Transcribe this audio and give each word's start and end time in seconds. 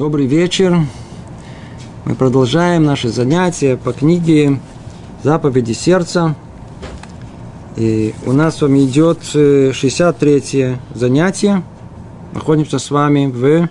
Добрый 0.00 0.24
вечер. 0.24 0.78
Мы 2.06 2.14
продолжаем 2.14 2.84
наши 2.84 3.10
занятия 3.10 3.76
по 3.76 3.92
книге 3.92 4.58
«Заповеди 5.22 5.72
сердца». 5.72 6.36
И 7.76 8.14
у 8.24 8.32
нас 8.32 8.56
с 8.56 8.62
вами 8.62 8.86
идет 8.86 9.18
63-е 9.20 10.78
занятие. 10.94 11.62
Находимся 12.32 12.78
с 12.78 12.90
вами 12.90 13.26
в 13.26 13.68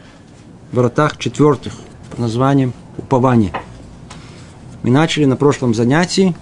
вратах 0.71 1.18
четвертых 1.18 1.73
под 2.11 2.20
названием 2.20 2.73
«Упование». 3.00 3.52
Мы 4.84 4.91
начали 4.91 5.25
на 5.25 5.36
прошлом 5.36 5.73
занятии 5.73 6.36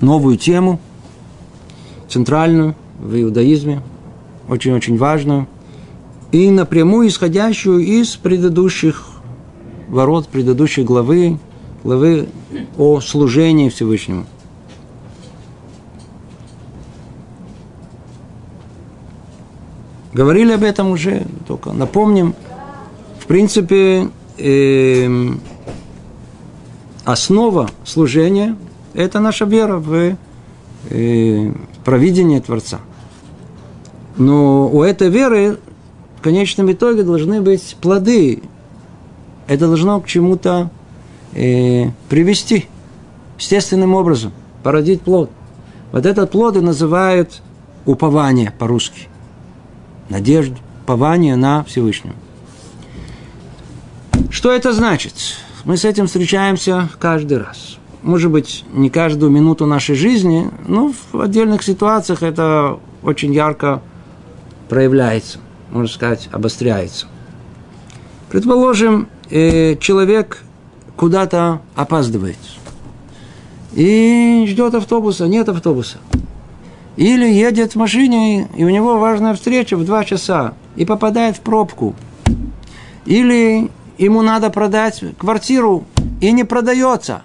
новую 0.00 0.36
тему, 0.36 0.78
центральную 2.08 2.76
в 3.00 3.20
иудаизме, 3.20 3.82
очень-очень 4.48 4.96
важную– 4.96 5.48
и 6.32 6.50
напрямую 6.50 7.08
исходящую 7.08 7.80
из 7.80 8.16
предыдущих 8.16 9.04
ворот, 9.88 10.28
предыдущей 10.28 10.84
главы, 10.84 11.38
главы 11.82 12.28
о 12.78 13.00
служении 13.00 13.68
Всевышнему. 13.68 14.26
Говорили 20.12 20.52
об 20.52 20.62
этом 20.62 20.90
уже, 20.92 21.26
только 21.46 21.72
напомним. 21.72 22.34
В 23.20 23.26
принципе, 23.26 24.08
э, 24.38 25.08
основа 27.04 27.68
служения– 27.84 28.56
это 28.94 29.20
наша 29.20 29.44
вера 29.44 29.76
в 29.76 30.16
э, 30.88 31.52
провидение 31.84 32.40
Творца. 32.40 32.80
Но 34.16 34.68
у 34.68 34.82
этой 34.82 35.10
веры 35.10 35.58
в 36.18 36.22
конечном 36.22 36.72
итоге 36.72 37.02
должны 37.02 37.42
быть 37.42 37.76
плоды. 37.80 38.42
Это 39.46 39.66
должно 39.66 40.00
к 40.00 40.06
чему-то 40.06 40.70
э, 41.32 41.90
привести 42.08 42.66
естественным 43.38 43.94
образом, 43.94 44.32
породить 44.62 45.02
плод. 45.02 45.30
Вот 45.92 46.06
этот 46.06 46.30
плод 46.30 46.56
и 46.56 46.60
называют 46.60 47.42
упование 47.84 48.52
по-русски. 48.58 49.08
Надежда, 50.08 50.56
упование 50.82 51.36
на 51.36 51.64
Всевышнего. 51.64 52.16
Что 54.30 54.52
это 54.52 54.72
значит? 54.72 55.14
Мы 55.64 55.76
с 55.76 55.84
этим 55.84 56.06
встречаемся 56.06 56.88
каждый 56.98 57.38
раз. 57.38 57.78
Может 58.02 58.30
быть, 58.30 58.64
не 58.72 58.90
каждую 58.90 59.30
минуту 59.30 59.66
нашей 59.66 59.94
жизни, 59.94 60.50
но 60.66 60.92
в 61.12 61.20
отдельных 61.20 61.62
ситуациях 61.62 62.22
это 62.22 62.78
очень 63.02 63.32
ярко 63.32 63.82
проявляется 64.68 65.38
можно 65.70 65.92
сказать, 65.92 66.28
обостряется. 66.32 67.06
Предположим, 68.30 69.08
э, 69.30 69.76
человек 69.76 70.42
куда-то 70.96 71.60
опаздывает 71.74 72.36
и 73.76 74.46
ждет 74.48 74.74
автобуса, 74.74 75.28
нет 75.28 75.48
автобуса. 75.50 75.98
Или 76.96 77.30
едет 77.30 77.72
в 77.72 77.76
машине, 77.76 78.48
и 78.56 78.64
у 78.64 78.70
него 78.70 78.98
важная 78.98 79.34
встреча 79.34 79.76
в 79.76 79.84
два 79.84 80.02
часа, 80.02 80.54
и 80.76 80.86
попадает 80.86 81.36
в 81.36 81.40
пробку. 81.40 81.94
Или 83.04 83.70
ему 83.98 84.22
надо 84.22 84.48
продать 84.48 85.04
квартиру, 85.18 85.84
и 86.22 86.32
не 86.32 86.44
продается. 86.44 87.22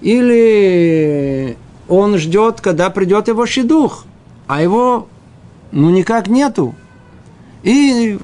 Или 0.00 1.56
он 1.88 2.18
ждет, 2.18 2.60
когда 2.60 2.90
придет 2.90 3.28
его 3.28 3.46
щедух, 3.46 4.06
а 4.48 4.60
его 4.60 5.06
ну 5.70 5.90
никак 5.90 6.26
нету. 6.26 6.74
И 7.62 8.18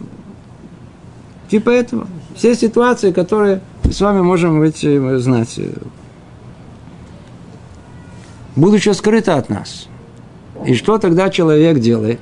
типа 1.48 1.70
этого. 1.70 2.08
Все 2.36 2.54
ситуации, 2.54 3.12
которые 3.12 3.60
с 3.90 4.00
вами 4.00 4.20
можем 4.20 4.60
быть, 4.60 4.84
э, 4.84 5.18
знать, 5.18 5.54
э, 5.58 5.70
будучи 8.54 8.90
скрыто 8.90 9.36
от 9.36 9.48
нас. 9.48 9.88
И 10.66 10.74
что 10.74 10.98
тогда 10.98 11.30
человек 11.30 11.78
делает? 11.78 12.20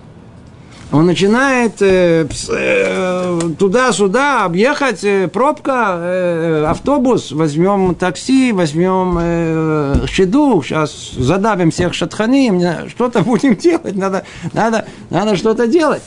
Он 0.93 1.07
начинает 1.07 1.83
э, 1.83 2.27
э, 2.49 3.41
туда-сюда 3.59 4.45
объехать, 4.45 5.03
э, 5.03 5.29
пробка, 5.29 5.97
э, 5.99 6.65
автобус, 6.69 7.33
возьмем 7.33 7.95
такси, 7.95 8.53
возьмем 8.53 9.19
э, 9.21 10.07
щеду, 10.07 10.63
сейчас 10.63 11.13
задавим 11.17 11.71
всех 11.71 11.95
шатхани, 11.95 12.89
что-то 12.89 13.23
будем 13.23 13.57
делать, 13.69 13.97
надо, 13.97 14.25
надо, 14.53 14.87
надо 15.11 15.37
что-то 15.37 15.67
делать 15.67 16.03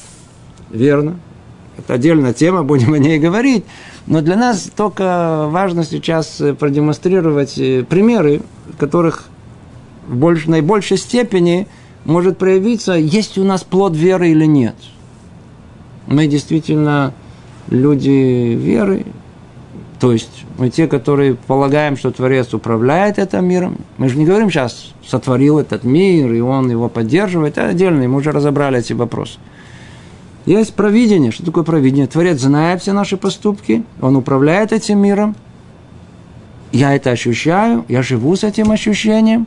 верно. 0.69 1.19
Это 1.77 1.93
отдельная 1.93 2.33
тема, 2.33 2.63
будем 2.63 2.93
о 2.93 2.97
ней 2.97 3.19
говорить. 3.19 3.65
Но 4.07 4.21
для 4.21 4.37
нас 4.37 4.71
только 4.73 5.47
важно 5.49 5.83
сейчас 5.83 6.41
продемонстрировать 6.57 7.57
э, 7.57 7.83
примеры, 7.83 8.41
которых 8.79 9.25
в 10.07 10.15
больш, 10.15 10.45
наибольшей 10.45 10.97
степени 10.97 11.67
может 12.05 12.37
проявиться, 12.37 12.93
есть 12.93 13.37
у 13.37 13.43
нас 13.43 13.65
плод 13.65 13.95
веры 13.95 14.29
или 14.29 14.45
нет. 14.45 14.75
Мы 16.07 16.27
действительно 16.27 17.13
люди 17.69 18.55
веры, 18.55 19.05
то 19.99 20.13
есть 20.13 20.45
мы 20.57 20.69
те, 20.69 20.87
которые 20.87 21.35
полагаем, 21.35 21.97
что 21.97 22.11
Творец 22.11 22.53
управляет 22.53 23.19
этим 23.19 23.45
миром. 23.45 23.77
Мы 23.97 24.07
же 24.07 24.17
не 24.17 24.25
говорим 24.25 24.49
сейчас, 24.49 24.93
сотворил 25.05 25.59
этот 25.59 25.83
мир, 25.83 26.31
и 26.31 26.39
он 26.39 26.71
его 26.71 26.87
поддерживает. 26.87 27.57
Это 27.57 27.69
отдельно, 27.69 28.07
мы 28.07 28.15
уже 28.15 28.31
разобрали 28.31 28.79
эти 28.79 28.93
вопросы. 28.93 29.37
Есть 30.47 30.75
провидение. 30.75 31.31
Что 31.31 31.45
такое 31.45 31.65
провидение? 31.65 32.07
Творец 32.07 32.39
знает 32.39 32.81
все 32.81 32.93
наши 32.93 33.17
поступки, 33.17 33.83
он 33.99 34.15
управляет 34.15 34.71
этим 34.71 34.99
миром. 34.99 35.35
Я 36.71 36.95
это 36.95 37.11
ощущаю, 37.11 37.83
я 37.89 38.01
живу 38.01 38.33
с 38.33 38.45
этим 38.45 38.71
ощущением. 38.71 39.45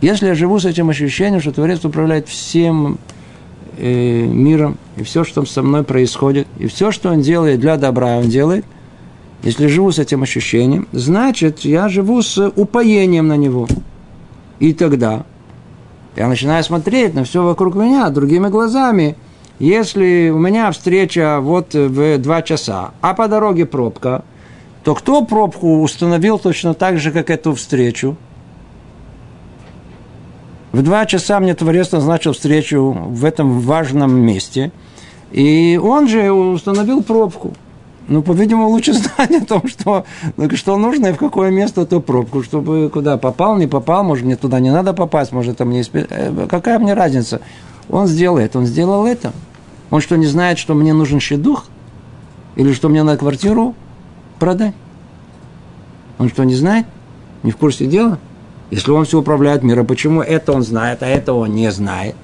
Если 0.00 0.26
я 0.26 0.34
живу 0.34 0.58
с 0.58 0.64
этим 0.64 0.90
ощущением, 0.90 1.40
что 1.40 1.52
Творец 1.52 1.84
управляет 1.84 2.26
всем 2.26 2.98
э, 3.78 4.22
миром, 4.24 4.76
и 4.96 5.04
все, 5.04 5.22
что 5.22 5.44
со 5.44 5.62
мной 5.62 5.84
происходит, 5.84 6.48
и 6.58 6.66
все, 6.66 6.90
что 6.90 7.10
он 7.10 7.20
делает 7.20 7.60
для 7.60 7.76
добра, 7.76 8.16
он 8.16 8.28
делает, 8.28 8.64
если 9.44 9.68
живу 9.68 9.92
с 9.92 10.00
этим 10.00 10.24
ощущением, 10.24 10.88
значит, 10.90 11.60
я 11.60 11.88
живу 11.88 12.22
с 12.22 12.44
упоением 12.56 13.28
на 13.28 13.36
него. 13.36 13.68
И 14.58 14.72
тогда 14.74 15.24
я 16.16 16.26
начинаю 16.26 16.64
смотреть 16.64 17.14
на 17.14 17.22
все 17.22 17.44
вокруг 17.44 17.76
меня 17.76 18.10
другими 18.10 18.48
глазами– 18.48 19.14
если 19.60 20.30
у 20.30 20.38
меня 20.38 20.72
встреча 20.72 21.38
вот 21.40 21.74
в 21.74 22.18
два 22.18 22.40
часа, 22.42 22.92
а 23.02 23.12
по 23.12 23.28
дороге 23.28 23.66
пробка, 23.66 24.24
то 24.84 24.94
кто 24.94 25.22
пробку 25.22 25.82
установил 25.82 26.38
точно 26.38 26.72
так 26.72 26.98
же, 26.98 27.12
как 27.12 27.28
эту 27.28 27.54
встречу? 27.54 28.16
В 30.72 30.82
два 30.82 31.04
часа 31.04 31.38
мне 31.40 31.54
Творец 31.54 31.92
назначил 31.92 32.32
встречу 32.32 32.90
в 32.90 33.24
этом 33.24 33.60
важном 33.60 34.14
месте, 34.14 34.72
и 35.30 35.78
он 35.82 36.08
же 36.08 36.32
установил 36.32 37.02
пробку. 37.02 37.52
Ну, 38.08 38.22
по-видимому, 38.22 38.68
лучше 38.68 38.92
знать 38.94 39.42
о 39.42 39.44
том, 39.44 39.68
что, 39.68 40.06
что 40.54 40.78
нужно 40.78 41.08
и 41.08 41.12
в 41.12 41.16
какое 41.16 41.50
место 41.50 41.82
эту 41.82 42.00
пробку, 42.00 42.42
чтобы 42.42 42.88
куда 42.88 43.18
попал, 43.18 43.56
не 43.56 43.66
попал, 43.66 44.04
может, 44.04 44.24
мне 44.24 44.36
туда 44.36 44.58
не 44.58 44.70
надо 44.70 44.94
попасть, 44.94 45.32
может, 45.32 45.58
там 45.58 45.70
не... 45.70 45.82
Э, 45.92 46.46
какая 46.48 46.78
мне 46.78 46.94
разница? 46.94 47.42
Он 47.90 48.06
сделает, 48.06 48.56
он 48.56 48.66
сделал 48.66 49.04
это. 49.04 49.32
Он 49.90 50.00
что, 50.00 50.16
не 50.16 50.26
знает, 50.26 50.58
что 50.58 50.74
мне 50.74 50.92
нужен 50.92 51.20
щедух? 51.20 51.66
Или 52.56 52.72
что 52.72 52.88
мне 52.88 53.02
надо 53.02 53.18
квартиру 53.18 53.74
продать? 54.38 54.74
Он 56.18 56.28
что, 56.28 56.44
не 56.44 56.54
знает? 56.54 56.86
Не 57.42 57.50
в 57.50 57.56
курсе 57.56 57.86
дела? 57.86 58.18
Если 58.70 58.90
он 58.90 59.04
все 59.04 59.18
управляет 59.18 59.62
миром, 59.62 59.86
почему 59.86 60.22
это 60.22 60.52
он 60.52 60.62
знает, 60.62 61.02
а 61.02 61.06
это 61.06 61.32
он 61.32 61.54
не 61.54 61.70
знает? 61.72 62.14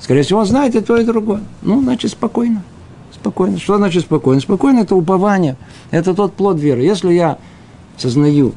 Скорее 0.00 0.22
всего, 0.22 0.40
он 0.40 0.46
знает 0.46 0.74
и 0.74 0.80
то, 0.80 0.96
и 0.96 1.04
другое. 1.04 1.42
Ну, 1.62 1.80
значит, 1.80 2.10
спокойно. 2.10 2.64
Спокойно. 3.12 3.58
Что 3.58 3.76
значит 3.76 4.02
спокойно? 4.02 4.40
Спокойно– 4.40 4.80
это 4.80 4.96
упование. 4.96 5.56
Это 5.92 6.12
тот 6.12 6.32
плод 6.32 6.58
веры. 6.58 6.80
Если 6.80 7.12
я 7.12 7.38
сознаю, 7.96 8.52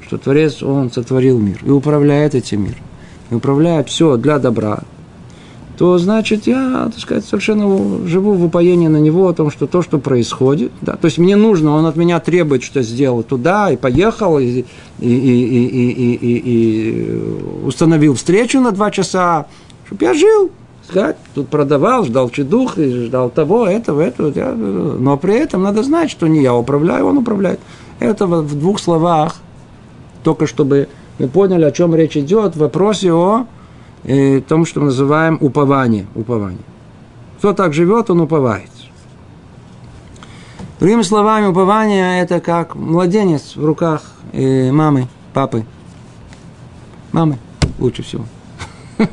что 0.00 0.18
Творец, 0.18 0.60
Он 0.62 0.90
сотворил 0.90 1.38
мир 1.38 1.60
и 1.64 1.70
управляет 1.70 2.34
этим 2.34 2.64
миром, 2.64 2.82
и 3.30 3.34
управляет 3.34 3.88
все 3.88 4.16
для 4.16 4.40
добра, 4.40 4.80
то 5.82 5.98
значит 5.98 6.46
я, 6.46 6.88
так 6.92 7.00
сказать, 7.00 7.24
совершенно 7.24 8.06
живу 8.06 8.34
в 8.34 8.44
упоении 8.44 8.86
на 8.86 8.98
него 8.98 9.26
о 9.26 9.32
том, 9.32 9.50
что 9.50 9.66
то, 9.66 9.82
что 9.82 9.98
происходит, 9.98 10.70
да, 10.80 10.92
то 10.92 11.06
есть 11.06 11.18
мне 11.18 11.34
нужно, 11.34 11.72
он 11.72 11.86
от 11.86 11.96
меня 11.96 12.20
требует, 12.20 12.62
что 12.62 12.82
сделал 12.82 13.24
туда 13.24 13.68
и 13.72 13.76
поехал, 13.76 14.38
и, 14.38 14.44
и, 14.44 14.64
и, 15.00 15.08
и, 15.08 15.90
и, 15.90 16.14
и, 16.14 16.38
и 16.38 17.66
установил 17.66 18.14
встречу 18.14 18.60
на 18.60 18.70
два 18.70 18.92
часа, 18.92 19.46
чтобы 19.86 20.04
я 20.04 20.14
жил, 20.14 20.52
сказать, 20.88 21.16
тут 21.34 21.48
продавал, 21.48 22.04
ждал 22.04 22.30
чедух, 22.30 22.78
и 22.78 23.06
ждал 23.06 23.28
того, 23.28 23.66
этого, 23.66 24.02
этого, 24.02 24.32
я, 24.32 24.52
но 24.52 25.16
при 25.16 25.34
этом 25.34 25.64
надо 25.64 25.82
знать, 25.82 26.12
что 26.12 26.28
не 26.28 26.42
я 26.42 26.54
управляю, 26.54 27.06
он 27.06 27.18
управляет. 27.18 27.58
Это 27.98 28.28
в 28.28 28.56
двух 28.56 28.78
словах, 28.78 29.34
только 30.22 30.46
чтобы 30.46 30.86
мы 31.18 31.26
поняли, 31.26 31.64
о 31.64 31.72
чем 31.72 31.92
речь 31.92 32.16
идет 32.16 32.54
в 32.54 32.60
вопросе 32.60 33.12
о 33.12 33.46
э, 34.04 34.40
том, 34.40 34.64
что 34.66 34.80
мы 34.80 34.86
называем 34.86 35.38
упование. 35.40 36.06
упование. 36.14 36.58
Кто 37.38 37.52
так 37.52 37.72
живет, 37.74 38.10
он 38.10 38.20
уповает. 38.20 38.70
Другими 40.80 41.02
словами, 41.02 41.46
упование– 41.46 42.20
это 42.22 42.40
как 42.40 42.74
младенец 42.74 43.56
в 43.56 43.64
руках 43.64 44.02
э, 44.32 44.72
мамы, 44.72 45.08
папы. 45.32 45.64
Мамы 47.12 47.38
лучше 47.78 48.02
всего. 48.02 48.24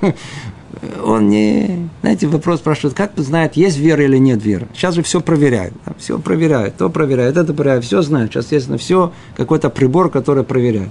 Он 1.04 1.28
не... 1.28 1.90
Знаете, 2.02 2.28
вопрос 2.28 2.60
спрашивает, 2.60 2.96
как 2.96 3.12
знает, 3.18 3.58
есть 3.58 3.78
вера 3.78 4.04
или 4.04 4.18
нет 4.18 4.42
веры. 4.44 4.68
Сейчас 4.74 4.96
же 4.96 5.04
все 5.04 5.20
проверяют. 5.20 5.74
Все 5.98 6.18
проверяют, 6.20 6.78
то 6.78 6.90
проверяют, 6.90 7.36
это 7.36 7.54
проверяют, 7.54 7.84
все 7.84 8.02
знают. 8.02 8.32
Сейчас, 8.32 8.46
естественно, 8.46 8.78
все 8.78 9.12
какой-то 9.36 9.70
прибор, 9.70 10.10
который 10.10 10.44
проверяет. 10.44 10.90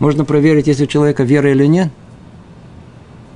Можно 0.00 0.24
проверить, 0.24 0.66
если 0.66 0.84
у 0.84 0.88
человека 0.88 1.22
вера 1.22 1.50
или 1.50 1.66
нет. 1.66 1.90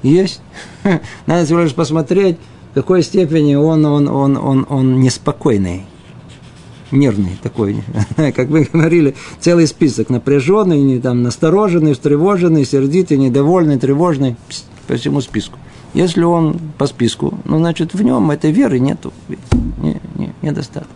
Есть. 0.02 0.40
Надо 1.26 1.44
всего 1.44 1.60
лишь 1.60 1.74
посмотреть, 1.74 2.36
в 2.72 2.74
какой 2.74 3.02
степени 3.02 3.54
он, 3.54 3.84
он, 3.84 4.08
он, 4.08 4.36
он, 4.36 4.66
он 4.68 5.00
неспокойный 5.00 5.84
нервный 6.92 7.38
такой, 7.42 7.82
как 8.16 8.48
вы 8.48 8.68
говорили, 8.70 9.14
целый 9.40 9.66
список, 9.66 10.10
напряженный, 10.10 11.00
там, 11.00 11.22
настороженный, 11.22 11.94
встревоженный, 11.94 12.64
сердитый, 12.64 13.16
недовольный, 13.16 13.78
тревожный, 13.78 14.36
по 14.86 14.96
всему 14.96 15.20
списку. 15.20 15.58
Если 15.94 16.22
он 16.22 16.58
по 16.78 16.86
списку, 16.86 17.38
ну, 17.44 17.58
значит, 17.58 17.94
в 17.94 18.02
нем 18.02 18.30
этой 18.30 18.50
веры 18.50 18.78
нету, 18.78 19.12
не, 19.78 20.00
не, 20.16 20.32
недостаток. 20.42 20.88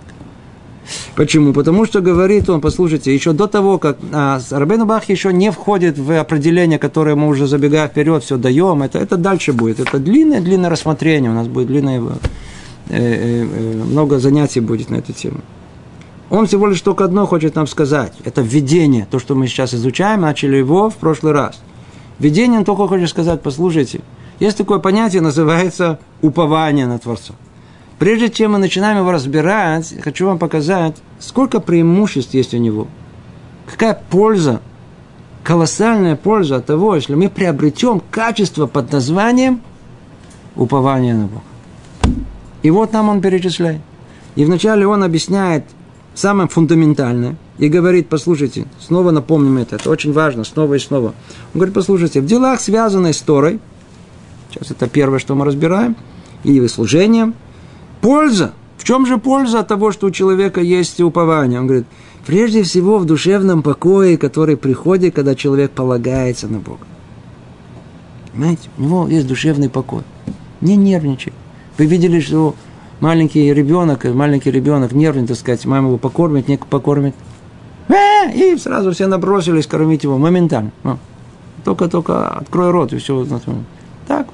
Почему? 1.14 1.52
Потому 1.52 1.86
что 1.86 2.00
говорит 2.00 2.48
он, 2.48 2.60
послушайте, 2.60 3.14
еще 3.14 3.32
до 3.32 3.46
того, 3.46 3.78
как 3.78 3.98
а, 4.12 4.40
Рабейну 4.50 4.86
Бах 4.86 5.08
еще 5.08 5.32
не 5.32 5.50
входит 5.50 5.98
в 5.98 6.18
определение, 6.18 6.78
которое 6.78 7.14
мы 7.14 7.28
уже 7.28 7.46
забегая 7.46 7.88
вперед, 7.88 8.22
все 8.22 8.36
даем, 8.36 8.82
это, 8.82 8.98
это 8.98 9.16
дальше 9.16 9.52
будет. 9.52 9.80
Это 9.80 9.98
длинное-длинное 9.98 10.70
рассмотрение, 10.70 11.30
у 11.30 11.34
нас 11.34 11.48
будет 11.48 11.68
длинное, 11.68 12.00
э, 12.00 12.02
э, 12.90 13.44
э, 13.44 13.84
много 13.84 14.18
занятий 14.18 14.60
будет 14.60 14.90
на 14.90 14.96
эту 14.96 15.12
тему. 15.12 15.40
Он 16.28 16.46
всего 16.46 16.66
лишь 16.66 16.80
только 16.80 17.04
одно 17.04 17.26
хочет 17.26 17.54
нам 17.54 17.66
сказать. 17.66 18.12
Это 18.24 18.42
введение, 18.42 19.06
то, 19.10 19.18
что 19.18 19.34
мы 19.34 19.46
сейчас 19.46 19.74
изучаем, 19.74 20.22
начали 20.22 20.56
его 20.56 20.90
в 20.90 20.96
прошлый 20.96 21.32
раз. 21.32 21.60
Введение 22.18 22.58
он 22.58 22.64
только 22.64 22.88
хочет 22.88 23.08
сказать, 23.08 23.42
послушайте, 23.42 24.00
есть 24.40 24.58
такое 24.58 24.78
понятие, 24.78 25.22
называется 25.22 25.98
упование 26.22 26.86
на 26.86 26.98
Творца. 26.98 27.34
Прежде 27.98 28.28
чем 28.28 28.52
мы 28.52 28.58
начинаем 28.58 28.98
его 28.98 29.10
разбирать, 29.10 29.94
хочу 30.02 30.26
вам 30.26 30.38
показать, 30.38 30.96
сколько 31.18 31.60
преимуществ 31.60 32.34
есть 32.34 32.52
у 32.52 32.58
него. 32.58 32.88
Какая 33.66 34.00
польза, 34.10 34.60
колоссальная 35.42 36.16
польза 36.16 36.56
от 36.56 36.66
того, 36.66 36.94
если 36.94 37.14
мы 37.14 37.28
приобретем 37.28 38.02
качество 38.10 38.66
под 38.66 38.92
названием 38.92 39.60
упование 40.56 41.14
на 41.14 41.26
Бога. 41.26 41.42
И 42.62 42.70
вот 42.70 42.92
нам 42.92 43.08
он 43.08 43.20
перечисляет. 43.20 43.80
И 44.34 44.44
вначале 44.44 44.86
он 44.86 45.02
объясняет 45.02 45.64
самое 46.14 46.48
фундаментальное, 46.48 47.36
и 47.58 47.68
говорит, 47.68 48.08
послушайте, 48.08 48.66
снова 48.80 49.10
напомним 49.10 49.58
это, 49.58 49.76
это 49.76 49.90
очень 49.90 50.12
важно, 50.12 50.44
снова 50.44 50.74
и 50.74 50.78
снова. 50.78 51.08
Он 51.08 51.14
говорит, 51.54 51.74
послушайте, 51.74 52.20
в 52.20 52.26
делах, 52.26 52.60
связанных 52.60 53.14
с 53.14 53.20
Торой, 53.20 53.60
сейчас 54.50 54.70
это 54.70 54.88
первое, 54.88 55.18
что 55.18 55.34
мы 55.34 55.44
разбираем, 55.44 55.96
и 56.44 56.66
служением, 56.68 57.34
польза. 58.00 58.52
В 58.76 58.84
чем 58.84 59.06
же 59.06 59.18
польза 59.18 59.60
от 59.60 59.68
того, 59.68 59.92
что 59.92 60.08
у 60.08 60.10
человека 60.10 60.60
есть 60.60 61.00
упование? 61.00 61.60
Он 61.60 61.66
говорит, 61.66 61.86
прежде 62.26 62.62
всего 62.62 62.98
в 62.98 63.04
душевном 63.04 63.62
покое, 63.62 64.16
который 64.16 64.56
приходит, 64.56 65.14
когда 65.14 65.34
человек 65.34 65.72
полагается 65.72 66.46
на 66.46 66.58
Бога. 66.58 66.86
Понимаете? 68.32 68.68
У 68.78 68.82
него 68.82 69.08
есть 69.08 69.26
душевный 69.26 69.70
покой. 69.70 70.02
Не 70.60 70.76
нервничай. 70.76 71.32
Вы 71.78 71.86
видели, 71.86 72.20
что 72.20 72.54
маленький 73.00 73.52
ребенок, 73.52 74.04
маленький 74.04 74.50
ребенок 74.50 74.92
нервный, 74.92 75.26
так 75.26 75.36
сказать, 75.36 75.64
мама 75.64 75.88
его 75.88 75.98
покормит, 75.98 76.48
не 76.48 76.56
покормит. 76.56 77.14
Э, 77.88 78.30
и 78.32 78.56
сразу 78.56 78.92
все 78.92 79.06
набросились 79.06 79.66
кормить 79.66 80.04
его 80.04 80.18
моментально. 80.18 80.70
Только-только 81.64 82.28
открой 82.28 82.70
рот, 82.70 82.92
и 82.92 82.98
все. 82.98 83.26
Так, 84.06 84.28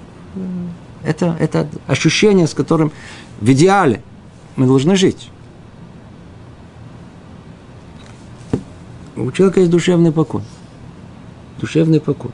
это, 1.04 1.36
это 1.38 1.68
ощущение, 1.86 2.46
с 2.46 2.54
которым 2.54 2.92
в 3.42 3.52
идеале 3.52 4.02
мы 4.56 4.66
должны 4.66 4.96
жить. 4.96 5.30
У 9.16 9.30
человека 9.30 9.60
есть 9.60 9.70
душевный 9.70 10.12
покой. 10.12 10.42
Душевный 11.60 12.00
покой. 12.00 12.30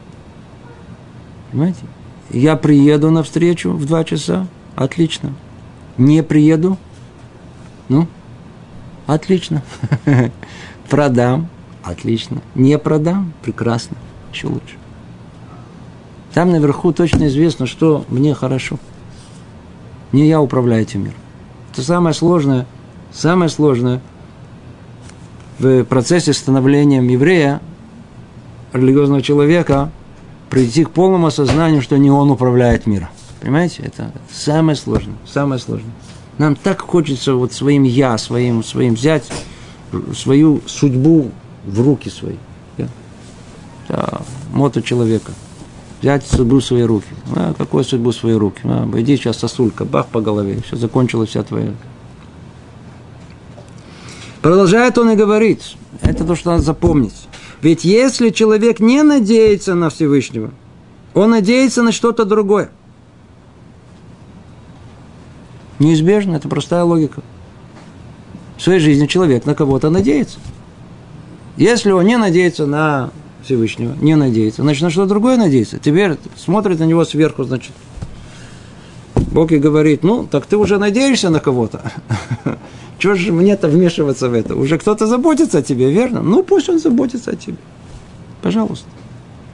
Понимаете? 1.51 1.81
Я 2.31 2.57
приеду 2.57 3.11
на 3.11 3.23
встречу 3.23 3.73
в 3.73 3.85
два 3.85 4.05
часа. 4.05 4.47
Отлично 4.77 5.33
не 5.99 6.23
приеду, 6.23 6.79
ну, 7.89 8.07
отлично. 9.07 9.63
Продам, 10.89 11.49
отлично. 11.83 12.41
Не 12.55 12.79
продам, 12.79 13.35
прекрасно, 13.43 13.97
еще 14.33 14.47
лучше. 14.47 14.77
Там 16.33 16.51
наверху 16.51 16.93
точно 16.93 17.27
известно, 17.27 17.67
что 17.67 18.07
мне 18.09 18.33
хорошо. 18.33 18.79
Не 20.13 20.27
я 20.27 20.41
управляю 20.41 20.83
этим 20.83 21.05
миром. 21.05 21.17
Это 21.73 21.83
самое 21.83 22.15
сложное, 22.15 22.67
самое 23.13 23.51
сложное 23.51 24.01
в 25.59 25.85
процессе 25.85 26.33
становления 26.33 27.03
еврея, 27.03 27.61
религиозного 28.73 29.23
человека, 29.23 29.91
прийти 30.51 30.85
к 30.85 30.91
полному 30.91 31.27
осознанию, 31.27 31.83
что 31.83 31.99
не 31.99 32.11
он 32.11 32.31
управляет 32.31 32.87
миром. 32.87 33.09
Понимаете, 33.41 33.83
это 33.83 34.13
самое 34.33 34.77
сложное, 34.77 35.17
самое 35.27 35.61
сложное. 35.61 35.93
Нам 36.39 36.57
так 36.57 36.81
хочется 36.81 37.35
вот 37.35 37.53
своим 37.53 37.83
я, 37.83 38.17
своим, 38.19 38.63
своим 38.63 38.95
взять 38.95 39.25
свою 40.15 40.61
судьбу 40.67 41.31
в 41.67 41.81
руки 41.81 42.09
свои. 42.09 42.37
Да? 42.77 42.89
Да, 43.89 44.21
мото 44.53 44.83
человека. 44.83 45.33
Взять 46.01 46.25
судьбу 46.27 46.61
в 46.61 46.65
свои 46.65 46.83
руки. 46.83 47.09
А, 47.35 47.55
какую 47.55 47.83
судьбу 47.83 48.11
в 48.11 48.15
свои 48.15 48.35
руки? 48.35 48.61
А, 48.65 48.89
иди 48.97 49.17
сейчас 49.17 49.39
сосулька, 49.39 49.85
бах 49.85 50.07
по 50.07 50.21
голове, 50.21 50.61
все, 50.65 50.77
закончилась 50.77 51.31
вся 51.31 51.43
твоя. 51.43 51.73
Продолжает 54.43 54.97
он 54.99 55.11
и 55.11 55.17
говорит, 55.17 55.61
это 56.03 56.25
то, 56.25 56.37
что 56.37 56.53
надо 56.53 56.63
запомнить. 56.63 57.29
Ведь 57.61 57.85
если 57.85 58.31
человек 58.31 58.79
не 58.79 59.03
надеется 59.03 59.75
на 59.75 59.91
Всевышнего, 59.91 60.53
он 61.15 61.31
надеется 61.31 61.83
на 61.83 61.91
что-то 61.91 62.25
другое. 62.25 62.71
Неизбежно, 65.81 66.37
это 66.37 66.49
простая 66.49 66.85
логика. 66.85 67.23
В 68.57 68.63
своей 68.63 68.81
жизни 68.81 69.07
человек 69.07 69.47
на 69.47 69.55
кого-то 69.55 69.91
надеется. 69.91 70.39
Если 71.57 71.91
он 71.91 72.05
не 72.07 72.17
надеется 72.17 72.67
на 72.67 73.11
Всевышнего, 73.43 73.95
не 74.01 74.17
надеется, 74.17 74.63
значит, 74.63 74.83
на 74.83 74.91
что 74.91 75.07
другое 75.07 75.37
надеется. 75.37 75.79
Теперь 75.79 76.17
смотрит 76.37 76.79
на 76.81 76.85
него 76.85 77.05
сверху, 77.05 77.45
значит, 77.45 77.73
Бог 79.33 79.53
и 79.53 79.59
говорит, 79.59 80.03
ну, 80.03 80.27
так 80.27 80.47
ты 80.47 80.57
уже 80.57 80.79
надеешься 80.79 81.31
на 81.31 81.41
кого-то. 81.41 81.93
Чего 82.99 83.15
же 83.15 83.33
мне-то 83.33 83.69
вмешиваться 83.69 84.29
в 84.29 84.35
это? 84.35 84.57
Уже 84.57 84.79
кто-то 84.79 85.07
заботится 85.07 85.59
о 85.59 85.63
тебе, 85.63 85.91
верно? 85.93 86.21
Ну, 86.21 86.43
пусть 86.43 86.69
он 86.69 86.79
заботится 86.79 87.33
о 87.33 87.37
тебе. 87.37 87.59
Пожалуйста. 88.43 88.87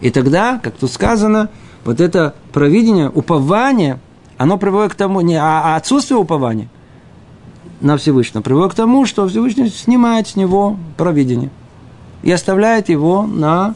И 0.01 0.11
тогда, 0.11 0.59
как 0.63 0.75
тут 0.77 0.91
сказано, 0.91 1.51
вот 1.85 2.01
это 2.01 2.35
провидение, 2.53 3.11
упование– 3.11 4.01
оно 4.37 4.59
приводит 4.59 4.93
к 4.93 4.97
тому, 4.97 5.21
не, 5.21 5.37
а, 5.37 5.75
а 5.75 5.77
отсутствие 5.77 6.19
упования 6.19 6.69
на 7.81 7.97
Всевышнего 7.97 8.43
приводит 8.43 8.73
к 8.73 8.77
тому, 8.77 9.07
что 9.07 9.29
Всевышний 9.29 9.69
снимает 9.69 10.29
с 10.29 10.37
него 10.37 10.77
провидение 10.97 11.51
и 12.25 12.33
оставляет 12.33 12.89
его 12.89 13.27
на 13.27 13.75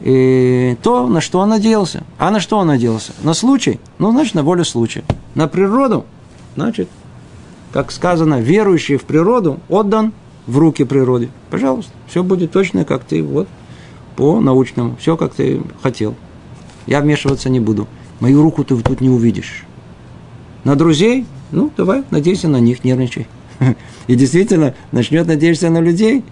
э, 0.00 0.76
то, 0.80 1.08
на 1.08 1.20
что 1.20 1.40
он 1.40 1.48
надеялся. 1.48 2.04
А 2.18 2.30
на 2.30 2.38
что 2.38 2.58
он 2.58 2.68
надеялся? 2.68 3.12
На 3.22 3.34
случай. 3.34 3.80
Ну, 3.98 4.12
значит, 4.12 4.34
на 4.34 4.44
волю 4.44 4.64
случая. 4.64 5.02
На 5.34 5.48
природу. 5.48 6.06
Значит, 6.54 6.88
как 7.72 7.90
сказано, 7.90 8.40
верующий 8.40 8.96
в 8.96 9.02
природу 9.02 9.58
отдан 9.68 10.12
в 10.46 10.56
руки 10.58 10.84
природе. 10.84 11.30
Пожалуйста, 11.50 11.92
все 12.08 12.22
будет 12.22 12.52
точно, 12.52 12.84
как 12.84 13.02
ты, 13.02 13.24
вот, 13.24 13.48
по 14.14 14.38
научному, 14.38 14.94
все, 15.00 15.16
как 15.16 15.34
ты 15.34 15.60
хотел. 15.82 16.14
Я 16.86 17.00
вмешиваться 17.00 17.50
не 17.50 17.58
буду. 17.58 17.88
Мою 18.20 18.42
руку 18.42 18.62
ты 18.62 18.76
тут 18.76 19.00
не 19.00 19.10
увидишь. 19.10 19.64
На 20.62 20.76
друзей? 20.76 21.26
Ну, 21.50 21.72
давай, 21.76 22.04
надейся 22.10 22.46
на 22.46 22.60
них, 22.60 22.84
нервничай. 22.84 23.26
И 24.06 24.14
действительно, 24.16 24.74
начнет 24.92 25.26
надеяться 25.26 25.70
на 25.70 25.80
людей, 25.80 26.24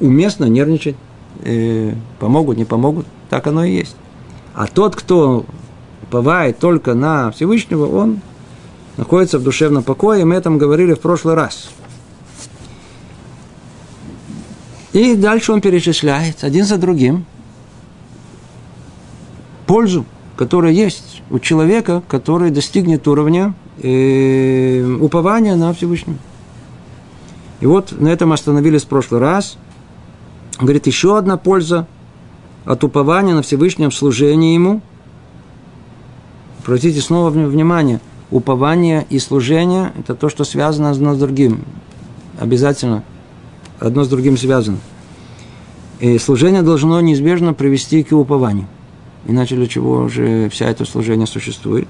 уместно 0.00 0.44
нервничать. 0.44 0.96
Э, 1.44 1.94
помогут, 2.20 2.56
не 2.56 2.64
помогут, 2.64 3.06
так 3.28 3.46
оно 3.46 3.64
и 3.64 3.72
есть. 3.72 3.96
А 4.54 4.66
тот, 4.66 4.94
кто 4.94 5.44
уповает 6.02 6.58
только 6.58 6.94
на 6.94 7.30
Всевышнего, 7.32 7.86
он 7.86 8.20
находится 8.96 9.38
в 9.38 9.42
душевном 9.42 9.82
покое, 9.82 10.24
мы 10.24 10.36
этом 10.36 10.58
говорили 10.58 10.92
в 10.94 11.00
прошлый 11.00 11.34
раз. 11.34 11.70
И 14.92 15.16
дальше 15.16 15.52
он 15.52 15.62
перечисляет 15.62 16.44
один 16.44 16.66
за 16.66 16.76
другим 16.76 17.24
пользу, 19.66 20.04
которая 20.36 20.72
есть 20.72 21.22
у 21.30 21.38
человека, 21.38 22.02
который 22.08 22.50
достигнет 22.50 23.08
уровня 23.08 23.54
э, 23.82 24.84
упования 25.00 25.56
на 25.56 25.72
Всевышнего. 25.72 26.18
И 27.62 27.66
вот 27.66 27.92
на 27.92 28.08
этом 28.08 28.32
остановились 28.32 28.82
в 28.82 28.88
прошлый 28.88 29.20
раз. 29.20 29.56
Говорит, 30.58 30.88
еще 30.88 31.16
одна 31.16 31.36
польза 31.36 31.86
от 32.64 32.82
упования 32.82 33.34
на 33.34 33.42
Всевышнем 33.42 33.92
служении 33.92 34.54
Ему. 34.54 34.82
Обратите 36.64 37.00
снова 37.00 37.30
внимание, 37.30 38.00
упование 38.32 39.06
и 39.08 39.20
служение– 39.20 39.92
это 39.98 40.16
то, 40.16 40.28
что 40.28 40.42
связано 40.42 40.90
одно 40.90 41.14
с 41.14 41.18
другим. 41.18 41.64
Обязательно 42.40 43.04
одно 43.78 44.02
с 44.02 44.08
другим 44.08 44.36
связано. 44.36 44.78
И 46.00 46.18
служение 46.18 46.62
должно 46.62 47.00
неизбежно 47.00 47.54
привести 47.54 48.02
к 48.02 48.10
упованию. 48.10 48.66
Иначе 49.24 49.54
для 49.54 49.68
чего 49.68 50.08
же 50.08 50.48
вся 50.48 50.66
это 50.66 50.84
служение 50.84 51.28
существует? 51.28 51.86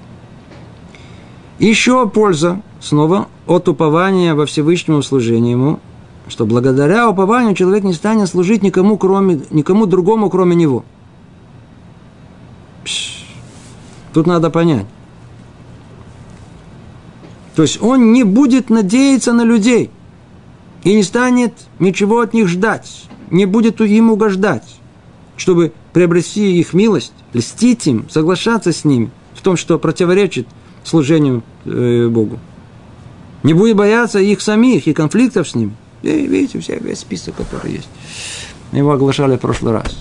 Еще 1.59 2.07
польза, 2.11 2.61
снова, 2.83 3.29
от 3.47 3.69
упования 3.69 4.35
во 4.35 4.45
Всевышнему 4.45 5.03
служению 5.03 5.53
ему, 5.53 5.81
что 6.29 6.45
благодаря 6.45 7.09
упованию 7.09 7.55
человек 7.55 7.85
не 7.85 7.93
станет 7.93 8.29
служить 8.29 8.63
никому, 8.63 8.99
кроме, 8.99 9.43
никому 9.51 9.87
другому, 9.87 10.29
кроме 10.29 10.57
него. 10.57 10.85
Пш. 12.85 13.25
Тут 14.13 14.27
надо 14.27 14.51
понять. 14.51 14.87
То 17.55 17.63
есть 17.63 17.81
он 17.83 18.13
не 18.13 18.25
будет 18.25 18.71
надеяться 18.71 19.33
на 19.33 19.43
людей 19.45 19.91
и 20.85 20.95
не 20.95 21.03
станет 21.03 21.55
ничего 21.79 22.21
от 22.21 22.35
них 22.35 22.49
ждать, 22.49 23.05
не 23.31 23.47
будет 23.47 23.81
им 23.81 24.11
угождать, 24.11 24.77
чтобы 25.37 25.73
приобрести 25.93 26.59
их 26.59 26.73
милость, 26.73 27.13
льстить 27.35 27.87
им, 27.87 28.09
соглашаться 28.09 28.73
с 28.73 28.85
ними 28.85 29.11
в 29.35 29.43
том, 29.43 29.57
что 29.57 29.79
противоречит 29.79 30.49
служению 30.83 31.43
э, 31.65 32.09
Богу. 32.09 32.39
Не 33.43 33.55
будет 33.55 33.77
бояться 33.77 34.19
их 34.19 34.41
самих 34.41 34.87
и 34.87 34.93
конфликтов 34.93 35.49
с 35.49 35.55
ними. 35.55 35.75
И 36.03 36.27
видите, 36.27 36.61
все, 36.61 36.79
весь 36.79 37.01
список, 37.01 37.37
который 37.37 37.73
есть. 37.73 37.89
Мы 38.71 38.79
его 38.79 38.93
оглашали 38.93 39.37
в 39.37 39.41
прошлый 39.41 39.73
раз. 39.73 39.97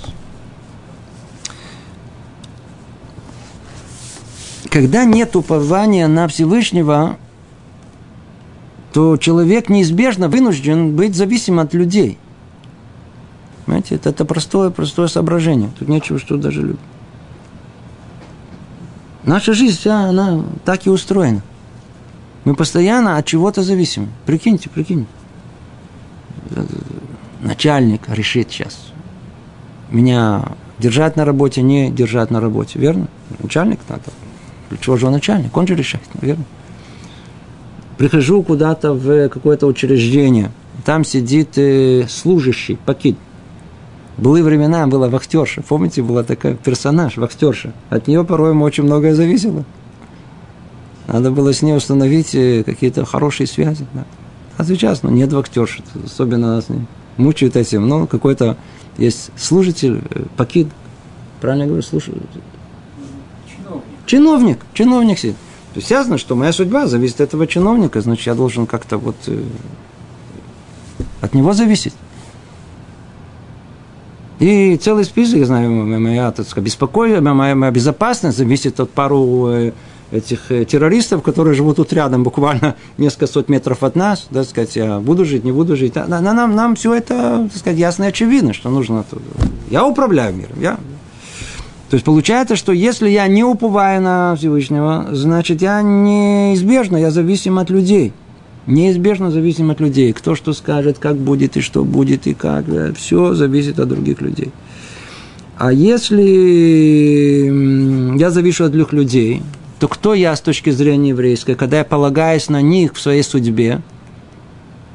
Когда 4.70 5.04
нет 5.04 5.36
упования 5.36 6.08
на 6.08 6.28
Всевышнего, 6.28 7.18
то 8.94 9.18
человек 9.18 9.70
неизбежно 9.70 10.30
вынужден 10.30 10.96
быть 10.96 11.16
зависим 11.16 11.60
от 11.60 11.74
людей. 11.74 12.18
Понимаете, 13.66 13.96
это, 13.96 14.10
это 14.10 14.26
простое, 14.26 14.70
простое 14.70 15.08
соображение. 15.08 15.70
Тут 15.78 15.88
нечего 15.88 16.20
что 16.20 16.38
даже 16.38 16.62
любить. 16.62 16.80
Наша 19.24 19.54
жизнь 19.54 19.78
вся, 19.78 20.10
она 20.10 20.44
так 20.66 20.88
и 20.88 20.90
устроена. 20.90 21.42
Мы 22.44 22.56
постоянно 22.56 23.18
от 23.18 23.26
чего-то 23.26 23.64
зависим. 23.64 24.10
Прикиньте, 24.26 24.70
прикиньте. 24.70 25.08
Начальник 27.42 28.02
решит 28.08 28.52
сейчас. 28.52 28.92
Меня 29.90 30.44
держать 30.80 31.16
на 31.16 31.26
работе, 31.26 31.62
не 31.62 31.92
держать 31.92 32.32
на 32.32 32.40
работе. 32.40 32.80
Верно? 32.80 33.08
Начальник 33.42 33.80
надо. 33.90 34.04
Чего 34.80 34.98
же 34.98 35.08
он 35.08 35.14
начальник? 35.14 35.56
Он 35.56 35.68
же 35.68 35.76
решает, 35.76 36.06
верно? 36.22 36.46
Прихожу 37.98 38.42
куда-то 38.42 38.94
в 38.94 39.30
какое-то 39.30 39.68
учреждение. 39.68 40.52
Там 40.86 41.04
сидит 41.04 41.58
э, 41.58 42.08
служащий, 42.10 42.78
покид. 42.86 43.18
Были 44.18 44.42
времена, 44.42 44.88
была 44.88 45.10
вахтерша. 45.10 45.62
Помните, 45.62 46.02
была 46.02 46.24
такая 46.24 46.56
персонаж, 46.56 47.18
вахтерша. 47.18 47.74
От 47.90 48.08
нее 48.08 48.24
порой 48.24 48.56
очень 48.56 48.84
многое 48.84 49.14
зависело. 49.14 49.66
Надо 51.12 51.30
было 51.30 51.52
с 51.54 51.62
ней 51.62 51.76
установить 51.76 52.34
э, 52.36 52.64
какие-то 52.64 53.04
хорошие 53.04 53.46
связи. 53.46 53.86
Да. 53.94 54.06
А 54.58 54.64
сейчас, 54.64 55.04
ну, 55.04 55.10
нет 55.10 55.34
вахтерши. 55.34 55.84
Особенно 56.06 56.56
нас 56.56 56.70
не 56.70 56.86
мучают 57.18 57.58
этим. 57.58 57.86
Ну, 57.88 58.08
какой-то 58.08 58.56
есть 58.98 59.30
служитель, 59.36 60.02
э, 60.10 60.24
покид. 60.38 60.70
Правильно 61.42 61.66
говорю, 61.66 61.82
слушатель. 61.82 62.22
Чиновник. 63.46 63.84
Чиновник. 64.06 64.60
Чиновник 64.74 65.20
сидит. 65.20 65.36
То 65.74 65.80
есть 65.80 65.92
ясно, 65.92 66.18
что 66.18 66.36
моя 66.36 66.54
судьба 66.54 66.88
зависит 66.88 67.20
от 67.20 67.30
этого 67.30 67.46
чиновника, 67.46 68.00
значит, 68.00 68.28
я 68.28 68.34
должен 68.34 68.66
как-то 68.66 68.98
вот 68.98 69.18
э, 69.28 69.44
от 71.20 71.34
него 71.34 71.52
зависеть. 71.52 71.94
И 74.40 74.78
целый 74.78 75.04
список, 75.04 75.40
я 75.40 75.46
знаю, 75.46 75.70
моя, 75.70 76.32
так 76.32 76.48
сказать, 76.48 76.66
беспокойство, 76.66 77.22
моя, 77.22 77.54
моя 77.54 77.72
безопасность 77.72 78.38
зависит 78.38 78.80
от 78.80 78.90
пару 78.92 79.48
э, 79.50 79.72
этих 80.12 80.52
э, 80.52 80.66
террористов, 80.66 81.22
которые 81.24 81.54
живут 81.54 81.78
тут 81.78 81.94
рядом, 81.94 82.24
буквально 82.24 82.76
несколько 82.98 83.28
сот 83.28 83.50
метров 83.50 83.84
от 83.84 83.96
нас, 83.96 84.28
да, 84.30 84.44
сказать, 84.44 84.76
я 84.76 85.00
буду 85.00 85.26
жить, 85.26 85.44
не 85.44 85.52
буду 85.52 85.76
жить. 85.76 85.96
Нам, 85.96 86.24
нам, 86.24 86.56
нам 86.56 86.76
все 86.76 86.94
это, 86.94 87.48
так 87.52 87.58
сказать, 87.58 87.80
ясно 87.80 88.06
и 88.06 88.08
очевидно, 88.08 88.54
что 88.54 88.70
нужно. 88.70 89.06
Я 89.70 89.86
управляю 89.86 90.36
миром, 90.36 90.58
я. 90.60 90.78
То 91.90 91.96
есть 91.96 92.06
получается, 92.06 92.56
что 92.56 92.72
если 92.72 93.10
я 93.10 93.28
не 93.28 93.44
уповаю 93.44 94.02
на 94.02 94.36
Всевышнего, 94.38 95.10
значит, 95.12 95.62
я 95.62 95.82
неизбежно, 95.82 96.98
я 96.98 97.12
зависим 97.12 97.60
от 97.60 97.70
людей– 97.70 98.14
неизбежно 98.68 99.32
зависим 99.32 99.72
от 99.72 99.80
людей. 99.80 100.14
Кто 100.14 100.36
что 100.36 100.54
скажет, 100.54 101.00
как 101.00 101.18
будет 101.18 101.58
и 101.58 101.62
что 101.62 101.84
будет 101.84 102.28
и 102.28 102.34
как. 102.34 102.72
Да, 102.72 102.94
все 102.94 103.34
зависит 103.34 103.80
от 103.80 103.90
других 103.90 104.22
людей. 104.22 104.52
А 105.58 105.72
если 105.72 106.24
я 108.18 108.32
завишу 108.32 108.66
от 108.66 108.72
других 108.72 108.94
людей, 108.94 109.42
то 109.82 109.88
кто 109.88 110.14
я 110.14 110.36
с 110.36 110.42
точки 110.42 110.70
зрения 110.70 111.10
еврейской? 111.10 111.56
Когда 111.56 111.80
я 111.80 111.84
полагаюсь 111.84 112.50
на 112.50 112.62
них 112.62 112.94
в 112.94 113.02
своей 113.02 113.24
судьбе, 113.24 113.82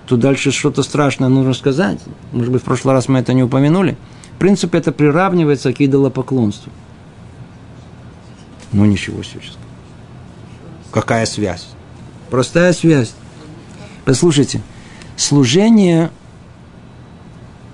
то 0.06 0.16
дальше 0.16 0.52
что-то 0.52 0.84
страшное 0.84 1.28
нужно 1.28 1.54
сказать. 1.54 1.98
Может 2.30 2.52
быть, 2.52 2.62
в 2.62 2.64
прошлый 2.64 2.94
раз 2.94 3.08
мы 3.08 3.18
это 3.18 3.32
не 3.32 3.42
упомянули. 3.42 3.96
В 4.36 4.38
принципе, 4.38 4.78
это 4.78 4.92
приравнивается 4.92 5.72
к 5.72 5.80
идолопоклонству. 5.80 6.70
Ну, 8.70 8.84
ничего 8.84 9.24
себе. 9.24 9.40
Какая 10.92 11.26
связь? 11.26 11.66
Простая 12.30 12.72
связь. 12.72 13.12
Послушайте, 14.04 14.62
служение 15.16 16.10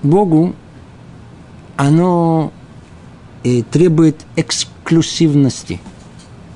Богу, 0.02 0.54
оно 1.76 2.54
и 3.42 3.60
э, 3.60 3.64
требует 3.64 4.24
эксклюзивности. 4.36 5.78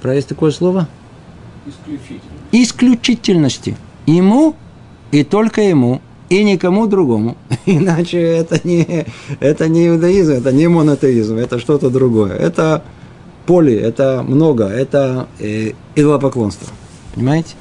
Про 0.02 0.14
есть 0.14 0.28
такое 0.28 0.50
слово? 0.50 0.88
Исключительности. 1.66 2.26
Исключительности. 2.52 3.76
Ему 4.06 4.54
и 5.10 5.24
только 5.24 5.62
ему, 5.62 6.00
и 6.28 6.44
никому 6.44 6.86
другому. 6.86 7.36
Иначе 7.66 8.20
это 8.20 8.60
не, 8.66 9.06
это 9.40 9.68
не 9.68 9.88
иудаизм, 9.88 10.32
это 10.32 10.52
не 10.52 10.68
монотеизм, 10.68 11.36
это 11.36 11.58
что-то 11.58 11.90
другое. 11.90 12.34
Это 12.34 12.82
поле, 13.46 13.78
это 13.78 14.24
много, 14.26 14.64
это 14.64 15.28
э, 15.38 15.72
идолопоклонство. 15.94 16.68
Понимаете? 17.14 17.54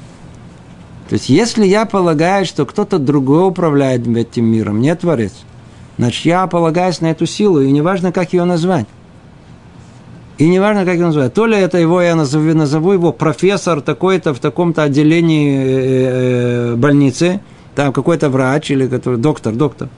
То 1.08 1.14
есть, 1.14 1.28
если 1.28 1.64
я 1.64 1.86
полагаю, 1.86 2.44
что 2.44 2.66
кто-то 2.66 2.98
другой 2.98 3.46
управляет 3.46 4.06
этим 4.08 4.46
миром, 4.46 4.80
не 4.80 4.94
Творец, 4.94 5.32
значит, 5.98 6.24
я 6.24 6.46
полагаюсь 6.48 7.00
на 7.00 7.12
эту 7.12 7.26
силу, 7.26 7.60
и 7.60 7.70
неважно, 7.70 8.10
как 8.10 8.32
ее 8.32 8.44
назвать. 8.44 8.86
И 10.38 10.48
неважно, 10.48 10.84
как 10.84 10.94
его 10.94 11.06
назвать. 11.06 11.32
То 11.32 11.46
ли 11.46 11.56
это 11.56 11.78
его, 11.78 12.02
я 12.02 12.14
назову, 12.14 12.52
назову 12.54 12.92
его 12.92 13.12
профессор 13.12 13.80
такой-то 13.80 14.34
в 14.34 14.38
таком-то 14.38 14.82
отделении 14.82 15.56
э, 15.56 16.72
э, 16.72 16.74
больницы, 16.76 17.40
там 17.74 17.92
какой-то 17.92 18.28
врач 18.28 18.70
или 18.70 18.86
который, 18.86 19.18
доктор, 19.18 19.54
доктор. 19.54 19.88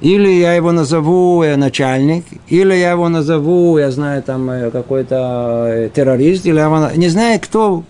Или 0.00 0.30
я 0.30 0.54
его 0.54 0.72
назову 0.72 1.42
э, 1.42 1.56
начальник, 1.56 2.24
или 2.48 2.74
я 2.74 2.92
его 2.92 3.10
назову, 3.10 3.76
я 3.78 3.90
знаю, 3.90 4.22
там 4.22 4.50
какой-то 4.72 5.90
террорист, 5.94 6.46
или 6.46 6.56
я 6.56 6.64
его, 6.64 6.88
не 6.96 7.08
знаю, 7.08 7.38
кто 7.40 7.84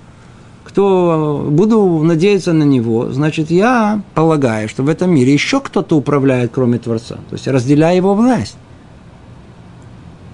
кто 0.65 1.47
буду 1.49 2.03
надеяться 2.05 2.53
на 2.53 2.63
него, 2.63 3.11
значит, 3.11 3.51
я 3.51 4.03
полагаю, 4.15 4.69
что 4.69 4.83
в 4.83 4.89
этом 4.89 5.11
мире 5.15 5.33
еще 5.33 5.61
кто-то 5.61 5.97
управляет, 5.97 6.51
кроме 6.55 6.79
Творца. 6.79 7.17
То 7.31 7.37
есть, 7.37 7.49
разделяя 7.49 7.97
его 7.97 8.15
власть. 8.15 8.57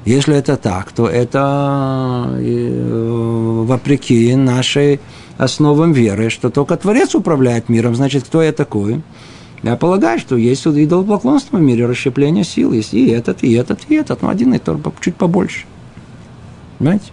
Если 0.04 0.36
это 0.36 0.56
так, 0.56 0.92
то 0.92 1.08
это 1.08 2.36
э, 2.38 3.64
вопреки 3.66 4.36
нашей 4.36 5.00
основам 5.38 5.92
веры, 5.92 6.28
что 6.28 6.50
только 6.50 6.76
Творец 6.76 7.14
управляет 7.14 7.70
миром, 7.70 7.94
значит, 7.94 8.24
кто 8.24 8.42
я 8.42 8.52
такой? 8.52 9.02
Я 9.62 9.76
полагаю, 9.76 10.18
что 10.18 10.36
есть 10.36 10.66
идолопоклонство 10.66 11.56
в 11.56 11.62
мире, 11.62 11.86
расщепление 11.86 12.44
сил, 12.44 12.72
есть 12.72 12.92
и 12.92 13.08
этот, 13.08 13.42
и 13.42 13.52
этот, 13.54 13.80
и 13.88 13.94
этот, 13.94 14.20
но 14.20 14.28
один 14.28 14.52
и 14.52 14.58
тот, 14.58 14.78
чуть 15.00 15.16
побольше. 15.16 15.64
Понимаете? 16.78 17.06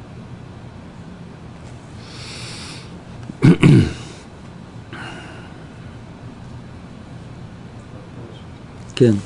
כן. 8.96 9.18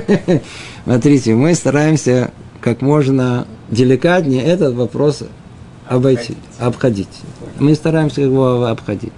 Смотрите, 0.84 1.34
мы 1.34 1.54
стараемся 1.54 2.30
как 2.60 2.80
можно 2.80 3.46
деликатнее 3.70 4.42
этот 4.42 4.74
вопрос 4.74 5.22
обойти, 5.88 6.36
обходить. 6.58 7.08
Мы 7.58 7.74
стараемся 7.74 8.22
его 8.22 8.66
обходить. 8.66 9.12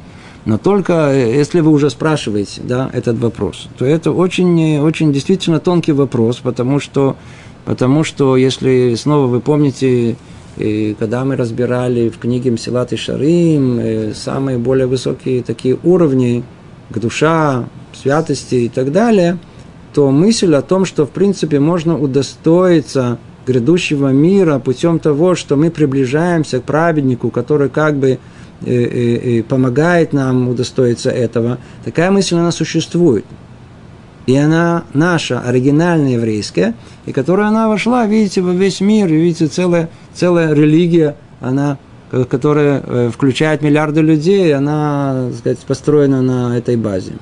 Но 0.44 0.58
только 0.58 1.10
э, 1.12 1.34
если 1.36 1.60
вы 1.60 1.70
уже 1.70 1.90
спрашиваете 1.90 2.60
да, 2.62 2.90
этот 2.92 3.18
вопрос, 3.18 3.68
то 3.78 3.84
это 3.84 4.12
очень, 4.12 4.78
очень 4.78 5.12
действительно 5.12 5.58
тонкий 5.58 5.92
вопрос, 5.92 6.36
потому 6.36 6.80
что, 6.80 7.16
потому 7.64 8.04
что 8.04 8.36
если 8.36 8.94
снова 8.94 9.26
вы 9.26 9.40
помните, 9.40 10.16
и 10.56 10.96
когда 10.98 11.24
мы 11.24 11.36
разбирали 11.36 12.10
в 12.10 12.18
книге 12.18 12.50
Мсилат 12.50 12.92
и 12.92 12.96
Шарим 12.96 13.78
э, 13.78 14.12
самые 14.14 14.58
более 14.58 14.86
высокие 14.86 15.42
такие 15.42 15.78
уровни 15.82 16.44
к 16.90 16.98
душа, 16.98 17.64
святости 17.94 18.54
и 18.56 18.68
так 18.68 18.92
далее, 18.92 19.38
то 19.94 20.10
мысль 20.10 20.54
о 20.54 20.62
том, 20.62 20.84
что 20.84 21.06
в 21.06 21.10
принципе 21.10 21.60
можно 21.60 21.96
удостоиться 21.96 23.18
грядущего 23.46 24.08
мира 24.08 24.58
путем 24.58 24.98
того, 24.98 25.36
что 25.36 25.54
мы 25.54 25.70
приближаемся 25.70 26.58
к 26.58 26.64
праведнику, 26.64 27.30
который 27.30 27.68
как 27.68 27.96
бы 27.96 28.18
э, 28.62 28.66
э, 28.66 29.42
помогает 29.44 30.12
нам 30.12 30.48
удостоиться 30.48 31.10
этого, 31.10 31.58
такая 31.84 32.10
мысль 32.10 32.36
она 32.36 32.50
существует. 32.50 33.24
И 34.26 34.36
она 34.36 34.84
наша, 34.94 35.40
оригинальная 35.40 36.14
еврейская, 36.14 36.74
и 37.06 37.12
которая 37.12 37.48
она 37.48 37.68
вошла, 37.68 38.06
видите, 38.06 38.40
во 38.40 38.52
весь 38.52 38.80
мир, 38.80 39.06
и 39.06 39.16
видите, 39.16 39.46
целая, 39.46 39.90
целая 40.14 40.54
религия, 40.54 41.14
она, 41.40 41.78
которая 42.10 42.82
э, 42.84 43.10
включает 43.14 43.62
миллиарды 43.62 44.00
людей, 44.00 44.52
она, 44.54 45.28
так 45.28 45.38
сказать, 45.38 45.58
построена 45.58 46.22
на 46.22 46.58
этой 46.58 46.76
базе. 46.76 47.12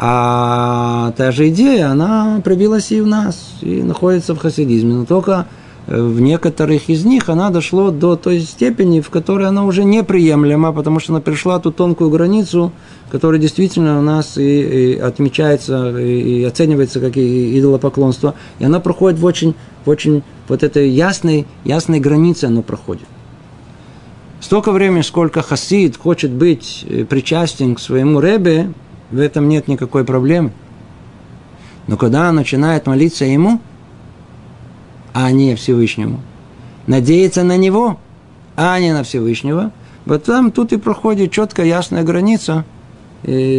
А 0.00 1.12
та 1.16 1.32
же 1.32 1.48
идея, 1.48 1.90
она 1.90 2.40
пробилась 2.44 2.92
и 2.92 3.00
в 3.00 3.06
нас, 3.08 3.56
и 3.62 3.82
находится 3.82 4.32
в 4.36 4.38
хасидизме, 4.38 4.94
но 4.94 5.04
только 5.04 5.46
в 5.88 6.20
некоторых 6.20 6.88
из 6.88 7.04
них 7.04 7.28
она 7.28 7.50
дошла 7.50 7.90
до 7.90 8.14
той 8.14 8.40
степени, 8.40 9.00
в 9.00 9.10
которой 9.10 9.48
она 9.48 9.64
уже 9.64 9.82
неприемлема, 9.82 10.72
потому 10.72 11.00
что 11.00 11.12
она 11.12 11.20
перешла 11.20 11.58
ту 11.58 11.72
тонкую 11.72 12.10
границу, 12.10 12.70
которая 13.10 13.40
действительно 13.40 13.98
у 13.98 14.02
нас 14.02 14.38
и, 14.38 14.92
и 14.92 14.98
отмечается, 14.98 15.98
и, 15.98 16.42
и 16.42 16.44
оценивается 16.44 17.00
как 17.00 17.16
и 17.16 17.58
идолопоклонство, 17.58 18.34
и 18.60 18.64
она 18.64 18.78
проходит 18.78 19.18
в 19.18 19.24
очень, 19.24 19.54
в 19.84 19.90
очень 19.90 20.22
вот 20.46 20.62
этой 20.62 20.90
ясной, 20.90 21.44
ясной 21.64 21.98
границе 21.98 22.44
она 22.44 22.62
проходит. 22.62 23.08
Столько 24.40 24.70
времени, 24.70 25.02
сколько 25.02 25.42
хасид 25.42 25.96
хочет 25.96 26.30
быть 26.30 26.84
э, 26.88 27.04
причастен 27.04 27.74
к 27.74 27.80
своему 27.80 28.20
ребе, 28.20 28.72
в 29.10 29.18
этом 29.18 29.48
нет 29.48 29.68
никакой 29.68 30.04
проблемы. 30.04 30.52
Но 31.86 31.96
когда 31.96 32.28
он 32.28 32.36
начинает 32.36 32.86
молиться 32.86 33.24
ему– 33.24 33.60
а 35.12 35.32
не 35.32 35.56
Всевышнему. 35.56 36.20
Надеяться 36.86 37.42
на 37.42 37.56
Него, 37.56 37.98
а 38.56 38.78
не 38.78 38.92
на 38.92 39.02
Всевышнего. 39.02 39.72
Вот 40.06 40.24
там 40.24 40.52
тут 40.52 40.72
и 40.72 40.76
проходит 40.76 41.32
четкая, 41.32 41.66
ясная 41.66 42.04
граница, 42.04 42.64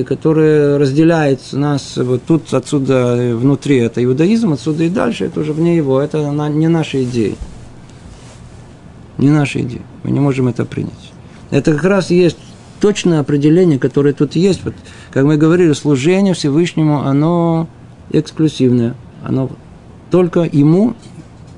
которая 0.07 0.77
разделяет 0.79 1.41
нас 1.51 1.97
вот 1.97 2.23
тут, 2.23 2.53
отсюда, 2.53 3.35
внутри 3.35 3.77
это 3.77 4.03
иудаизм, 4.03 4.53
отсюда 4.53 4.85
и 4.85 4.89
дальше, 4.89 5.25
это 5.25 5.41
уже 5.41 5.51
вне 5.51 5.75
его, 5.75 5.99
это 5.99 6.31
не 6.49 6.69
наши 6.69 7.03
идеи. 7.03 7.35
Не 9.17 9.29
наши 9.29 9.59
идеи. 9.59 9.81
Мы 10.03 10.11
не 10.11 10.21
можем 10.21 10.47
это 10.47 10.63
принять. 10.63 11.11
Это 11.51 11.73
как 11.73 11.83
раз 11.83 12.09
есть 12.09 12.37
точное 12.79 13.19
определение, 13.19 13.79
которое 13.79 14.13
тут 14.13 14.35
есть. 14.35 14.63
Вот, 14.63 14.73
как 15.11 15.25
мы 15.25 15.37
говорили, 15.37 15.73
служение 15.73 16.33
Всевышнему, 16.33 17.01
оно 17.01 17.67
эксклюзивное. 18.11 18.95
Оно 19.23 19.49
только 20.09 20.41
ему 20.41 20.93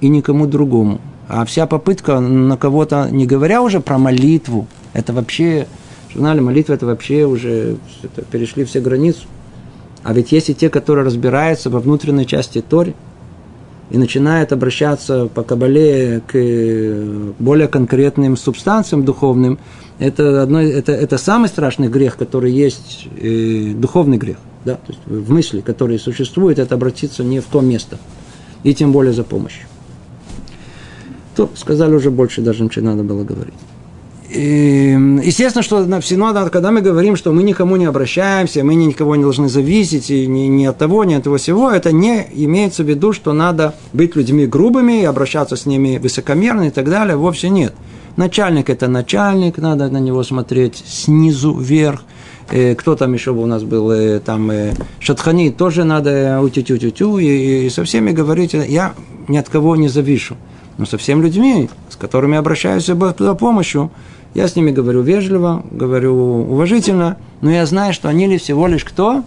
и 0.02 0.10
никому 0.10 0.48
другому. 0.48 1.00
А 1.28 1.46
вся 1.46 1.66
попытка 1.66 2.20
на 2.20 2.58
кого-то, 2.58 3.08
не 3.10 3.26
говоря 3.26 3.62
уже 3.62 3.80
про 3.80 3.98
молитву, 3.98 4.68
это 4.94 5.14
вообще, 5.14 5.68
журнале 6.14 6.42
молитва, 6.42 6.74
это 6.74 6.86
вообще 6.86 7.26
уже 7.26 7.78
это, 8.04 8.24
перешли 8.24 8.66
все 8.66 8.82
границу. 8.82 9.22
А 10.04 10.14
ведь 10.14 10.32
есть 10.32 10.50
и 10.50 10.56
те, 10.56 10.70
которые 10.70 11.06
разбираются 11.06 11.70
во 11.70 11.80
внутренней 11.80 12.26
части 12.26 12.62
Тори 12.62 12.96
и 13.92 13.98
начинают 13.98 14.54
обращаться 14.54 15.28
по 15.28 15.44
Кабале 15.44 16.22
к 16.26 17.34
более 17.40 17.68
конкретным 17.68 18.38
субстанциям 18.38 19.04
духовным, 19.04 19.60
это, 20.00 20.42
одно, 20.42 20.62
это, 20.62 20.94
это 20.94 21.18
самый 21.18 21.50
страшный 21.50 21.90
грех, 21.90 22.18
который 22.18 22.52
есть, 22.52 23.08
э, 23.20 23.74
духовный 23.76 24.18
грех. 24.18 24.38
Да? 24.64 24.76
То 24.76 24.94
есть 24.94 25.00
в 25.06 25.32
мысли, 25.32 25.62
которые 25.62 26.00
существуют, 26.00 26.58
это 26.58 26.76
обратиться 26.76 27.24
не 27.24 27.40
в 27.42 27.46
то 27.46 27.60
место, 27.62 27.98
и 28.64 28.74
тем 28.74 28.94
более 28.94 29.14
за 29.14 29.24
помощью. 29.24 29.68
То 31.36 31.50
сказали 31.56 31.94
уже 31.94 32.12
больше 32.12 32.42
даже, 32.42 32.68
чем 32.70 32.86
надо 32.86 33.04
было 33.04 33.24
говорить. 33.24 33.54
Естественно, 34.34 35.62
что 35.62 35.86
на 35.86 36.02
Синода, 36.02 36.50
когда 36.50 36.72
мы 36.72 36.80
говорим, 36.82 37.18
что 37.18 37.34
мы 37.34 37.44
никому 37.44 37.76
не 37.76 37.84
обращаемся, 37.84 38.64
мы 38.64 38.76
никого 38.76 39.18
не 39.18 39.24
должны 39.24 39.50
зависеть, 39.50 40.10
и 40.10 40.26
ни, 40.26 40.48
ни 40.48 40.66
от 40.66 40.78
того, 40.78 41.04
ни 41.04 41.14
от 41.14 41.24
того 41.26 41.36
всего, 41.36 41.70
это 41.70 41.92
не 41.92 42.26
имеется 42.34 42.84
в 42.84 42.88
виду, 42.88 43.12
что 43.12 43.34
надо 43.34 43.76
быть 43.92 44.16
людьми 44.16 44.46
грубыми 44.46 45.02
и 45.02 45.06
обращаться 45.06 45.58
с 45.58 45.66
ними 45.66 45.98
высокомерно 45.98 46.68
и 46.68 46.70
так 46.70 46.90
далее. 46.90 47.18
Вовсе 47.18 47.50
нет. 47.50 47.74
Начальник– 48.16 48.70
это 48.70 48.88
начальник, 48.88 49.58
надо 49.58 49.90
на 49.90 49.98
него 49.98 50.24
смотреть 50.24 50.82
снизу 50.86 51.54
вверх. 51.54 52.04
Э, 52.50 52.76
кто 52.76 52.96
там 52.96 53.14
еще 53.14 53.32
у 53.32 53.46
нас 53.46 53.64
был, 53.64 53.92
э, 53.92 54.22
там 54.22 54.50
э, 54.50 54.74
Шатхани, 55.00 55.52
тоже 55.52 55.84
надо 55.84 56.40
утю-тю-тю-тю, 56.42 57.18
и, 57.18 57.66
и 57.66 57.70
со 57.70 57.84
всеми 57.84 58.12
говорить, 58.12 58.54
я 58.54 58.94
ни 59.28 59.38
от 59.38 59.50
кого 59.50 59.76
не 59.76 59.90
завишу. 59.90 60.38
Но 60.78 60.86
со 60.86 60.98
всеми 60.98 61.22
людьми, 61.22 61.70
с 61.90 61.96
которыми 61.96 62.38
обращаюсь 62.38 62.86
за 62.86 62.96
помощью, 62.96 63.92
я 64.34 64.48
с 64.48 64.56
ними 64.56 64.72
говорю 64.72 65.02
вежливо, 65.02 65.64
говорю 65.72 66.16
уважительно, 66.16 67.18
но 67.42 67.52
я 67.52 67.66
знаю, 67.66 67.94
что 67.94 68.10
они 68.10 68.28
ли 68.28 68.38
всего 68.38 68.68
лишь 68.68 68.86
кто? 68.86 69.24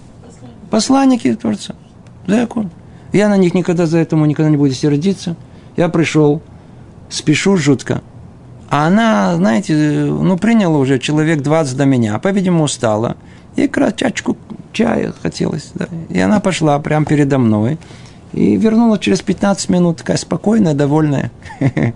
Посланники 0.70 1.34
Творца. 1.34 1.74
Закон. 2.26 2.70
Я 3.12 3.28
на 3.28 3.36
них 3.36 3.54
никогда 3.54 3.86
за 3.86 3.98
этому 3.98 4.26
никогда 4.26 4.50
не 4.50 4.56
буду 4.56 4.72
сердиться. 4.72 5.36
Я 5.76 5.88
пришел, 5.88 6.42
спешу 7.10 7.56
жутко. 7.56 8.02
А 8.70 8.86
она, 8.86 9.36
знаете, 9.36 9.74
ну, 9.74 10.36
приняла 10.36 10.78
уже 10.78 10.98
человек 10.98 11.42
20 11.42 11.76
до 11.76 11.84
меня, 11.84 12.18
по-видимому, 12.18 12.64
устала. 12.64 13.16
И 13.56 13.70
чашечку 13.96 14.36
чая 14.72 15.12
хотелось. 15.22 15.70
Да. 15.74 15.86
И 16.08 16.18
она 16.18 16.40
пошла 16.40 16.78
прямо 16.80 17.06
передо 17.06 17.38
мной. 17.38 17.78
И 18.32 18.56
вернула 18.56 18.98
через 18.98 19.22
15 19.22 19.68
минут, 19.68 19.98
такая 19.98 20.16
спокойная, 20.16 20.74
довольная. 20.74 21.30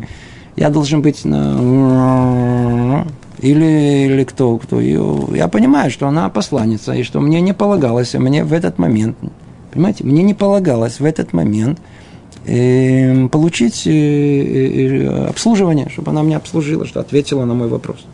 Я 0.58 0.70
должен 0.70 1.02
быть 1.02 1.24
на... 1.24 3.06
Или, 3.38 4.06
или 4.06 4.24
кто, 4.24 4.58
кто 4.58 4.80
ее... 4.80 5.28
Я 5.32 5.46
понимаю, 5.46 5.88
что 5.88 6.08
она 6.08 6.28
посланница, 6.30 6.94
и 6.94 7.04
что 7.04 7.20
мне 7.20 7.40
не 7.40 7.52
полагалось, 7.52 8.14
мне 8.14 8.42
в 8.42 8.52
этот 8.52 8.76
момент, 8.76 9.16
понимаете, 9.70 10.02
мне 10.02 10.24
не 10.24 10.34
полагалось 10.34 10.98
в 10.98 11.04
этот 11.04 11.32
момент 11.32 11.78
э, 12.44 13.28
получить 13.28 13.86
э, 13.86 13.92
э, 13.92 15.26
обслуживание, 15.28 15.88
чтобы 15.90 16.10
она 16.10 16.22
меня 16.22 16.38
обслужила, 16.38 16.84
что 16.86 16.98
ответила 16.98 17.44
на 17.44 17.54
мой 17.54 17.68
вопрос. 17.68 18.04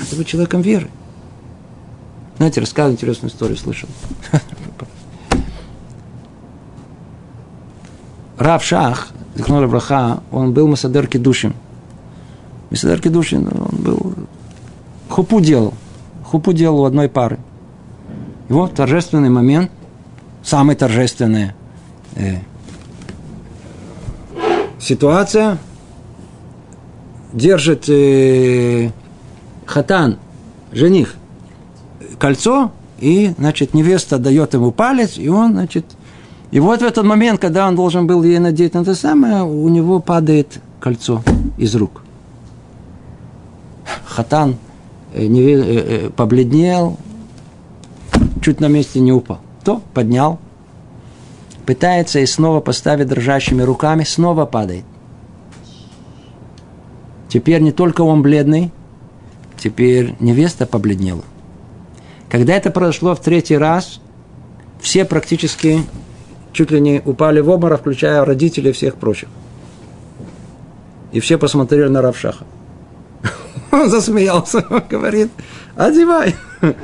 Это 0.00 0.14
быть 0.14 0.28
человеком 0.28 0.60
веры. 0.60 0.86
Знаете, 2.36 2.60
рассказываю 2.60 2.94
интересную 2.94 3.32
историю, 3.32 3.56
слышал. 3.56 3.88
Рав 8.38 8.62
Шах, 8.64 9.12
Зихнора 9.34 9.66
Браха, 9.66 10.22
он 10.30 10.52
был 10.52 10.68
Масадер 10.68 11.06
Кедушин. 11.06 11.54
Масадер 12.70 13.00
Кедушин, 13.00 13.48
он 13.48 13.82
был... 13.82 14.14
Хупу 15.08 15.40
делал. 15.40 15.74
Хупу 16.24 16.52
делал 16.52 16.80
у 16.80 16.84
одной 16.84 17.08
пары. 17.08 17.38
И 18.48 18.52
вот 18.52 18.74
торжественный 18.74 19.30
момент, 19.30 19.70
самый 20.42 20.76
торжественный 20.76 21.52
э, 22.16 22.36
ситуация, 24.78 25.58
держит 27.32 27.88
э, 27.88 28.90
хатан, 29.64 30.18
жених, 30.72 31.14
кольцо, 32.18 32.72
и, 32.98 33.34
значит, 33.38 33.74
невеста 33.74 34.18
дает 34.18 34.54
ему 34.54 34.70
палец, 34.70 35.18
и 35.18 35.28
он, 35.28 35.52
значит, 35.52 35.84
и 36.52 36.60
вот 36.60 36.82
в 36.82 36.84
этот 36.84 37.04
момент, 37.04 37.40
когда 37.40 37.66
он 37.66 37.74
должен 37.74 38.06
был 38.06 38.22
ей 38.22 38.38
надеть 38.38 38.74
на 38.74 38.84
то 38.84 38.94
самое, 38.94 39.42
у 39.42 39.68
него 39.70 40.00
падает 40.00 40.60
кольцо 40.80 41.22
из 41.56 41.74
рук. 41.74 42.02
Хатан 44.04 44.56
э, 45.14 45.24
э, 45.24 45.28
э, 45.28 46.10
побледнел, 46.10 46.98
чуть 48.42 48.60
на 48.60 48.66
месте 48.66 49.00
не 49.00 49.12
упал. 49.12 49.40
То 49.64 49.80
поднял, 49.94 50.38
пытается 51.64 52.20
и 52.20 52.26
снова 52.26 52.60
поставить 52.60 53.08
дрожащими 53.08 53.62
руками, 53.62 54.04
снова 54.04 54.44
падает. 54.44 54.84
Теперь 57.30 57.62
не 57.62 57.72
только 57.72 58.02
он 58.02 58.20
бледный, 58.20 58.70
теперь 59.58 60.16
невеста 60.20 60.66
побледнела. 60.66 61.24
Когда 62.28 62.52
это 62.52 62.70
произошло 62.70 63.14
в 63.14 63.20
третий 63.20 63.56
раз, 63.56 64.00
все 64.82 65.06
практически 65.06 65.82
чуть 66.52 66.70
ли 66.70 66.80
не 66.80 67.02
упали 67.04 67.40
в 67.40 67.48
обморок, 67.48 67.80
включая 67.80 68.24
родителей 68.24 68.72
всех 68.72 68.96
прочих. 68.96 69.28
И 71.12 71.20
все 71.20 71.38
посмотрели 71.38 71.88
на 71.88 72.02
Равшаха. 72.02 72.44
Он 73.70 73.90
засмеялся, 73.90 74.64
говорит, 74.90 75.30
одевай, 75.76 76.34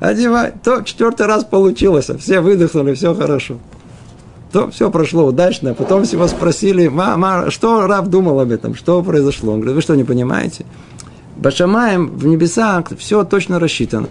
одевай. 0.00 0.52
То 0.62 0.82
четвертый 0.82 1.26
раз 1.26 1.44
получилось, 1.44 2.10
а 2.10 2.18
все 2.18 2.40
выдохнули, 2.40 2.94
все 2.94 3.14
хорошо. 3.14 3.58
То 4.52 4.70
все 4.70 4.90
прошло 4.90 5.26
удачно. 5.26 5.74
Потом 5.74 6.04
всего 6.04 6.26
спросили, 6.26 6.88
мама, 6.88 7.50
что 7.50 7.86
Рав 7.86 8.08
думал 8.08 8.40
об 8.40 8.50
этом, 8.50 8.74
что 8.74 9.02
произошло. 9.02 9.52
Он 9.52 9.60
говорит, 9.60 9.76
вы 9.76 9.82
что, 9.82 9.94
не 9.94 10.04
понимаете? 10.04 10.64
Башамаем 11.36 12.16
в 12.16 12.26
небесах 12.26 12.86
все 12.96 13.24
точно 13.24 13.60
рассчитано 13.60 14.08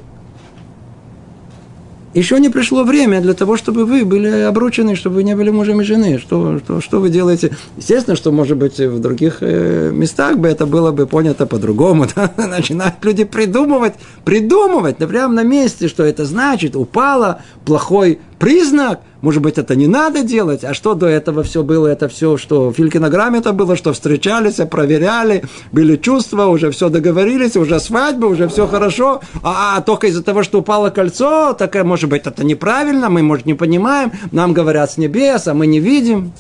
еще 2.18 2.40
не 2.40 2.50
пришло 2.50 2.84
время 2.84 3.22
для 3.22 3.34
того, 3.34 3.58
чтобы 3.58 3.86
вы 3.86 4.06
были 4.06 4.42
обручены, 4.42 4.96
чтобы 4.96 5.18
вы 5.18 5.24
не 5.24 5.36
были 5.36 5.50
мужем 5.50 5.82
и 5.82 5.84
жены. 5.84 6.18
Что, 6.18 6.60
что, 6.60 6.82
что 6.82 7.00
вы 7.00 7.10
делаете? 7.10 7.56
Естественно, 7.78 8.16
что, 8.16 8.32
может 8.32 8.58
быть, 8.58 8.80
в 8.80 9.00
других 9.00 9.38
э, 9.42 9.92
местах 9.94 10.38
бы 10.38 10.48
это 10.48 10.66
было 10.66 10.92
бы 10.92 11.08
понято 11.08 11.46
по-другому. 11.46 12.08
Да? 12.16 12.32
Начинают 12.38 12.96
люди 13.04 13.26
придумывать, 13.26 13.94
придумывать, 14.26 14.98
да 14.98 15.08
прямо 15.08 15.34
на 15.34 15.44
месте, 15.44 15.88
что 15.88 16.04
это 16.04 16.26
значит. 16.26 16.76
Упало, 16.76 17.42
плохой 17.66 18.20
признак, 18.40 19.02
может 19.22 19.42
быть, 19.42 19.58
это 19.58 19.76
не 19.76 19.88
надо 19.88 20.24
делать, 20.24 20.64
а 20.64 20.74
что 20.74 20.94
до 20.94 21.08
этого 21.08 21.44
все 21.44 21.64
было, 21.64 21.88
это 21.88 22.08
все, 22.08 22.38
что 22.38 22.70
в 22.70 22.74
филькинограмме 22.74 23.40
это 23.40 23.54
было, 23.54 23.76
что 23.76 23.94
встречались, 23.94 24.56
проверяли, 24.70 25.44
были 25.72 25.96
чувства, 25.96 26.46
уже 26.46 26.72
все 26.72 26.90
договорились, 26.90 27.56
уже 27.56 27.80
свадьба, 27.80 28.26
уже 28.28 28.48
все 28.48 28.68
хорошо, 28.68 29.22
а, 29.44 29.78
а 29.78 29.82
только 29.82 30.08
из-за 30.08 30.24
того, 30.24 30.44
что 30.44 30.60
упало 30.60 30.90
кольцо, 30.90 31.54
так, 31.54 31.76
может 31.84 32.10
быть, 32.10 32.26
это 32.26 32.44
неправильно, 32.44 33.10
мы, 33.10 33.24
может, 33.24 33.46
не 33.46 33.54
понимаем, 33.54 34.12
нам 34.32 34.54
говорят 34.54 34.92
с 34.92 34.98
небес, 34.98 35.48
а 35.48 35.54
мы 35.54 35.68
не 35.68 35.80
видим. 35.80 36.32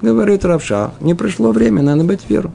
Говорит 0.00 0.44
Равшах, 0.44 0.92
не 1.00 1.14
пришло 1.14 1.50
время, 1.50 1.82
надо 1.82 2.04
быть 2.04 2.20
веру. 2.28 2.52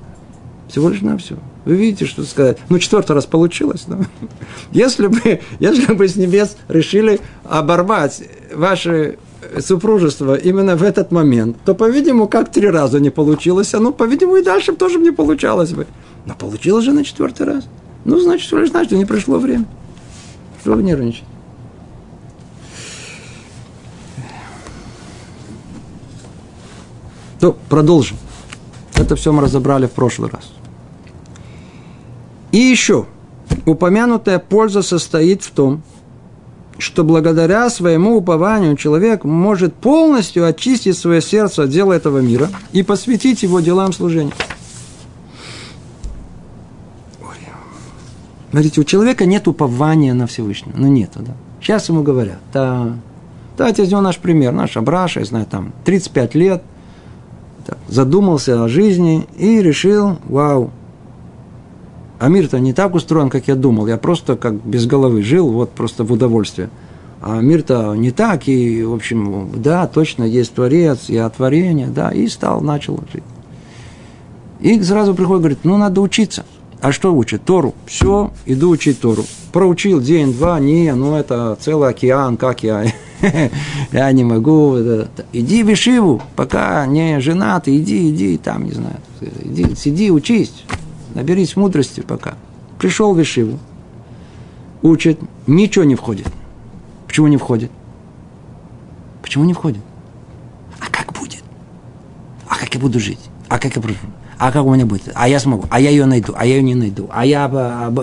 Всего 0.69 0.89
лишь 0.89 1.01
на 1.01 1.17
все. 1.17 1.35
Вы 1.65 1.75
видите, 1.75 2.05
что 2.05 2.23
сказать. 2.23 2.57
Ну, 2.69 2.77
четвертый 2.79 3.13
раз 3.13 3.25
получилось. 3.25 3.85
Да? 3.87 3.99
Если, 4.71 5.07
бы, 5.07 5.41
если 5.59 5.93
бы 5.93 6.07
с 6.07 6.15
небес 6.15 6.57
решили 6.67 7.21
оборвать 7.43 8.23
ваше 8.53 9.17
супружество 9.59 10.35
именно 10.35 10.75
в 10.75 10.83
этот 10.83 11.11
момент, 11.11 11.57
то, 11.65 11.75
по-видимому, 11.75 12.27
как 12.27 12.51
три 12.51 12.69
раза 12.69 12.99
не 12.99 13.09
получилось, 13.09 13.73
а 13.73 13.79
ну, 13.79 13.93
по-видимому, 13.93 14.37
и 14.37 14.43
дальше 14.43 14.73
тоже 14.73 14.99
не 14.99 15.11
получалось 15.11 15.71
бы. 15.71 15.87
Но 16.25 16.35
получилось 16.35 16.85
же 16.85 16.91
на 16.91 17.03
четвертый 17.03 17.45
раз. 17.45 17.65
Ну, 18.05 18.19
значит, 18.19 18.47
всего 18.47 18.59
лишь 18.61 18.69
значит, 18.69 18.93
не 18.93 19.05
пришло 19.05 19.37
время. 19.37 19.65
Что 20.61 20.73
вы 20.73 20.83
нервничаете? 20.83 21.25
То, 27.39 27.57
продолжим. 27.69 28.17
Это 28.95 29.15
все 29.15 29.33
мы 29.33 29.41
разобрали 29.41 29.87
в 29.87 29.91
прошлый 29.91 30.29
раз. 30.29 30.52
И 32.53 32.59
еще, 32.59 33.07
упомянутая 33.65 34.37
польза 34.37 34.83
состоит 34.83 35.41
в 35.41 35.49
том, 35.51 35.81
что 36.77 37.03
благодаря 37.03 37.67
своему 37.71 38.15
упованию 38.15 38.77
человек 38.77 39.23
может 39.23 39.73
полностью 39.73 40.45
очистить 40.45 40.95
свое 40.95 41.19
сердце 41.19 41.63
от 41.63 41.71
дела 41.71 41.93
этого 41.93 42.19
мира 42.19 42.49
и 42.71 42.83
посвятить 42.83 43.41
его 43.41 43.59
делам 43.59 43.91
служения. 43.91 44.33
Смотрите, 48.51 48.81
у 48.81 48.83
человека 48.83 49.25
нет 49.25 49.47
упования 49.47 50.13
на 50.13 50.27
Всевышнего. 50.27 50.77
Ну, 50.77 50.87
нету, 50.87 51.21
да. 51.23 51.33
Сейчас 51.59 51.89
ему 51.89 52.03
говорят, 52.03 52.37
да, 52.53 52.93
давайте 53.57 53.81
возьмем 53.81 54.03
наш 54.03 54.19
пример. 54.19 54.51
Наш 54.51 54.77
Абраша, 54.77 55.21
я 55.21 55.25
знаю, 55.25 55.47
там, 55.47 55.73
35 55.85 56.35
лет, 56.35 56.63
так, 57.65 57.79
задумался 57.87 58.63
о 58.63 58.67
жизни 58.67 59.27
и 59.39 59.59
решил, 59.59 60.19
вау, 60.25 60.69
а 62.23 62.29
мир-то 62.29 62.57
не 62.61 62.71
так 62.71 62.95
устроен, 62.95 63.29
как 63.29 63.49
я 63.49 63.55
думал. 63.55 63.85
Я 63.85 63.97
просто 63.97 64.37
как 64.37 64.53
без 64.53 64.85
головы 64.85 65.23
жил, 65.23 65.49
вот 65.49 65.71
просто 65.71 66.05
в 66.05 66.11
удовольствие. 66.13 66.69
А 67.19 67.41
мир-то 67.41 67.93
не 67.95 68.11
так, 68.11 68.47
и, 68.47 68.81
в 68.81 68.93
общем, 68.93 69.49
да, 69.55 69.87
точно 69.87 70.23
есть 70.23 70.53
Творец, 70.53 71.09
я 71.09 71.29
творение, 71.29 71.87
да, 71.87 72.11
и 72.11 72.29
стал, 72.29 72.61
начал 72.61 73.03
жить. 73.11 73.25
И 74.61 74.81
сразу 74.83 75.13
приходит, 75.13 75.41
говорит, 75.41 75.59
ну, 75.63 75.75
надо 75.75 75.99
учиться. 75.99 76.45
А 76.79 76.93
что 76.93 77.13
учит? 77.13 77.43
Тору. 77.43 77.73
Все, 77.87 78.31
иду 78.45 78.69
учить 78.69 79.01
Тору. 79.01 79.25
Проучил 79.51 79.99
день-два, 79.99 80.61
не, 80.61 80.95
ну, 80.95 81.17
это 81.17 81.57
целый 81.59 81.89
океан, 81.89 82.37
как 82.37 82.63
я, 82.63 82.85
я 83.91 84.11
не 84.13 84.23
могу. 84.23 84.77
Иди 85.33 85.63
в 85.63 85.73
Ишиву, 85.73 86.21
пока 86.37 86.85
не 86.85 87.19
женат, 87.19 87.67
иди, 87.67 88.11
иди, 88.11 88.37
там, 88.37 88.63
не 88.63 88.71
знаю, 88.71 88.95
иди, 89.43 89.75
сиди, 89.75 90.09
учись 90.09 90.53
наберись 91.13 91.55
мудрости 91.55 92.01
пока. 92.01 92.35
Пришел 92.79 93.13
в 93.13 93.21
Ишиву, 93.21 93.59
учит, 94.81 95.19
ничего 95.47 95.85
не 95.85 95.95
входит. 95.95 96.27
Почему 97.07 97.27
не 97.27 97.37
входит? 97.37 97.71
Почему 99.21 99.45
не 99.45 99.53
входит? 99.53 99.81
А 100.79 100.89
как 100.89 101.13
будет? 101.13 101.43
А 102.47 102.57
как 102.57 102.73
я 102.73 102.79
буду 102.79 102.99
жить? 102.99 103.19
А 103.49 103.59
как 103.59 103.75
я 103.75 103.81
буду? 103.81 103.93
А 104.37 104.51
как 104.51 104.65
у 104.65 104.73
меня 104.73 104.85
будет? 104.85 105.11
А 105.13 105.29
я 105.29 105.39
смогу? 105.39 105.65
А 105.69 105.79
я 105.79 105.89
ее 105.89 106.05
найду? 106.05 106.33
А 106.35 106.45
я 106.45 106.55
ее 106.55 106.63
не 106.63 106.75
найду? 106.75 107.07
А 107.11 107.25
я 107.25 107.47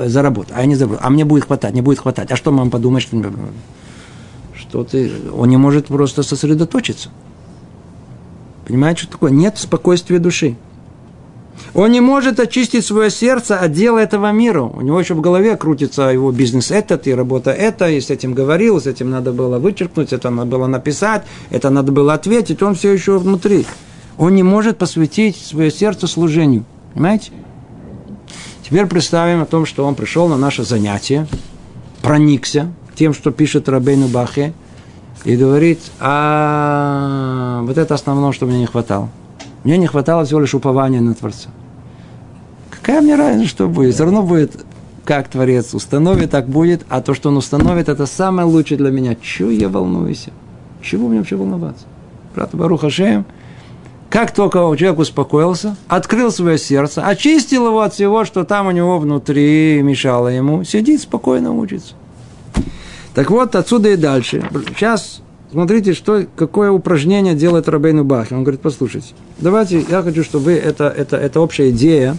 заработаю? 0.07 0.57
А 0.57 0.61
я 0.61 0.67
не 0.67 0.75
заработаю? 0.77 1.07
А 1.07 1.11
мне 1.11 1.25
будет 1.25 1.45
хватать? 1.45 1.75
Не 1.75 1.83
будет 1.83 1.99
хватать? 1.99 2.31
А 2.31 2.37
что 2.37 2.53
мама 2.53 2.71
подумает? 2.71 3.03
Что, 3.03 3.33
что 4.57 4.85
ты... 4.85 5.11
Он 5.35 5.49
не 5.49 5.57
может 5.57 5.89
просто 5.89 6.23
сосредоточиться. 6.23 7.11
Понимаете, 8.67 9.03
что 9.03 9.13
такое? 9.13 9.33
Нет 9.33 9.59
спокойствия 9.59 10.19
души. 10.19 10.57
Он 11.75 11.91
не 11.93 12.01
может 12.01 12.41
очистить 12.41 12.85
свое 12.85 13.11
сердце 13.11 13.59
от 13.59 13.73
дела 13.73 13.99
этого 13.99 14.33
мира. 14.33 14.63
У 14.63 14.81
него 14.81 14.99
еще 14.99 15.15
в 15.15 15.21
голове 15.21 15.57
крутится 15.57 16.03
его 16.03 16.33
бизнес 16.33 16.71
этот 16.71 17.07
и 17.07 17.15
работа 17.15 17.51
это, 17.51 17.89
и 17.89 18.01
с 18.01 18.11
этим 18.11 18.35
говорил, 18.35 18.81
с 18.81 18.87
этим 18.87 19.11
надо 19.11 19.33
было 19.33 19.59
вычеркнуть, 19.59 20.13
это 20.13 20.31
надо 20.31 20.51
было 20.51 20.67
написать, 20.67 21.25
это 21.51 21.71
надо 21.71 21.93
было 21.93 22.15
ответить, 22.15 22.63
он 22.63 22.75
все 22.75 22.93
еще 22.93 23.19
внутри. 23.19 23.67
Он 24.19 24.35
не 24.35 24.43
может 24.43 24.79
посвятить 24.79 25.37
свое 25.37 25.71
сердце 25.71 26.07
служению. 26.07 26.65
Понимаете? 26.95 27.33
Теперь 28.63 28.87
представим 28.87 29.43
о 29.43 29.47
том, 29.47 29.67
что 29.67 29.85
он 29.85 29.95
пришел 29.95 30.29
на 30.29 30.37
наше 30.37 30.65
занятие, 30.65 31.27
проникся 32.03 32.73
тем, 32.95 33.15
что 33.15 33.31
пишет 33.31 33.69
Рабейну 33.69 34.09
Бахе, 34.09 34.53
и 35.25 35.37
говорит, 35.37 35.81
а 35.99 37.63
вот 37.63 37.79
это 37.79 37.95
основное, 37.95 38.33
что 38.33 38.47
мне 38.47 38.59
не 38.59 38.67
хватало. 38.67 39.09
Мне 39.65 39.79
не 39.79 39.87
хватало 39.87 40.25
всего 40.25 40.41
лишь 40.41 40.55
упования 40.55 41.01
на 41.01 41.15
Творца. 41.15 41.51
Какая 42.71 43.01
мне 43.01 43.15
разница, 43.15 43.51
что 43.51 43.69
будет? 43.69 43.95
Все 43.95 44.05
равно 44.05 44.23
будет, 44.23 44.65
как 45.05 45.29
Творец 45.29 45.75
установит, 45.75 46.31
так 46.31 46.49
будет. 46.49 46.87
А 46.89 47.03
то, 47.03 47.15
что 47.15 47.29
он 47.29 47.37
установит, 47.37 47.89
это 47.89 48.07
самое 48.07 48.47
лучшее 48.47 48.79
для 48.79 48.91
меня. 48.91 49.17
Чего 49.17 49.51
я 49.51 49.69
волнуюсь? 49.69 50.27
Чего 50.83 51.09
мне 51.09 51.19
вообще 51.19 51.37
волноваться? 51.37 51.85
Брат 52.35 52.51
Баруха 52.55 52.91
Шеем, 52.91 53.27
как 54.11 54.33
только 54.33 54.59
человек 54.77 54.99
успокоился, 54.99 55.77
открыл 55.87 56.33
свое 56.33 56.59
сердце, 56.59 57.03
очистил 57.03 57.67
его 57.67 57.81
от 57.81 57.95
всего, 57.95 58.25
что 58.25 58.45
там 58.45 58.67
у 58.67 58.71
него 58.73 58.99
внутри 58.99 59.81
мешало 59.83 60.29
ему, 60.29 60.65
сидит 60.65 61.03
спокойно 61.03 61.53
учится. 61.53 61.95
Так 63.15 63.31
вот, 63.31 63.55
отсюда 63.55 63.91
и 63.91 63.97
дальше. 63.97 64.49
Сейчас 64.77 65.23
Смотрите, 65.51 65.95
что, 65.95 66.25
какое 66.37 66.71
упражнение 66.71 67.35
делает 67.35 67.69
Рабейну 67.69 68.05
Бахи. 68.05 68.35
Он 68.35 68.45
говорит, 68.45 68.61
послушайте, 68.61 69.15
давайте, 69.39 69.81
я 69.81 70.03
хочу, 70.03 70.23
чтобы 70.23 70.45
вы, 70.45 70.53
это, 70.53 70.85
это, 70.85 71.17
это 71.17 71.41
общая 71.41 71.71
идея, 71.71 72.17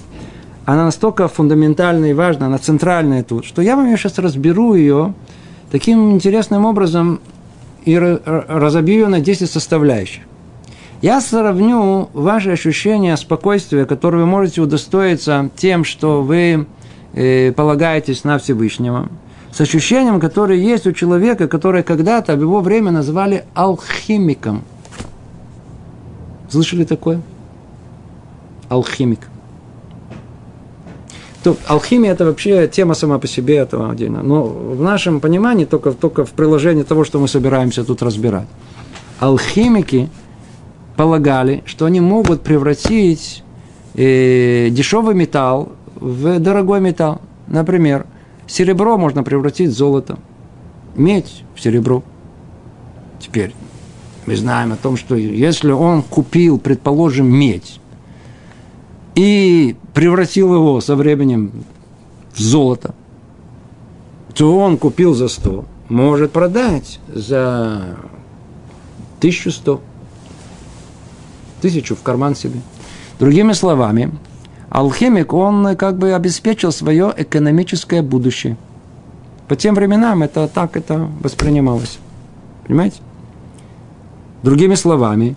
она 0.65 0.86
настолько 0.86 1.30
фундаментальная 1.30 2.10
и 2.10 2.13
важна, 2.13 2.48
она 2.48 2.58
центральная 2.58 3.24
тут, 3.24 3.46
что 3.46 3.62
я 3.62 3.78
вам 3.78 3.86
ее 3.86 3.98
сейчас 3.98 4.20
разберу 4.20 4.76
ее 4.76 5.13
таким 5.72 6.12
интересным 6.12 6.65
образом 6.65 7.22
и 7.86 7.98
разобью 7.98 8.96
ее 8.96 9.08
на 9.08 9.22
10 9.22 9.50
составляющих. 9.50 10.24
Я 11.02 11.22
сравню 11.22 12.10
ваши 12.13 12.52
ощущения 12.52 13.15
спокойствия, 13.15 13.86
которые 13.86 14.26
вы 14.26 14.28
можете 14.28 14.62
удостоиться 14.62 15.50
тем, 15.56 15.86
что 15.86 16.22
вы 16.22 16.67
э, 17.13 17.54
полагаетесь 17.54 18.26
на 18.26 18.38
Всевышнего– 18.38 19.08
с 19.52 19.62
ощущением, 19.62 20.20
которое 20.20 20.58
есть 20.58 20.88
у 20.88 20.94
человека, 20.94 21.48
которое 21.48 21.84
когда-то 21.84 22.36
в 22.36 22.42
его 22.42 22.62
время 22.62 22.92
называли 22.92 23.44
алхимиком. 23.54 24.64
Слышали 26.50 26.86
такое? 26.86 27.22
Алхимик. 28.70 29.20
То, 31.44 31.58
алхимия– 31.68 32.12
это 32.14 32.26
вообще 32.26 32.68
тема 32.68 32.94
сама 32.94 33.18
по 33.18 33.28
себе 33.28 33.58
этого 33.58 33.92
отдельно. 33.92 34.22
Но 34.22 34.44
в 34.44 34.82
нашем 34.82 35.20
понимании 35.20 35.66
только, 35.66 35.92
только 35.92 36.24
в 36.24 36.32
приложении 36.32 36.84
того, 36.84 37.04
что 37.04 37.20
мы 37.20 37.28
собираемся 37.28 37.84
тут 37.84 38.04
разбирать. 38.04 38.48
Алхимики 39.20 40.10
полагали, 40.96 41.64
что 41.66 41.86
они 41.86 42.00
могут 42.00 42.42
превратить 42.42 43.44
э, 43.96 44.70
дешевый 44.70 45.16
металл 45.16 45.72
в 45.96 46.40
дорогой 46.40 46.80
металл. 46.80 47.22
Например, 47.48 48.06
Серебро 48.52 48.98
можно 48.98 49.24
превратить 49.24 49.70
в 49.70 49.74
золото. 49.74 50.20
Медь 50.94 51.46
в 51.56 51.62
серебро. 51.62 52.04
Теперь 53.18 53.56
мы 54.26 54.36
знаем 54.36 54.74
о 54.74 54.76
том, 54.76 54.98
что 54.98 55.16
если 55.16 55.72
он 55.72 56.02
купил, 56.02 56.60
предположим, 56.60 57.34
медь, 57.34 57.80
и 59.16 59.78
превратил 59.94 60.54
его 60.54 60.82
со 60.82 60.98
временем 60.98 61.64
в 62.34 62.42
золото, 62.42 62.94
то 64.34 64.60
он 64.60 64.78
купил 64.78 65.14
за 65.14 65.30
100, 65.30 65.64
может 65.88 66.34
продать 66.34 67.00
за 67.08 67.96
1100. 69.20 69.80
Тысячу 71.62 71.96
в 71.96 72.02
карман 72.02 72.36
себе. 72.36 72.60
Другими 73.18 73.54
словами, 73.54 74.12
алхимик, 74.71 75.34
он 75.34 75.75
как 75.75 75.97
бы 75.97 76.13
обеспечил 76.13 76.71
свое 76.71 77.13
экономическое 77.15 78.01
будущее. 78.01 78.57
По 79.47 79.55
тем 79.55 79.75
временам 79.75 80.23
это 80.23 80.47
так 80.47 80.77
это 80.77 81.10
воспринималось. 81.19 81.99
Понимаете? 82.65 83.01
Другими 84.43 84.75
словами, 84.75 85.36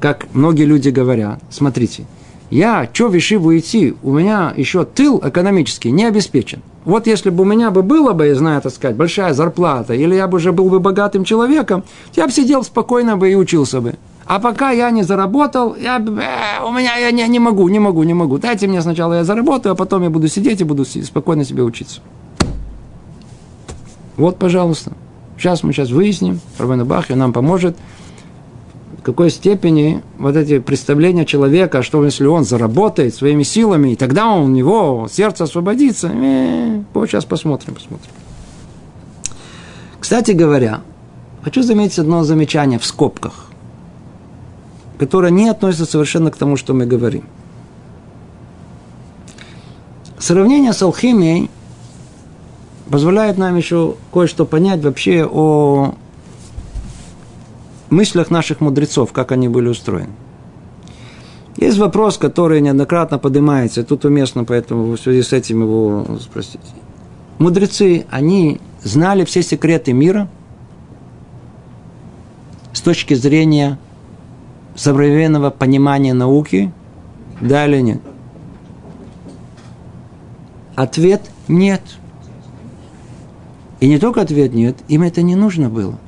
как 0.00 0.26
многие 0.32 0.64
люди 0.64 0.88
говорят, 0.88 1.40
смотрите, 1.50 2.06
я, 2.50 2.88
что 2.92 3.08
в 3.08 3.18
идти, 3.58 3.94
у 4.02 4.12
меня 4.12 4.52
еще 4.56 4.84
тыл 4.84 5.20
экономический 5.22 5.90
не 5.90 6.06
обеспечен. 6.06 6.62
Вот 6.84 7.06
если 7.06 7.30
бы 7.30 7.42
у 7.42 7.46
меня 7.46 7.70
бы 7.70 7.82
было 7.82 8.12
бы, 8.12 8.26
я 8.26 8.34
знаю, 8.34 8.62
так 8.62 8.72
сказать, 8.72 8.96
большая 8.96 9.34
зарплата, 9.34 9.94
или 9.94 10.14
я 10.14 10.26
бы 10.26 10.36
уже 10.36 10.52
был 10.52 10.68
бы 10.70 10.80
богатым 10.80 11.24
человеком, 11.24 11.84
я 12.14 12.26
бы 12.26 12.32
сидел 12.32 12.62
спокойно 12.62 13.16
бы 13.16 13.30
и 13.30 13.34
учился 13.34 13.80
бы. 13.80 13.94
А 14.26 14.38
пока 14.40 14.70
я 14.70 14.90
не 14.90 15.02
заработал, 15.02 15.76
я, 15.76 15.98
э, 15.98 16.64
у 16.64 16.72
меня 16.72 16.96
я 16.96 17.10
не, 17.10 17.26
не 17.28 17.38
могу, 17.38 17.68
не 17.68 17.78
могу, 17.78 18.02
не 18.04 18.14
могу. 18.14 18.38
Дайте 18.38 18.66
мне 18.66 18.80
сначала 18.80 19.14
я 19.14 19.24
заработаю, 19.24 19.72
а 19.72 19.76
потом 19.76 20.02
я 20.02 20.10
буду 20.10 20.28
сидеть 20.28 20.60
и 20.60 20.64
буду 20.64 20.84
спокойно 20.84 21.44
себе 21.44 21.62
учиться. 21.62 22.00
Вот, 24.16 24.38
пожалуйста. 24.38 24.92
Сейчас 25.36 25.62
мы 25.62 25.72
сейчас 25.72 25.90
выясним, 25.90 26.40
Равен 26.58 26.84
Бахи 26.84 27.12
нам 27.12 27.32
поможет– 27.32 27.76
какой 29.04 29.30
степени 29.30 30.02
вот 30.18 30.34
эти 30.34 30.58
представления 30.58 31.26
человека, 31.26 31.82
что 31.82 32.02
если 32.04 32.24
он 32.24 32.44
заработает 32.44 33.14
своими 33.14 33.42
силами, 33.42 33.90
и 33.90 33.96
тогда 33.96 34.32
у 34.32 34.48
него 34.48 35.06
сердце 35.12 35.44
освободится, 35.44 36.10
э, 36.12 36.82
вот 36.94 37.08
сейчас 37.08 37.26
посмотрим, 37.26 37.74
посмотрим. 37.74 38.10
Кстати 40.00 40.32
говоря, 40.32 40.80
хочу 41.42 41.62
заметить 41.62 41.98
одно 41.98 42.24
замечание 42.24 42.78
в 42.78 42.84
скобках, 42.86 43.50
которое 44.98 45.30
не 45.30 45.48
относится 45.48 45.86
совершенно 45.86 46.30
к 46.30 46.36
тому, 46.36 46.56
что 46.56 46.74
мы 46.74 46.86
говорим. 46.86 47.24
Сравнение 50.18 50.72
с 50.72 50.82
алхимией 50.82 51.50
позволяет 52.90 53.38
нам 53.38 53.56
еще 53.56 53.96
кое-что 54.12 54.46
понять 54.46 54.82
вообще 54.82 55.28
о 55.30 55.94
мыслях 57.90 58.30
наших 58.30 58.60
мудрецов, 58.60 59.12
как 59.12 59.32
они 59.32 59.48
были 59.48 59.68
устроены. 59.68 60.12
Есть 61.56 61.78
вопрос, 61.78 62.18
который 62.18 62.60
неоднократно 62.60 63.18
поднимается, 63.18 63.84
тут 63.84 64.04
уместно, 64.04 64.44
поэтому 64.44 64.92
в 64.92 64.98
связи 64.98 65.22
с 65.22 65.32
этим 65.32 65.62
его 65.62 66.06
спросить. 66.20 66.60
Мудрецы, 67.38 68.06
они 68.10 68.60
знали 68.82 69.24
все 69.24 69.42
секреты 69.42 69.92
мира 69.92 70.28
с 72.72 72.80
точки 72.80 73.14
зрения 73.14 73.78
современного 74.74 75.50
понимания 75.50 76.14
науки, 76.14 76.72
да 77.40 77.66
или 77.66 77.80
нет? 77.80 78.00
Ответ– 80.74 81.22
нет. 81.48 81.82
И 83.80 83.88
не 83.88 83.98
только 83.98 84.22
ответ 84.22 84.54
нет, 84.54 84.76
им 84.88 85.02
это 85.02 85.22
не 85.22 85.36
нужно 85.36 85.68
было. 85.68 85.98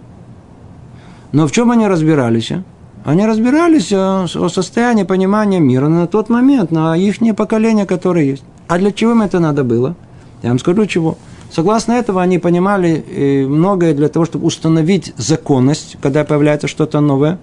Но 1.32 1.46
в 1.46 1.52
чем 1.52 1.70
они 1.70 1.86
разбирались? 1.86 2.50
А? 2.50 2.62
Они 3.04 3.26
разбирались 3.26 3.92
о, 3.92 4.24
о 4.24 4.48
состоянии 4.48 5.04
понимания 5.04 5.60
мира 5.60 5.88
на 5.88 6.06
тот 6.06 6.28
момент, 6.28 6.70
на 6.70 6.96
их 6.96 7.18
поколение, 7.36 7.86
которое 7.86 8.24
есть. 8.24 8.42
А 8.66 8.78
для 8.78 8.90
чего 8.90 9.12
им 9.12 9.22
это 9.22 9.38
надо 9.38 9.62
было? 9.62 9.94
Я 10.42 10.48
вам 10.48 10.58
скажу 10.58 10.86
чего. 10.86 11.16
Согласно 11.52 11.92
этого 11.92 12.20
они 12.20 12.38
понимали 12.38 13.04
э, 13.08 13.46
многое 13.46 13.94
для 13.94 14.08
того, 14.08 14.24
чтобы 14.24 14.46
установить 14.46 15.12
законность, 15.16 15.96
когда 16.02 16.24
появляется 16.24 16.66
что-то 16.66 17.00
новое. 17.00 17.38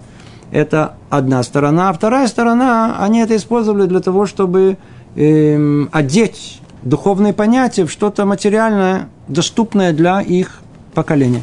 Это 0.54 0.94
одна 1.10 1.42
сторона. 1.42 1.88
А 1.88 1.92
вторая 1.92 2.28
сторона, 2.28 2.96
они 3.00 3.18
это 3.18 3.34
использовали 3.34 3.86
для 3.86 3.98
того, 3.98 4.24
чтобы 4.24 4.76
э, 5.16 5.86
одеть 5.90 6.60
духовные 6.84 7.32
понятия 7.32 7.84
в 7.84 7.90
что-то 7.90 8.24
материальное, 8.24 9.08
доступное 9.26 9.92
для 9.92 10.20
их 10.20 10.60
поколения. 10.94 11.42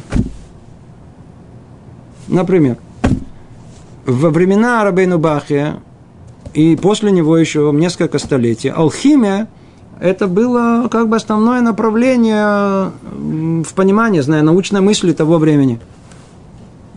Например, 2.26 2.78
во 4.06 4.30
времена 4.30 4.82
Рабейну 4.82 5.18
Бахия 5.18 5.80
и 6.54 6.74
после 6.76 7.12
него 7.12 7.36
еще 7.36 7.70
несколько 7.74 8.18
столетий 8.18 8.70
алхимия 8.70 9.46
это 10.00 10.26
было 10.26 10.88
как 10.90 11.10
бы 11.10 11.16
основное 11.16 11.60
направление 11.60 12.92
в 13.62 13.74
понимании, 13.74 14.20
зная 14.20 14.40
научной 14.40 14.80
мысли 14.80 15.12
того 15.12 15.36
времени. 15.36 15.80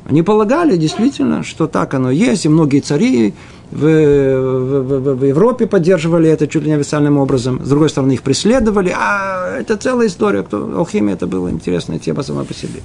Они 0.05 0.21
полагали 0.21 0.77
действительно, 0.77 1.43
что 1.43 1.67
так 1.67 1.93
оно 1.95 2.11
есть, 2.11 2.45
и 2.45 2.49
многие 2.49 2.79
цари 2.79 3.33
в, 3.71 3.79
в, 3.81 5.15
в, 5.15 5.25
Европе 5.25 5.65
поддерживали 5.65 6.29
это 6.29 6.47
чуть 6.47 6.63
ли 6.63 6.69
не 6.69 6.75
официальным 6.75 7.17
образом. 7.17 7.65
С 7.65 7.69
другой 7.69 7.89
стороны, 7.89 8.13
их 8.13 8.21
преследовали. 8.21 8.93
А 8.95 9.57
это 9.59 9.77
целая 9.77 10.07
история. 10.07 10.43
Кто, 10.43 10.77
алхимия 10.77 11.15
это 11.15 11.25
была 11.25 11.49
интересная 11.49 11.97
тема 11.97 12.21
сама 12.21 12.43
по 12.43 12.53
себе. 12.53 12.81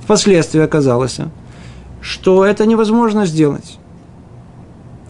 Впоследствии 0.00 0.60
оказалось, 0.60 1.18
что 2.00 2.46
это 2.46 2.64
невозможно 2.64 3.26
сделать. 3.26 3.78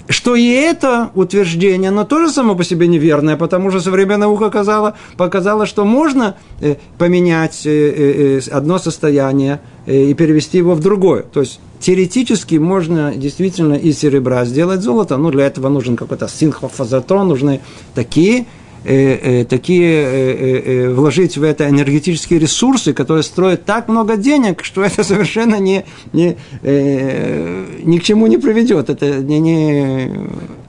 Что 0.08 0.34
и 0.34 0.46
это 0.46 1.10
утверждение, 1.14 1.88
оно 1.88 2.04
тоже 2.04 2.30
само 2.30 2.54
по 2.54 2.64
себе 2.64 2.88
неверное, 2.88 3.36
потому 3.36 3.70
что 3.70 3.80
современная 3.80 4.26
наука 4.26 4.44
показала, 4.44 4.96
показала, 5.16 5.64
что 5.64 5.84
можно 5.86 6.34
э, 6.60 6.76
поменять 6.98 7.64
э, 7.64 7.70
э, 7.70 8.40
одно 8.50 8.78
состояние 8.78 9.60
и 9.86 10.14
перевести 10.14 10.58
его 10.58 10.74
в 10.74 10.80
другое. 10.80 11.22
То 11.22 11.40
есть 11.40 11.60
теоретически 11.80 12.56
можно 12.56 13.14
действительно 13.14 13.74
из 13.74 13.98
серебра 13.98 14.44
сделать 14.44 14.80
золото, 14.80 15.16
но 15.16 15.30
для 15.30 15.46
этого 15.46 15.68
нужен 15.68 15.96
какой-то 15.96 16.28
синхрофазотрон, 16.28 17.28
нужны 17.28 17.60
такие 17.94 18.46
э, 18.84 19.42
э, 19.42 19.44
такие 19.44 19.84
э, 19.84 20.06
э, 20.06 20.62
э, 20.86 20.94
вложить 20.94 21.36
в 21.36 21.42
это 21.42 21.68
энергетические 21.68 22.38
ресурсы, 22.38 22.94
которые 22.94 23.22
строят 23.22 23.64
так 23.64 23.88
много 23.88 24.16
денег, 24.16 24.64
что 24.64 24.82
это 24.82 25.04
совершенно 25.04 25.58
не, 25.58 25.84
не, 26.12 26.36
э, 26.62 27.64
ни 27.82 27.98
к 27.98 28.02
чему 28.02 28.26
не 28.26 28.38
приведет. 28.38 28.88
Это 28.88 29.18
не, 29.18 29.38
не, 29.40 30.10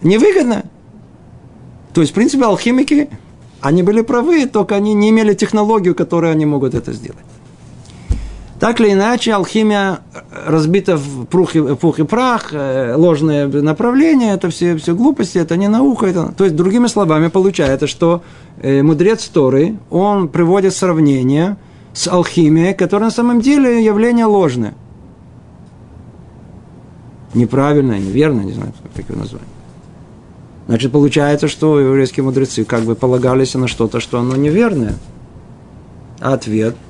невыгодно. 0.02 0.64
То 1.94 2.02
есть, 2.02 2.12
в 2.12 2.16
принципе, 2.16 2.44
алхимики, 2.44 3.08
они 3.62 3.84
были 3.84 4.02
правы, 4.02 4.48
только 4.48 4.76
они 4.76 4.94
не 4.94 5.10
имели 5.12 5.34
технологию, 5.34 5.96
которой 5.96 6.32
они 6.32 6.46
могут 6.46 6.76
это 6.76 6.92
сделать. 6.92 7.24
Так 8.66 8.82
или 8.82 8.94
иначе, 8.94 9.32
алхимия 9.32 10.00
разбита 10.48 10.98
в 10.98 11.26
пух 11.26 11.56
и, 11.56 11.76
пух 11.76 12.00
и 12.00 12.04
прах, 12.04 12.52
э, 12.52 12.96
ложное 12.96 13.48
направление, 13.48 14.34
это 14.34 14.50
все, 14.50 14.76
все 14.76 14.96
глупости, 14.96 15.38
это 15.38 15.56
не 15.56 15.68
наука. 15.68 16.08
Это... 16.08 16.34
То 16.36 16.46
есть, 16.46 16.56
другими 16.56 16.88
словами, 16.88 17.28
получается, 17.28 17.86
что 17.86 18.24
э, 18.60 18.82
мудрец 18.82 19.24
Торы, 19.26 19.78
он 19.92 20.30
приводит 20.30 20.74
сравнение 20.74 21.58
с 21.94 22.08
алхимией, 22.08 22.74
которая 22.74 23.10
на 23.10 23.16
самом 23.16 23.40
деле 23.40 23.86
явление 23.86 24.26
ложное. 24.26 24.74
Неправильное, 27.36 28.00
неверное, 28.00 28.46
не 28.46 28.54
знаю, 28.54 28.74
как 28.96 29.08
его 29.08 29.20
назвать. 29.20 29.44
Значит, 30.66 30.92
получается, 30.92 31.48
что 31.48 31.80
еврейские 31.80 32.24
мудрецы 32.24 32.66
как 32.66 32.82
бы 32.82 32.96
полагались 32.96 33.54
на 33.54 33.68
что-то, 33.68 34.00
что 34.00 34.18
оно 34.18 34.36
неверное. 34.36 34.96
А 36.20 36.34
ответ– 36.34 36.76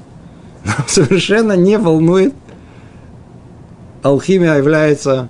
совершенно 0.87 1.53
не 1.53 1.77
волнует. 1.77 2.33
Алхимия 4.03 4.55
является 4.55 5.29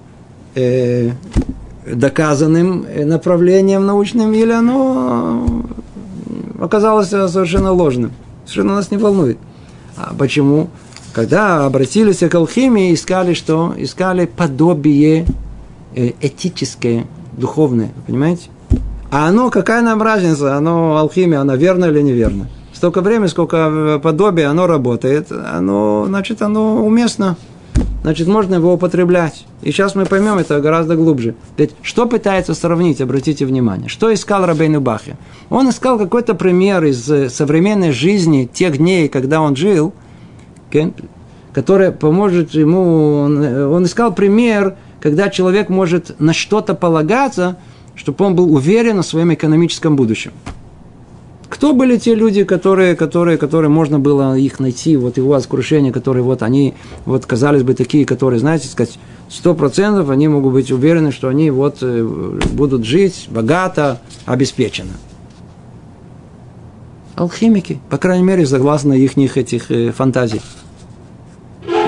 э, 0.56 1.12
доказанным 1.86 2.86
направлением 3.06 3.86
научным, 3.86 4.34
или 4.34 4.52
оно 4.52 5.66
оказалось 6.60 7.10
совершенно 7.10 7.72
ложным. 7.72 8.12
Совершенно 8.46 8.76
нас 8.76 8.92
не 8.92 8.98
волнует. 8.98 9.38
А 9.96 10.14
почему? 10.18 10.70
Когда 11.14 11.66
обратились 11.66 12.18
к 12.18 12.36
алхимии, 12.36 12.94
искали 12.94 13.34
что? 13.34 13.74
Искали 13.78 14.26
подобие 14.26 15.26
э, 15.96 16.12
этическое, 16.20 17.06
духовное. 17.32 17.92
Понимаете? 18.06 18.50
А 19.10 19.30
оно, 19.30 19.50
какая 19.50 19.82
нам 19.82 20.02
разница? 20.02 20.58
Оно, 20.58 20.98
алхимия, 20.98 21.40
она 21.40 21.56
верна 21.56 21.88
или 21.88 22.02
неверна? 22.02 22.50
Столько 22.76 23.02
времени, 23.02 23.28
сколько 23.28 24.00
подобие 24.04 24.48
оно 24.48 24.68
работает, 24.68 25.32
оно, 25.32 26.06
значит, 26.08 26.42
оно 26.42 26.86
уместно. 26.86 27.38
Значит, 28.04 28.28
можно 28.28 28.56
его 28.56 28.74
употреблять. 28.74 29.48
И 29.64 29.72
сейчас 29.72 29.96
мы 29.96 30.06
поймем 30.06 30.38
это 30.38 30.62
гораздо 30.62 30.96
глубже. 30.96 31.34
Ведь 31.58 31.72
что 31.82 32.06
пытается 32.06 32.54
сравнить, 32.54 33.02
обратите 33.02 33.48
внимание. 33.48 33.90
Что 33.90 34.14
искал 34.14 34.46
Рабейну 34.46 34.80
Бахи? 34.80 35.18
Он 35.50 35.70
искал 35.70 35.98
какой-то 35.98 36.36
пример 36.36 36.84
из 36.84 37.10
э, 37.10 37.30
современной 37.30 37.92
жизни 37.92 38.48
тех 38.52 38.78
дней, 38.78 39.10
когда 39.10 39.42
он 39.42 39.56
жил, 39.56 39.92
который 41.52 41.92
поможет 41.92 42.52
ему... 42.52 43.28
Э, 43.28 43.66
он 43.66 43.86
искал 43.86 44.14
пример, 44.14 44.76
когда 45.02 45.30
человек 45.30 45.70
может 45.70 46.20
на 46.20 46.34
что-то 46.34 46.76
полагаться, 46.76 47.58
чтобы 47.96 48.24
он 48.24 48.36
был 48.36 48.54
уверен 48.54 49.02
в 49.02 49.06
своем 49.06 49.34
экономическом 49.34 49.96
будущем. 49.96 50.32
Кто 51.50 51.74
были 51.74 51.98
те 51.98 52.16
люди, 52.16 52.44
которые, 52.44 52.96
которые, 52.96 53.38
которые 53.38 53.70
можно 53.70 54.00
было 54.00 54.38
их 54.38 54.60
найти, 54.60 54.98
вот 54.98 55.18
его 55.18 55.30
воскрушение, 55.30 55.92
которые 55.92 56.24
вот 56.24 56.42
они, 56.42 56.74
вот 57.06 57.26
казались 57.26 57.64
бы 57.64 57.74
такие, 57.74 58.06
которые, 58.06 58.40
знаете, 58.40 58.68
сказать, 58.68 58.98
сто 59.30 59.54
процентов 59.54 60.10
они 60.10 60.28
могут 60.28 60.54
быть 60.54 60.72
уверены, 60.72 61.12
что 61.12 61.28
они 61.28 61.52
вот 61.52 61.78
э, 61.82 62.40
будут 62.54 62.84
жить 62.84 63.28
богато, 63.30 64.02
обеспеченно. 64.26 64.94
Алхимики, 67.16 67.80
по 67.90 67.98
крайней 67.98 68.26
мере, 68.26 68.46
согласно 68.46 68.94
их 68.94 69.38
этих 69.38 69.72
э, 69.72 69.92
фантазий. 69.92 70.42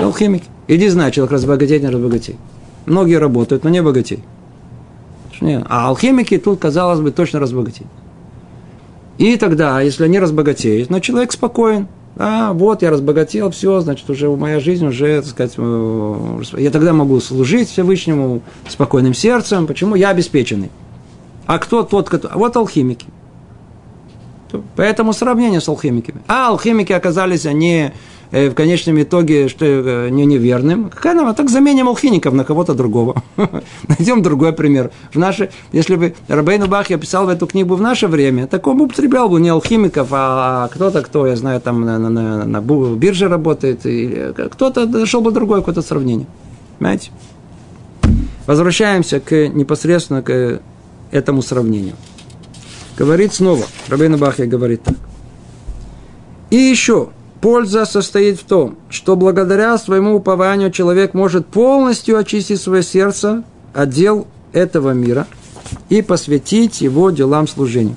Алхимики. 0.00 0.46
Иди 0.68 0.88
знай, 0.88 1.10
человек 1.10 1.32
разбогатеть, 1.32 1.82
не 1.82 1.88
разбогатей. 1.88 2.36
Многие 2.86 3.18
работают, 3.18 3.64
но 3.64 3.70
не 3.70 3.82
богатей. 3.82 4.22
А 5.40 5.88
алхимики 5.88 6.38
тут, 6.38 6.58
казалось 6.58 7.00
бы, 7.00 7.10
точно 7.10 7.40
разбогатеют. 7.40 7.90
И 9.18 9.36
тогда, 9.36 9.80
если 9.80 10.04
они 10.04 10.18
разбогатеют, 10.20 10.90
но 10.90 11.00
человек 11.00 11.32
спокоен. 11.32 11.88
А, 12.16 12.52
вот 12.52 12.82
я 12.82 12.90
разбогател, 12.90 13.50
все, 13.50 13.80
значит, 13.80 14.08
уже 14.10 14.28
моя 14.28 14.58
жизнь 14.58 14.86
уже, 14.86 15.20
так 15.20 15.30
сказать, 15.30 15.54
э, 15.56 16.42
я 16.56 16.70
тогда 16.70 16.92
могу 16.92 17.20
служить 17.20 17.68
Всевышнему 17.68 18.42
спокойным 18.68 19.14
сердцем. 19.14 19.66
Почему? 19.66 19.94
Я 19.94 20.10
обеспеченный. 20.10 20.70
А 21.46 21.58
кто 21.58 21.82
тот, 21.82 22.08
кто... 22.08 22.28
Вот 22.34 22.56
алхимики. 22.56 23.06
Поэтому 24.76 25.12
сравнение 25.12 25.60
с 25.60 25.68
алхимиками. 25.68 26.20
А 26.26 26.48
алхимики 26.48 26.92
оказались 26.92 27.46
они 27.46 27.92
в 28.30 28.54
конечном 28.54 29.00
итоге 29.00 29.48
что 29.48 29.64
э, 29.64 30.08
не 30.10 30.26
неверным. 30.26 30.90
Какая 30.90 31.14
нам? 31.14 31.34
Так 31.34 31.48
заменим 31.48 31.88
алхимиков 31.88 32.34
на 32.34 32.44
кого-то 32.44 32.74
другого. 32.74 33.22
Найдем 33.88 34.22
другой 34.22 34.52
пример. 34.52 34.90
В 35.12 35.18
наше, 35.18 35.50
если 35.72 35.96
бы 35.96 36.14
Рабейну 36.28 36.66
Бах 36.66 36.90
я 36.90 36.98
писал 36.98 37.26
в 37.26 37.28
эту 37.30 37.46
книгу 37.46 37.74
в 37.74 37.80
наше 37.80 38.06
время, 38.06 38.46
так 38.46 38.66
он 38.66 38.78
бы 38.78 38.84
употреблял 38.84 39.28
бы 39.28 39.40
не 39.40 39.48
алхимиков, 39.48 40.08
а 40.10 40.68
кто-то, 40.68 41.02
кто, 41.02 41.26
я 41.26 41.36
знаю, 41.36 41.60
там 41.60 41.84
на, 41.84 41.98
на, 41.98 42.10
на, 42.10 42.44
на 42.44 42.60
бирже 42.60 43.28
работает, 43.28 43.86
или 43.86 44.34
кто-то 44.50 44.86
нашел 44.86 45.20
бы 45.20 45.32
другое 45.32 45.60
какое-то 45.60 45.82
сравнение. 45.82 46.26
Понимаете? 46.78 47.10
Возвращаемся 48.46 49.20
к 49.20 49.48
непосредственно 49.48 50.22
к 50.22 50.60
этому 51.10 51.42
сравнению. 51.42 51.94
Говорит 52.96 53.34
снова, 53.34 53.64
Рабейну 53.88 54.18
Бахья 54.18 54.46
говорит 54.46 54.82
так. 54.82 54.96
И 56.50 56.56
еще, 56.56 57.10
Польза 57.40 57.84
состоит 57.84 58.40
в 58.40 58.44
том, 58.44 58.76
что 58.90 59.14
благодаря 59.14 59.78
своему 59.78 60.16
упованию 60.16 60.72
человек 60.72 61.14
может 61.14 61.46
полностью 61.46 62.18
очистить 62.18 62.60
свое 62.60 62.82
сердце 62.82 63.44
от 63.72 63.90
дел 63.90 64.26
этого 64.52 64.90
мира 64.90 65.26
и 65.88 66.02
посвятить 66.02 66.80
его 66.80 67.10
делам 67.10 67.46
служения. 67.46 67.94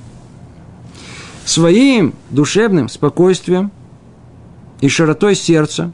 Своим 1.43 2.13
душевным 2.29 2.87
спокойствием 2.87 3.71
и 4.79 4.87
широтой 4.87 5.35
сердца 5.35 5.91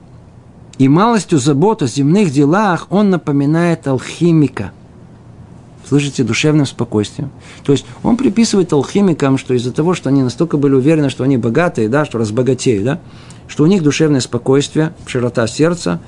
и 0.77 0.89
малостью 0.89 1.39
забот 1.39 1.81
о 1.81 1.88
земных 1.88 2.31
делах 2.31 2.88
он 2.89 3.10
напоминает 3.10 3.88
алхимика. 3.88 4.71
Слышите, 5.88 6.25
душевным 6.25 6.65
спокойствием. 6.65 7.31
То 7.63 7.71
есть 7.71 7.86
он 8.03 8.17
приписывает 8.17 8.73
алхимикам, 8.73 9.38
что 9.38 9.53
из-за 9.53 9.71
того, 9.71 9.93
что 9.93 10.10
они 10.10 10.21
настолько 10.21 10.57
были 10.57 10.73
уверены, 10.73 11.10
что 11.10 11.23
они 11.23 11.38
богатые, 11.38 11.88
да, 11.88 12.03
что 12.03 12.17
разбогатеют, 12.17 12.83
да, 12.83 12.99
что 13.47 13.63
у 13.63 13.67
них 13.67 13.83
душевное 13.83 14.19
спокойствие, 14.19 14.93
широта 15.05 15.47
сердца, 15.47 15.99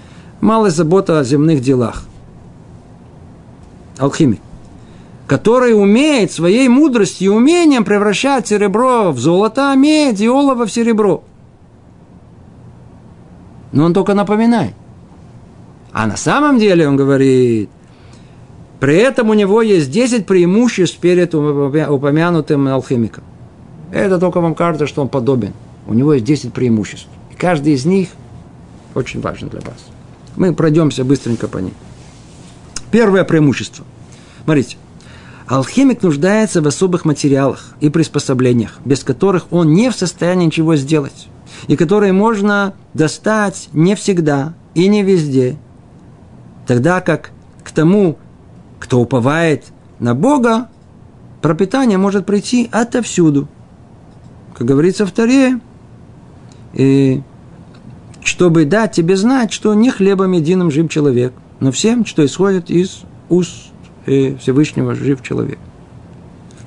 малая 0.42 0.72
забота 0.72 1.20
о 1.20 1.24
земных 1.24 1.62
делах. 1.62 2.04
Алхимик 3.98 4.40
который 5.30 5.80
умеет 5.80 6.32
своей 6.32 6.68
мудростью 6.68 7.34
и 7.34 7.36
умением 7.36 7.86
превращать 7.86 8.48
серебро 8.48 9.12
в 9.12 9.20
золото, 9.20 9.72
а 9.72 9.76
медь 9.76 10.20
и 10.20 10.28
олово 10.28 10.66
в 10.66 10.72
серебро. 10.72 11.24
Но 13.72 13.86
он 13.86 13.94
только 13.94 14.16
напоминает. 14.16 14.74
А 15.92 16.08
на 16.08 16.18
самом 16.18 16.58
деле 16.58 16.88
он 16.88 16.96
говорит, 16.96 17.70
при 18.80 18.96
этом 18.96 19.30
у 19.30 19.36
него 19.36 19.62
есть 19.62 19.92
10 19.92 20.26
преимуществ 20.26 20.98
перед 20.98 21.36
упомянутым 21.36 22.68
алхимиком. 22.68 23.24
Это 23.92 24.18
только 24.18 24.42
вам 24.42 24.56
кажется, 24.56 24.88
что 24.88 25.04
он 25.04 25.10
подобен. 25.10 25.54
У 25.88 25.94
него 25.94 26.14
есть 26.14 26.26
10 26.26 26.54
преимуществ. 26.54 27.08
Каждый 27.40 27.74
из 27.74 27.86
них 27.86 28.10
очень 28.94 29.22
важен 29.22 29.48
для 29.48 29.62
вас. 29.62 29.78
Мы 30.36 30.54
пройдемся 30.54 31.06
быстренько 31.06 31.48
по 31.48 31.58
ним. 31.58 31.74
Первое 32.92 33.24
преимущество. 33.24 33.86
Смотрите. 34.44 34.78
Алхимик 35.48 36.04
нуждается 36.04 36.62
в 36.62 36.68
особых 36.68 37.06
материалах 37.06 37.74
и 37.80 37.90
приспособлениях, 37.90 38.80
без 38.86 39.04
которых 39.04 39.52
он 39.52 39.74
не 39.74 39.90
в 39.90 39.96
состоянии 39.96 40.46
ничего 40.48 40.76
сделать, 40.76 41.28
и 41.68 41.76
которые 41.76 42.14
можно 42.14 42.76
достать 42.94 43.70
не 43.74 43.96
всегда 43.96 44.54
и 44.76 44.88
не 44.88 45.02
везде, 45.02 45.58
тогда 46.68 47.02
как 47.02 47.32
к 47.64 47.72
тому, 47.72 48.20
кто 48.80 49.00
уповает 49.00 49.66
на 49.98 50.14
Бога, 50.14 50.70
пропитание 51.42 51.98
может 51.98 52.28
прийти 52.28 52.70
отовсюду. 52.72 53.48
Как 54.56 54.68
говорится 54.68 55.08
в 55.08 55.12
Таре, 55.12 55.60
и 56.74 57.24
чтобы 58.30 58.66
дать 58.66 58.92
тебе 58.92 59.18
знать, 59.18 59.52
что 59.52 59.74
не 59.74 59.90
хлебом 59.90 60.34
единым 60.34 60.70
жив 60.70 60.90
человек, 60.90 61.34
но 61.60 61.72
всем, 61.72 62.06
что 62.06 62.24
исходит 62.24 62.70
из 62.70 63.02
уст 63.28 63.72
э, 64.06 64.36
Всевышнего 64.38 64.94
жив 64.94 65.24
человек. 65.24 65.58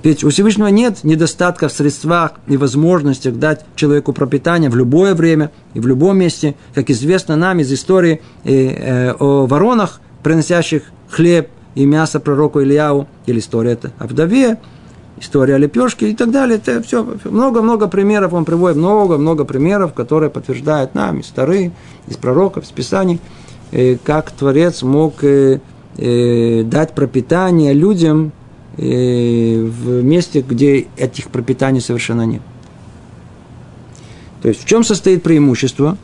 Ведь 0.02 0.24
у 0.24 0.30
Всевышнего 0.30 0.66
нет 0.66 1.04
недостатка 1.04 1.68
в 1.68 1.72
средствах 1.72 2.32
и 2.48 2.56
возможностях 2.56 3.36
дать 3.36 3.64
человеку 3.76 4.12
пропитание 4.12 4.68
в 4.68 4.74
любое 4.74 5.14
время 5.14 5.52
и 5.74 5.78
в 5.80 5.86
любом 5.86 6.18
месте. 6.18 6.56
Как 6.74 6.90
известно 6.90 7.36
нам 7.36 7.60
из 7.60 7.72
истории 7.72 8.20
э, 8.42 8.52
э, 8.52 9.12
о 9.12 9.46
воронах, 9.46 10.00
приносящих 10.24 10.82
хлеб 11.08 11.48
и 11.76 11.86
мясо 11.86 12.18
пророку 12.18 12.60
Ильяу, 12.60 13.06
или 13.26 13.38
история 13.38 13.78
о 13.98 14.08
вдове, 14.08 14.58
история 15.22 15.54
о 15.54 15.58
лепешке 15.58 16.10
и 16.10 16.14
так 16.14 16.30
далее. 16.30 16.58
Это 16.58 16.82
все, 16.82 17.06
много-много 17.24 17.88
примеров 17.88 18.32
он 18.32 18.44
приводит, 18.44 18.76
много-много 18.76 19.44
примеров, 19.44 19.94
которые 19.94 20.30
подтверждают 20.30 20.94
нам 20.94 21.20
из 21.20 21.26
старых, 21.26 21.72
из 22.08 22.16
пророков, 22.16 22.64
из 22.64 22.70
Писаний, 22.70 23.20
э, 23.70 23.96
как 23.96 24.32
Творец 24.32 24.82
мог 24.82 25.22
э, 25.24 25.60
э, 25.96 26.62
дать 26.64 26.94
пропитание 26.94 27.72
людям 27.72 28.32
в 28.74 30.02
месте, 30.02 30.40
где 30.40 30.86
этих 30.96 31.28
пропитаний 31.28 31.82
совершенно 31.82 32.24
нет. 32.24 32.40
То 34.40 34.48
есть 34.48 34.62
в 34.62 34.66
чем 34.66 34.82
состоит 34.82 35.22
преимущество? 35.22 35.98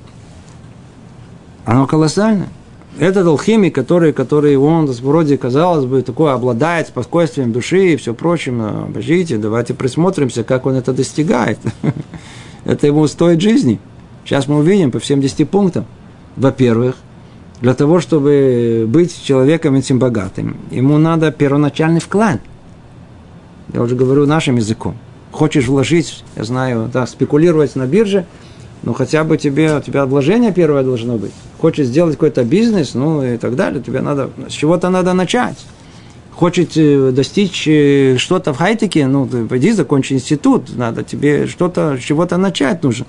Оно 1.65 1.87
колоссальное 1.87 2.51
этот 2.99 3.27
алхимик, 3.27 3.75
который, 3.75 4.13
который 4.13 4.57
он 4.57 4.87
вроде, 4.87 5.39
казалось 5.39 5.85
бы, 5.85 6.03
такой 6.03 6.33
обладает 6.33 6.89
спокойствием 6.89 7.53
души 7.53 7.93
и 7.93 7.97
все 7.97 8.13
прочим, 8.13 8.61
обождите, 8.61 9.39
давайте 9.39 9.75
присмотримся, 9.75 10.43
как 10.43 10.67
он 10.67 10.75
это 10.75 10.93
достигает. 10.93 11.59
Это 12.65 12.87
ему 12.87 13.07
стоит 13.07 13.41
жизни. 13.41 13.79
Сейчас 14.25 14.47
мы 14.47 14.59
увидим 14.59 14.91
по 14.91 14.99
всем 14.99 15.23
10 15.23 15.49
пунктам. 15.49 15.87
Во-первых, 16.37 16.97
для 17.63 17.73
того, 17.73 18.01
чтобы 18.01 18.85
быть 18.87 19.25
человеком 19.25 19.77
этим 19.77 19.99
богатым, 19.99 20.57
ему 20.71 20.99
надо 20.99 21.31
первоначальный 21.31 22.01
вклад. 22.01 22.41
Я 23.73 23.81
уже 23.81 23.95
говорю 23.95 24.27
нашим 24.27 24.57
языком. 24.57 24.99
Хочешь 25.31 25.67
вложить, 25.69 26.25
я 26.37 26.45
знаю, 26.45 26.91
да, 26.93 27.07
спекулировать 27.07 27.77
на 27.77 27.87
бирже– 27.87 28.27
ну 28.83 28.95
хотя 28.95 29.25
бы 29.25 29.37
тебе, 29.37 29.77
у 29.77 29.81
тебя 29.81 30.07
вложение 30.07 30.53
первое 30.53 30.83
должно 30.83 31.17
быть. 31.17 31.33
Хочешь 31.61 31.87
сделать 31.87 32.15
какой-то 32.15 32.45
бизнес, 32.45 32.95
ну 32.95 33.25
и 33.25 33.37
так 33.37 33.57
далее, 33.57 33.83
тебе 33.83 34.01
надо, 34.01 34.31
с 34.49 34.53
чего-то 34.53 34.89
надо 34.91 35.13
начать. 35.13 35.59
Хочешь 36.33 36.77
э, 36.77 37.11
достичь 37.11 37.67
э, 37.67 38.17
что-то 38.17 38.53
в 38.53 38.59
хайтеке, 38.59 39.09
ну, 39.09 39.27
ты 39.27 39.45
пойди, 39.45 39.73
закончи 39.73 40.13
институт, 40.13 40.77
надо 40.77 41.03
тебе 41.03 41.49
что-то, 41.49 41.97
с 41.97 42.05
чего-то 42.05 42.37
начать 42.37 42.85
нужно. 42.85 43.07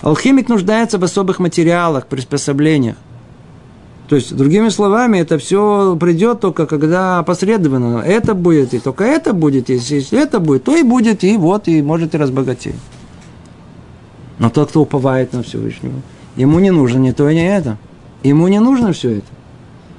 Алхимик 0.00 0.48
нуждается 0.48 0.98
в 0.98 1.04
особых 1.04 1.40
материалах, 1.40 2.06
приспособлениях. 2.06 2.96
То 4.08 4.16
есть, 4.16 4.34
другими 4.34 4.70
словами, 4.70 5.18
это 5.18 5.38
все 5.38 5.94
придет 6.00 6.40
только 6.40 6.66
когда 6.66 7.22
посредственно. 7.22 8.02
Это 8.04 8.34
будет, 8.34 8.74
и 8.74 8.78
только 8.80 9.04
это 9.04 9.34
будет, 9.34 9.68
если 9.68 10.18
это 10.18 10.40
будет, 10.40 10.64
то 10.64 10.74
и 10.74 10.82
будет, 10.82 11.22
и 11.22 11.36
вот, 11.36 11.68
и 11.68 11.82
может 11.82 12.14
и 12.14 12.18
разбогатеть. 12.18 12.74
Но 14.40 14.50
тот, 14.50 14.70
кто 14.70 14.80
уповает 14.80 15.32
на 15.34 15.42
Всевышнего, 15.42 16.00
ему 16.34 16.58
не 16.60 16.70
нужно 16.70 16.98
ни 16.98 17.12
то, 17.12 17.30
ни 17.30 17.46
это. 17.46 17.76
Ему 18.22 18.48
не 18.48 18.58
нужно 18.58 18.92
все 18.92 19.18
это. 19.18 19.26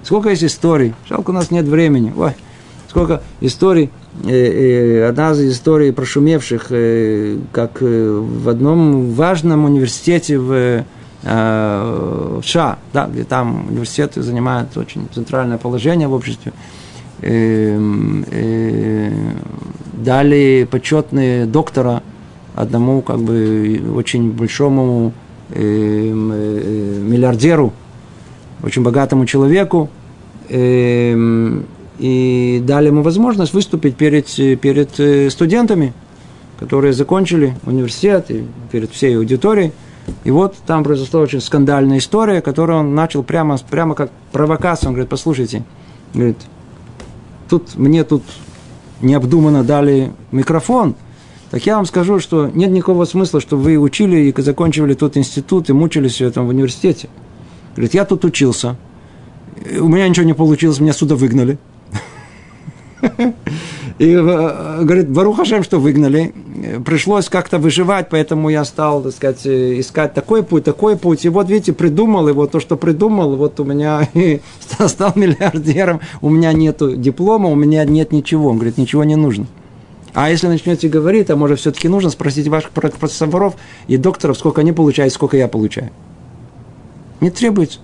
Сколько 0.04 0.32
есть 0.32 0.44
историй. 0.44 0.96
Жалко, 1.08 1.30
у 1.30 1.34
нас 1.34 1.52
нет 1.52 1.66
времени. 1.66 2.12
Ой, 2.18 2.32
сколько 2.90 3.22
историй. 3.40 3.92
Э, 4.26 4.30
э, 4.30 5.08
одна 5.08 5.32
из 5.32 5.54
историй 5.54 5.94
прошумевших, 5.94 6.68
э, 6.72 7.38
как 7.52 7.82
в 7.82 8.50
одном 8.50 9.12
важном 9.12 9.66
университете 9.66 10.38
в, 10.40 10.84
США, 11.24 12.80
да, 12.94 13.06
где 13.06 13.24
там 13.24 13.68
университеты 13.70 14.24
занимают 14.24 14.76
очень 14.76 15.08
центральное 15.14 15.60
положение 15.60 16.08
в 16.08 16.14
обществе. 16.14 16.52
дали 19.94 20.68
почетные 20.72 21.46
доктора 21.46 22.02
одному 22.56 23.02
как 23.02 23.20
бы 23.20 23.82
очень 23.96 24.32
большому 24.32 25.14
э, 25.50 25.62
э, 25.62 27.00
миллиардеру, 27.02 27.74
очень 28.64 28.84
богатому 28.84 29.26
человеку, 29.26 29.90
э, 30.50 31.62
и 32.00 32.64
дали 32.66 32.88
ему 32.88 33.04
возможность 33.04 33.54
выступить 33.54 33.96
перед, 33.96 34.26
перед 34.60 35.00
э, 35.00 35.30
студентами, 35.30 35.94
которые 36.60 36.94
закончили 36.94 37.56
университет, 37.66 38.32
и 38.32 38.44
перед 38.72 38.92
всей 38.92 39.18
аудиторией. 39.18 39.72
И 40.24 40.32
вот 40.32 40.56
там 40.66 40.84
произошла 40.84 41.22
очень 41.22 41.42
скандальная 41.42 42.00
история, 42.00 42.42
которую 42.42 42.80
он 42.80 42.96
начал 42.96 43.24
прямо, 43.24 43.58
прямо 43.70 43.94
как 43.94 44.12
провокацию. 44.32 44.90
Он 44.90 44.94
говорит, 44.94 45.10
послушайте, 45.10 45.64
говорит, 46.14 46.38
тут 47.50 47.76
мне 47.76 48.04
тут 48.04 48.24
необдуманно 49.02 49.64
дали 49.64 50.12
микрофон, 50.32 50.96
так 51.52 51.66
я 51.66 51.76
вам 51.76 51.86
скажу, 51.86 52.20
что 52.20 52.48
нет 52.48 52.72
никакого 52.72 53.04
смысла, 53.04 53.42
что 53.42 53.58
вы 53.58 53.78
учили 53.78 54.32
и 54.32 54.42
закончили 54.42 54.94
тот 54.94 55.18
институт 55.18 55.70
и 55.70 55.74
мучились 55.74 56.22
в 56.22 56.48
университете. 56.48 57.10
Говорит, 57.76 57.94
я 57.94 58.06
тут 58.06 58.24
учился, 58.24 58.78
у 59.80 59.88
меня 59.90 60.08
ничего 60.08 60.26
не 60.26 60.34
получилось, 60.34 60.80
меня 60.80 60.94
сюда 60.94 61.16
выгнали. 61.16 61.58
И 64.00 64.14
э, 64.14 64.84
говорит, 64.84 65.10
Барухашем, 65.10 65.64
что 65.64 65.80
выгнали. 65.80 66.34
Пришлось 66.86 67.30
как-то 67.30 67.60
выживать, 67.60 68.08
поэтому 68.10 68.50
я 68.50 68.66
стал, 68.66 69.02
так 69.02 69.14
сказать, 69.14 69.46
искать 69.46 70.14
такой 70.14 70.44
путь, 70.44 70.64
такой 70.64 70.98
путь. 70.98 71.26
И 71.26 71.30
вот, 71.30 71.50
видите, 71.50 71.74
придумал, 71.74 72.28
и 72.28 72.32
вот 72.32 72.52
то, 72.52 72.60
что 72.60 72.78
придумал, 72.78 73.36
вот 73.36 73.60
у 73.60 73.64
меня 73.64 74.08
стал 74.88 75.12
миллиардером, 75.16 76.00
у 76.22 76.30
меня 76.30 76.54
нет 76.54 76.82
диплома, 77.00 77.50
у 77.50 77.56
меня 77.56 77.84
нет 77.86 78.12
ничего. 78.12 78.50
Он 78.50 78.56
говорит, 78.56 78.78
ничего 78.78 79.04
не 79.04 79.16
нужно. 79.16 79.46
А 80.14 80.30
если 80.30 80.48
начнете 80.48 80.90
говорить, 80.90 81.30
а 81.30 81.36
может 81.36 81.60
все-таки 81.60 81.88
нужно 81.88 82.10
спросить 82.10 82.48
ваших 82.48 82.72
профессоров 82.72 83.56
и 83.88 83.98
докторов, 83.98 84.38
сколько 84.38 84.62
они 84.62 84.74
получают, 84.74 85.14
сколько 85.14 85.38
я 85.38 85.48
получаю. 85.48 85.92
Не 87.22 87.30
требуется. 87.30 87.80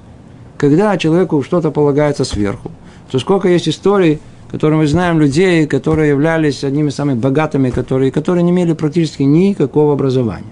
Когда 0.57 0.97
человеку 0.97 1.41
что-то 1.43 1.71
полагается 1.71 2.25
сверху, 2.25 2.71
то 3.11 3.19
сколько 3.19 3.47
есть 3.47 3.69
историй, 3.69 4.19
которые 4.51 4.79
мы 4.79 4.87
знаем 4.87 5.19
людей, 5.19 5.67
которые 5.67 6.09
являлись 6.09 6.63
одними 6.63 6.89
самых 6.89 7.17
богатыми, 7.17 7.69
которые, 7.69 8.11
которые 8.11 8.43
не 8.43 8.51
имели 8.51 8.73
практически 8.73 9.23
никакого 9.23 9.93
образования. 9.93 10.51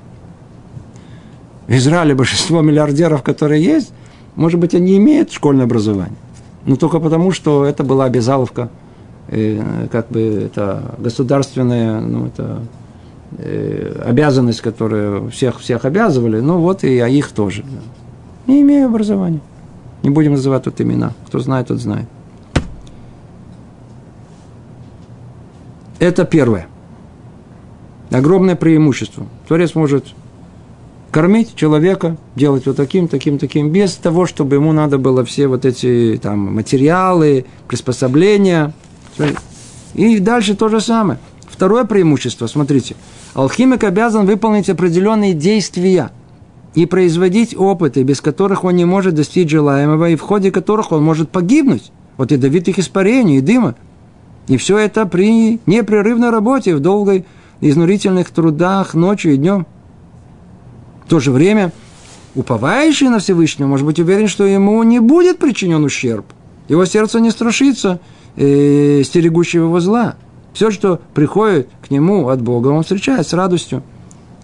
В 1.67 1.73
Израиле 1.73 2.13
большинство 2.13 2.61
миллиардеров, 2.61 3.23
которые 3.23 3.63
есть, 3.63 3.91
может 4.36 4.59
быть, 4.59 4.76
они 4.76 4.97
имеют 4.97 5.32
школьное 5.32 5.65
образование. 5.65 6.17
Но 6.65 6.76
только 6.76 6.99
потому, 6.99 7.32
что 7.32 7.65
это 7.65 7.84
была 7.84 8.05
обязаловка, 8.05 8.69
э, 9.28 9.88
как 9.91 10.09
бы 10.09 10.21
это 10.21 10.95
государственная, 10.97 11.99
ну, 11.99 12.28
это 12.28 12.61
э, 13.38 14.01
обязанность, 14.05 14.61
которую 14.61 15.30
всех, 15.30 15.59
всех 15.59 15.86
обязывали, 15.86 16.39
ну 16.39 16.59
вот 16.59 16.84
и 16.84 16.99
а 16.99 17.07
их 17.07 17.32
тоже. 17.32 17.63
Не 18.47 18.61
имею 18.61 18.88
образования. 18.88 19.41
Не 20.03 20.09
будем 20.09 20.34
называть 20.34 20.63
тут 20.63 20.80
имена. 20.82 21.13
Кто 21.28 21.39
знает, 21.39 21.67
тот 21.67 21.80
знает. 21.80 22.05
Это 25.99 26.26
первое. 26.26 26.67
Огромное 28.11 28.55
преимущество. 28.55 29.26
Творец 29.47 29.73
может 29.73 30.05
кормить 31.11 31.55
человека, 31.55 32.17
делать 32.36 32.65
вот 32.65 32.76
таким, 32.76 33.07
таким, 33.07 33.38
таким, 33.38 33.71
без 33.71 33.95
того, 33.95 34.26
чтобы 34.26 34.57
ему 34.57 34.73
надо 34.73 34.97
было 34.97 35.23
все 35.23 35.47
вот 35.47 35.65
эти 35.65 36.19
там 36.21 36.53
материалы, 36.53 37.45
приспособления. 37.67 38.73
И 39.93 40.20
дальше 40.20 40.55
то 40.55 40.70
же 40.70 40.82
самое. 40.82 41.20
Второе 41.47 41.86
преимущество, 41.86 42.47
смотрите. 42.47 42.95
Алхимик 43.34 43.84
обязан 43.84 44.26
выполнить 44.26 44.70
определенные 44.70 45.34
действия 45.34 46.11
и 46.74 46.86
производить 46.86 47.55
опыты, 47.55 48.03
без 48.03 48.20
которых 48.20 48.63
он 48.63 48.76
не 48.76 48.86
может 48.86 49.16
достичь 49.16 49.49
желаемого, 49.49 50.09
и 50.09 50.16
в 50.16 50.22
ходе 50.22 50.51
которых 50.51 50.91
он 50.91 51.03
может 51.03 51.30
погибнуть 51.30 51.91
от 52.18 52.32
ядовитых 52.32 52.80
испарений 52.80 53.38
и 53.38 53.41
дыма. 53.41 53.76
И 54.47 54.57
все 54.57 54.78
это 54.78 55.05
при 55.05 55.59
непрерывной 55.66 56.30
работе, 56.30 56.76
в 56.76 56.80
долгой 56.80 57.26
изнурительных 57.61 58.30
трудах 58.30 58.93
ночью 58.93 59.34
и 59.34 59.38
днем. 59.38 59.66
В 61.05 61.09
то 61.09 61.20
же 61.20 61.32
время 61.32 61.72
уповающий 62.36 63.07
на 63.07 63.20
Всевышнего 63.20 63.68
может 63.68 63.86
быть 63.86 63.99
уверен, 63.99 64.28
что 64.28 64.45
ему 64.45 64.82
не 64.84 64.99
будет 64.99 65.39
причинен 65.39 65.84
ущерб. 65.84 66.26
Его 66.68 66.86
сердце 66.86 67.20
не 67.20 67.32
страшится 67.32 67.99
э, 68.36 69.01
стерегущего 69.03 69.65
его 69.65 69.79
зла. 69.79 70.15
Все, 70.53 70.71
что 70.71 71.01
приходит 71.13 71.69
к 71.86 71.91
нему 71.91 72.29
от 72.29 72.41
Бога, 72.41 72.69
он 72.69 72.83
встречает 72.83 73.27
с 73.27 73.33
радостью. 73.33 73.83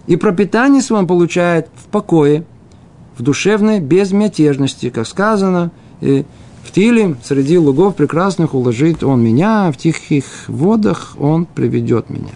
И 0.06 0.16
пропитание 0.16 0.82
свое 0.82 1.00
он 1.00 1.06
получает 1.06 1.68
в 1.74 1.86
покое, 1.86 2.44
в 3.16 3.22
душевной 3.22 3.80
безмятежности, 3.80 4.90
как 4.90 5.06
сказано, 5.06 5.70
э, 6.00 6.24
в 6.64 6.70
Тиле 6.70 7.16
среди 7.22 7.58
лугов 7.58 7.96
прекрасных 7.96 8.54
уложит 8.54 9.02
он 9.02 9.22
меня, 9.22 9.70
в 9.72 9.76
тихих 9.76 10.24
водах 10.48 11.16
он 11.18 11.44
приведет 11.46 12.08
меня. 12.08 12.30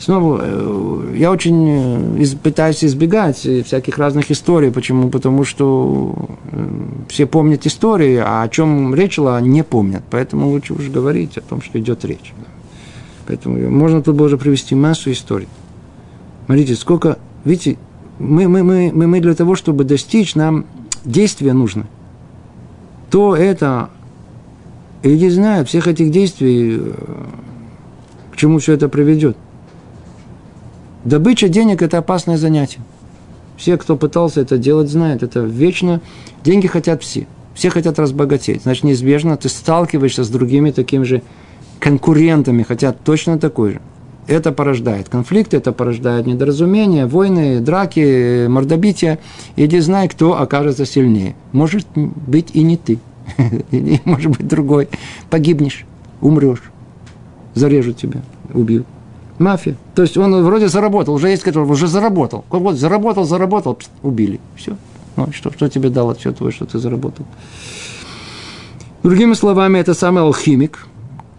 Снова, 0.00 0.40
э, 0.42 1.14
я 1.18 1.30
очень 1.30 2.16
э, 2.18 2.36
пытаюсь 2.42 2.82
избегать 2.82 3.36
всяких 3.36 3.98
разных 3.98 4.30
историй. 4.30 4.70
Почему? 4.70 5.10
Потому 5.10 5.44
что 5.44 6.14
э, 6.52 6.68
все 7.08 7.26
помнят 7.26 7.66
истории, 7.66 8.16
а 8.16 8.42
о 8.42 8.48
чем 8.48 8.94
речь 8.94 9.16
шла, 9.16 9.38
не 9.42 9.62
помнят. 9.62 10.02
Поэтому 10.10 10.48
лучше 10.48 10.72
уж 10.72 10.88
говорить 10.88 11.36
о 11.36 11.42
том, 11.42 11.60
что 11.60 11.78
идет 11.78 12.06
речь. 12.06 12.32
Поэтому 13.26 13.70
можно 13.70 14.00
тут 14.00 14.16
было 14.16 14.34
привести 14.38 14.74
массу 14.74 15.12
историй. 15.12 15.48
Смотрите, 16.46 16.76
сколько... 16.76 17.18
Видите, 17.44 17.76
мы, 18.18 18.48
мы, 18.48 18.62
мы, 18.62 18.90
мы 19.06 19.20
для 19.20 19.34
того, 19.34 19.54
чтобы 19.54 19.84
достичь, 19.84 20.34
нам 20.34 20.64
действия 21.04 21.52
нужны, 21.52 21.84
то 23.10 23.36
это, 23.36 23.90
люди 25.02 25.28
знают 25.28 25.68
всех 25.68 25.88
этих 25.88 26.10
действий, 26.10 26.78
э, 26.80 26.92
к 28.32 28.36
чему 28.36 28.60
все 28.60 28.72
это 28.72 28.88
приведет. 28.88 29.36
Добыча 31.04 31.48
денег– 31.48 31.82
это 31.82 31.98
опасное 31.98 32.36
занятие. 32.36 32.80
Все, 33.56 33.76
кто 33.76 33.96
пытался 33.96 34.40
это 34.40 34.58
делать, 34.58 34.88
знают, 34.88 35.22
это 35.22 35.40
вечно. 35.40 36.00
Деньги 36.42 36.66
хотят 36.66 37.02
все. 37.02 37.26
Все 37.54 37.70
хотят 37.70 37.98
разбогатеть. 37.98 38.62
Значит, 38.62 38.84
неизбежно 38.84 39.36
ты 39.36 39.48
сталкиваешься 39.48 40.24
с 40.24 40.28
другими 40.28 40.70
такими 40.70 41.04
же 41.04 41.22
конкурентами, 41.78 42.62
хотят 42.62 43.00
точно 43.02 43.38
такой 43.38 43.72
же. 43.72 43.80
Это 44.26 44.52
порождает 44.52 45.08
конфликты, 45.08 45.56
это 45.56 45.72
порождает 45.72 46.26
недоразумения, 46.26 47.06
войны, 47.06 47.60
драки, 47.60 48.46
мордобития. 48.46 49.18
Иди 49.56 49.80
знай, 49.80 50.08
кто 50.08 50.40
окажется 50.40 50.86
сильнее. 50.86 51.34
Может 51.52 51.86
быть 51.94 52.50
и 52.52 52.62
не 52.62 52.76
ты, 52.76 52.98
может 54.04 54.30
быть 54.30 54.46
другой. 54.46 54.88
Погибнешь, 55.30 55.84
умрешь, 56.20 56.62
зарежут 57.54 57.96
тебя, 57.96 58.22
убьют. 58.54 58.86
Мафия. 59.40 59.76
То 59.94 60.02
есть 60.02 60.16
он 60.16 60.44
вроде 60.44 60.68
заработал, 60.68 61.14
уже 61.14 61.30
есть 61.30 61.42
который 61.42 61.68
уже 61.68 61.88
заработал. 61.88 62.44
Вот 62.50 62.76
заработал, 62.76 63.24
заработал, 63.24 63.78
убили. 64.02 64.38
Все. 64.54 64.76
Ну, 65.16 65.28
что, 65.32 65.50
что 65.50 65.68
тебе 65.68 65.88
дал 65.88 66.10
отчет 66.10 66.36
твой, 66.36 66.52
что 66.52 66.66
ты 66.66 66.78
заработал? 66.78 67.24
Другими 69.02 69.32
словами, 69.32 69.78
это 69.78 69.94
самый 69.94 70.22
алхимик, 70.22 70.86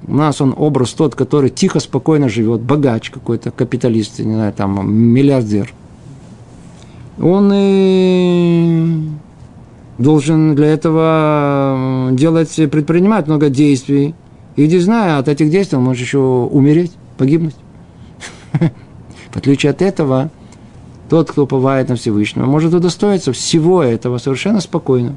у 0.07 0.15
нас 0.15 0.41
он 0.41 0.55
образ 0.57 0.93
тот, 0.93 1.13
который 1.13 1.51
тихо, 1.51 1.79
спокойно 1.79 2.27
живет, 2.27 2.61
богач 2.61 3.11
какой-то, 3.11 3.51
капиталист, 3.51 4.17
не 4.17 4.33
знаю, 4.33 4.51
там, 4.53 4.91
миллиардер. 4.91 5.71
Он 7.21 7.51
и 7.53 9.09
должен 9.99 10.55
для 10.55 10.67
этого 10.67 12.09
делать, 12.13 12.55
предпринимать 12.55 13.27
много 13.27 13.49
действий. 13.49 14.15
И 14.55 14.67
не 14.67 14.79
зная 14.79 15.19
от 15.19 15.27
этих 15.27 15.51
действий, 15.51 15.77
он 15.77 15.83
может 15.83 16.01
еще 16.01 16.17
умереть, 16.17 16.93
погибнуть. 17.17 17.55
В 19.31 19.37
отличие 19.37 19.69
от 19.69 19.81
этого, 19.81 20.29
тот, 21.09 21.31
кто 21.31 21.43
уповает 21.43 21.89
на 21.89 21.95
Всевышнего, 21.95 22.45
может 22.45 22.73
удостоиться 22.73 23.33
всего 23.33 23.83
этого 23.83 24.17
совершенно 24.17 24.61
спокойно. 24.61 25.15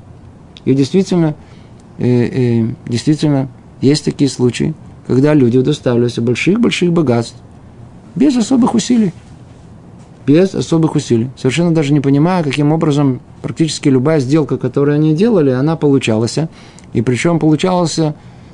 И 0.64 0.74
действительно, 0.74 1.34
э, 1.98 2.06
э, 2.06 2.68
действительно, 2.86 3.48
есть 3.80 4.04
такие 4.04 4.30
случаи, 4.30 4.74
когда 5.06 5.34
люди 5.34 5.58
удоставливаются 5.58 6.22
больших-больших 6.22 6.92
богатств 6.92 7.36
без 8.14 8.36
особых 8.36 8.74
усилий. 8.74 9.12
Без 10.26 10.54
особых 10.54 10.94
усилий. 10.94 11.28
Совершенно 11.36 11.74
даже 11.74 11.92
не 11.92 12.00
понимая, 12.00 12.42
каким 12.42 12.72
образом 12.72 13.20
практически 13.42 13.90
любая 13.90 14.20
сделка, 14.20 14.56
которую 14.56 14.94
они 14.94 15.14
делали, 15.14 15.50
она 15.50 15.76
получалась. 15.76 16.38
И 16.94 17.02
причем 17.02 17.38
получалась 17.38 17.98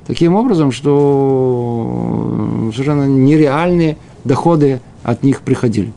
таким 0.06 0.34
образом, 0.34 0.72
что 0.72 2.70
совершенно 2.72 3.06
нереальные 3.06 3.98
доходы 4.24 4.80
от 5.02 5.22
них 5.22 5.42
приходили. 5.42 5.92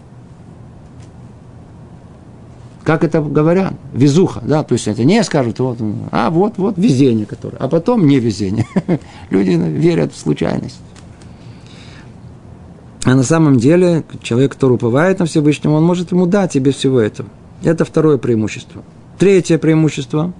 как 2.83 3.03
это 3.03 3.21
говорят, 3.21 3.73
везуха, 3.93 4.41
да, 4.43 4.63
то 4.63 4.73
есть 4.73 4.87
это 4.87 5.03
не 5.03 5.23
скажут, 5.23 5.59
вот, 5.59 5.77
а 6.11 6.29
вот, 6.29 6.57
вот 6.57 6.77
везение, 6.77 7.25
которое, 7.25 7.57
а 7.57 7.67
потом 7.67 8.05
не 8.05 8.19
везение. 8.19 8.67
Люди 9.29 9.51
верят 9.51 10.13
в 10.13 10.17
случайность. 10.17 10.79
А 13.05 13.15
на 13.15 13.23
самом 13.23 13.57
деле, 13.57 14.03
человек, 14.21 14.53
который 14.53 14.73
уповает 14.73 15.19
на 15.19 15.25
Всевышнего, 15.25 15.73
он 15.73 15.83
может 15.83 16.11
ему 16.11 16.25
дать 16.25 16.55
и 16.55 16.59
без 16.59 16.75
всего 16.75 16.99
этого. 16.99 17.29
Это 17.63 17.85
второе 17.85 18.17
преимущество. 18.17 18.81
Третье 19.17 19.57
преимущество. 19.57 20.33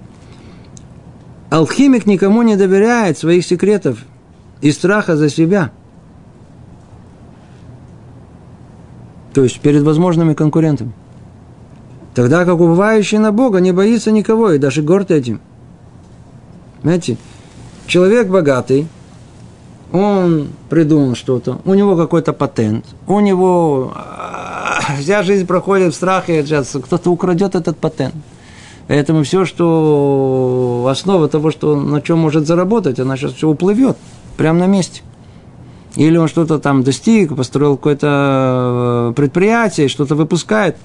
Алхимик 1.50 2.06
никому 2.06 2.42
не 2.42 2.56
доверяет 2.56 3.18
своих 3.18 3.44
секретов 3.44 3.98
и 4.60 4.72
страха 4.72 5.16
за 5.16 5.28
себя. 5.28 5.72
То 9.34 9.42
есть 9.42 9.60
перед 9.60 9.82
возможными 9.82 10.32
конкурентами. 10.34 10.92
Тогда 12.14 12.44
как 12.44 12.54
уповающий 12.54 13.18
на 13.18 13.32
Бога 13.32 13.58
не 13.58 13.72
боится 13.72 14.12
никого 14.12 14.52
и 14.52 14.58
даже 14.58 14.82
горд 14.82 15.10
этим. 15.10 15.40
Знаете, 16.82 17.16
человек 17.86 18.28
богатый, 18.28 18.86
он 19.90 20.48
придумал 20.70 21.16
что-то, 21.16 21.60
у 21.64 21.74
него 21.74 21.96
какой-то 21.96 22.32
патент, 22.32 22.84
у 23.06 23.20
него 23.20 23.92
а, 23.94 24.80
вся 25.00 25.22
жизнь 25.22 25.46
проходит 25.46 25.92
в 25.92 25.96
страхе, 25.96 26.44
сейчас 26.44 26.68
кто-то 26.68 27.10
украдет 27.10 27.54
этот 27.54 27.76
патент. 27.78 28.14
Поэтому 28.86 29.24
все, 29.24 29.44
что 29.44 30.86
основа 30.90 31.28
того, 31.28 31.50
что 31.50 31.74
на 31.74 32.00
чем 32.02 32.18
может 32.18 32.46
заработать, 32.46 33.00
она 33.00 33.16
сейчас 33.16 33.32
все 33.32 33.48
уплывет 33.48 33.96
прямо 34.36 34.60
на 34.60 34.66
месте. 34.66 35.02
Или 35.96 36.16
он 36.16 36.28
что-то 36.28 36.58
там 36.58 36.82
достиг, 36.82 37.36
построил 37.36 37.76
какое-то 37.76 39.10
э, 39.10 39.14
предприятие, 39.14 39.88
что-то 39.88 40.16
выпускает. 40.16 40.76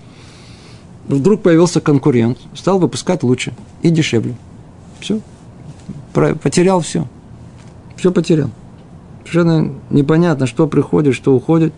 Вдруг 1.08 1.42
появился 1.42 1.82
конкурент, 1.82 2.38
стал 2.54 2.78
выпускать 2.78 3.24
лучше 3.24 3.54
и 3.82 3.90
дешевле. 3.90 4.36
Все. 5.00 5.20
Потерял 6.14 6.82
все. 6.82 7.08
Все 7.96 8.12
потерял. 8.12 8.52
Совершенно 9.22 9.74
непонятно, 9.90 10.46
что 10.46 10.68
приходит, 10.68 11.16
что 11.16 11.36
уходит. 11.36 11.74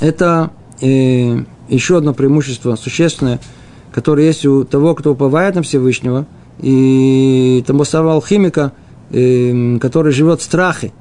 Это 0.00 0.50
э, 0.80 1.44
еще 1.68 1.98
одно 1.98 2.14
преимущество 2.14 2.76
существенное, 2.76 3.40
которое 3.92 4.26
есть 4.26 4.46
у 4.46 4.64
того, 4.64 4.94
кто 4.94 5.12
уповает 5.12 5.56
на 5.56 5.62
Всевышнего, 5.62 6.26
и 6.60 7.64
того 7.66 7.84
самого 7.84 8.14
алхимика, 8.14 8.72
э, 9.10 9.78
который 9.78 10.12
живет 10.12 10.40
в 10.40 10.44
страхе, 10.44 10.92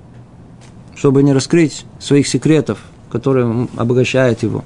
чтобы 0.95 1.23
не 1.23 1.33
раскрыть 1.33 1.85
своих 1.99 2.27
секретов, 2.27 2.79
которые 3.11 3.67
обогащают 3.77 4.43
его. 4.43 4.63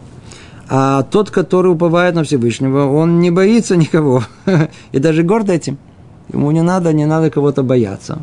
А 0.68 1.04
тот, 1.04 1.32
который 1.32 1.72
уповает 1.72 2.16
на 2.16 2.24
Всевышнего, 2.24 2.86
он 2.86 3.20
не 3.20 3.32
боится 3.32 3.76
никого, 3.76 4.24
и 4.92 5.00
даже 5.00 5.24
горд 5.24 5.50
этим. 5.50 5.78
Ему 6.32 6.52
не 6.52 6.62
надо, 6.62 6.94
не 6.94 7.06
надо 7.06 7.32
кого-то 7.32 7.64
бояться. 7.64 8.20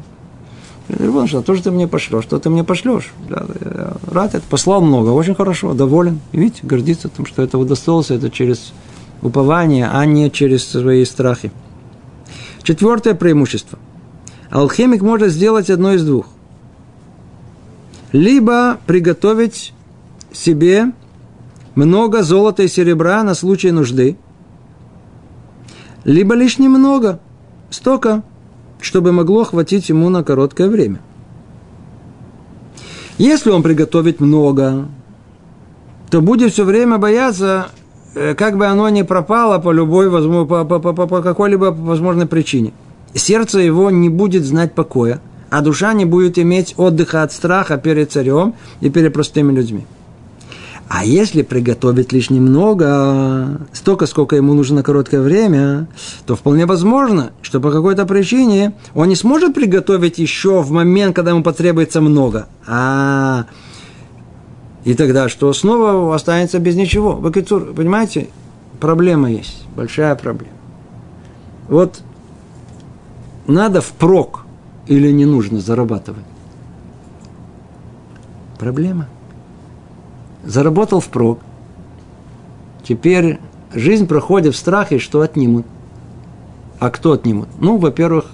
Что 0.89 1.43
то, 1.43 1.55
что 1.57 1.65
ты 1.65 1.71
мне 1.73 1.89
пошлешь, 1.89 2.23
что 2.23 2.39
ты 2.39 2.49
мне 2.49 2.63
пошлешь. 2.63 3.13
Да, 3.29 3.45
я 3.61 3.93
рад, 4.09 4.37
это 4.37 4.45
послал 4.49 4.81
много, 4.81 5.11
очень 5.11 5.35
хорошо, 5.35 5.75
доволен. 5.75 6.21
Видите, 6.31 6.61
гордится 6.63 7.09
тем, 7.09 7.27
что 7.27 7.43
это 7.43 7.59
удостоился, 7.59 8.15
это 8.15 8.31
через 8.31 8.73
упование, 9.23 9.89
а 9.93 10.07
не 10.07 10.31
через 10.31 10.65
свои 10.65 11.05
страхи. 11.05 11.51
Четвертое 12.63 13.15
преимущество. 13.15 13.81
Алхимик 14.51 15.03
может 15.03 15.31
сделать 15.31 15.71
одно 15.71 15.93
из 15.95 16.05
двух. 16.05 16.27
Либо 18.13 18.79
приготовить 18.87 19.73
себе 20.33 20.93
много 21.75 22.23
золота 22.23 22.63
и 22.63 22.69
серебра 22.69 23.23
на 23.23 23.35
случай 23.35 23.71
нужды, 23.71 24.17
либо 26.05 26.35
лишь 26.35 26.59
немного, 26.59 27.21
столько, 27.71 28.23
чтобы 28.81 29.13
могло 29.13 29.45
хватить 29.45 29.89
ему 29.89 30.09
на 30.09 30.23
короткое 30.23 30.69
время. 30.69 31.01
Если 33.19 33.51
он 33.51 33.63
приготовит 33.63 34.21
много, 34.21 34.87
то 36.11 36.21
будет 36.21 36.53
все 36.53 36.65
время 36.65 36.99
бояться, 36.99 37.69
э, 38.15 38.35
как 38.35 38.57
бы 38.57 38.67
оно 38.67 38.89
ни 38.89 39.03
пропало 39.03 39.59
по 39.59 39.73
любой, 39.73 40.11
по, 40.47 40.65
по, 40.65 40.79
по, 40.79 41.07
по 41.07 41.23
какой-либо 41.23 41.67
возможной 41.67 42.27
причине. 42.27 42.73
Сердце 43.17 43.61
его 43.61 43.91
не 43.91 44.09
будет 44.09 44.45
знать 44.45 44.75
покоя, 44.75 45.21
а 45.51 45.63
душа 45.63 45.93
не 45.95 46.05
будет 46.05 46.39
иметь 46.39 46.75
отдыха 46.77 47.23
от 47.23 47.33
страха 47.33 47.79
перед 47.79 48.13
царем 48.13 48.55
и 48.81 48.91
перед 48.91 49.13
простыми 49.15 49.53
людьми. 49.53 49.87
А 50.89 51.05
если 51.05 51.43
приготовить 51.43 52.13
лишь 52.13 52.31
немного, 52.31 53.61
столько, 53.73 54.07
сколько 54.07 54.37
ему 54.37 54.55
нужно 54.55 54.77
на 54.77 54.83
короткое 54.85 55.21
время, 55.21 55.89
то 56.27 56.37
вполне 56.37 56.65
возможно, 56.67 57.33
что 57.43 57.59
по 57.61 57.73
какой-то 57.73 58.07
причине 58.07 58.75
он 58.95 59.09
не 59.09 59.17
сможет 59.17 59.55
приготовить 59.55 60.19
еще 60.19 60.63
в 60.63 60.71
момент, 60.71 61.17
когда 61.17 61.33
ему 61.33 61.43
потребуется 61.43 62.01
много. 62.01 62.47
А 62.67 63.47
и 64.85 64.95
тогда 64.95 65.29
что? 65.29 65.53
Снова 65.53 66.15
останется 66.15 66.61
без 66.61 66.77
ничего. 66.77 67.15
Бакицур, 67.15 67.73
понимаете, 67.75 68.29
проблема 68.79 69.31
есть, 69.33 69.65
большая 69.75 70.15
проблема. 70.15 70.53
Вот 71.69 72.03
надо 73.47 73.81
впрок 73.81 74.45
или 74.87 75.11
не 75.11 75.25
нужно 75.25 75.61
зарабатывать? 75.61 76.25
Проблема– 78.59 79.09
заработал 80.47 81.01
впрок. 81.01 81.41
Теперь 82.83 83.39
жизнь 83.75 84.07
проходит 84.07 84.55
в 84.55 84.59
страхе, 84.59 84.99
что 84.99 85.21
отнимут. 85.21 85.67
А 86.79 86.91
кто 86.91 87.13
отнимут? 87.13 87.49
Ну, 87.59 87.79
во-первых, 87.79 88.27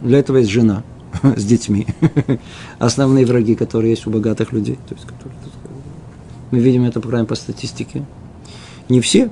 для 0.00 0.18
этого 0.20 0.38
есть 0.38 0.50
жена 0.50 0.84
с 1.22 1.44
детьми. 1.44 1.86
Основные 2.78 3.26
враги, 3.26 3.54
которые 3.54 3.90
есть 3.90 4.06
у 4.06 4.10
богатых 4.10 4.52
людей. 4.52 4.78
То 4.88 4.94
есть, 4.94 5.06
которые, 5.06 5.36
мы 6.50 6.60
видим 6.60 6.84
это, 6.84 7.00
по 7.00 7.24
по 7.24 7.34
статистике. 7.34 8.04
Не 8.88 9.00
все, 9.00 9.30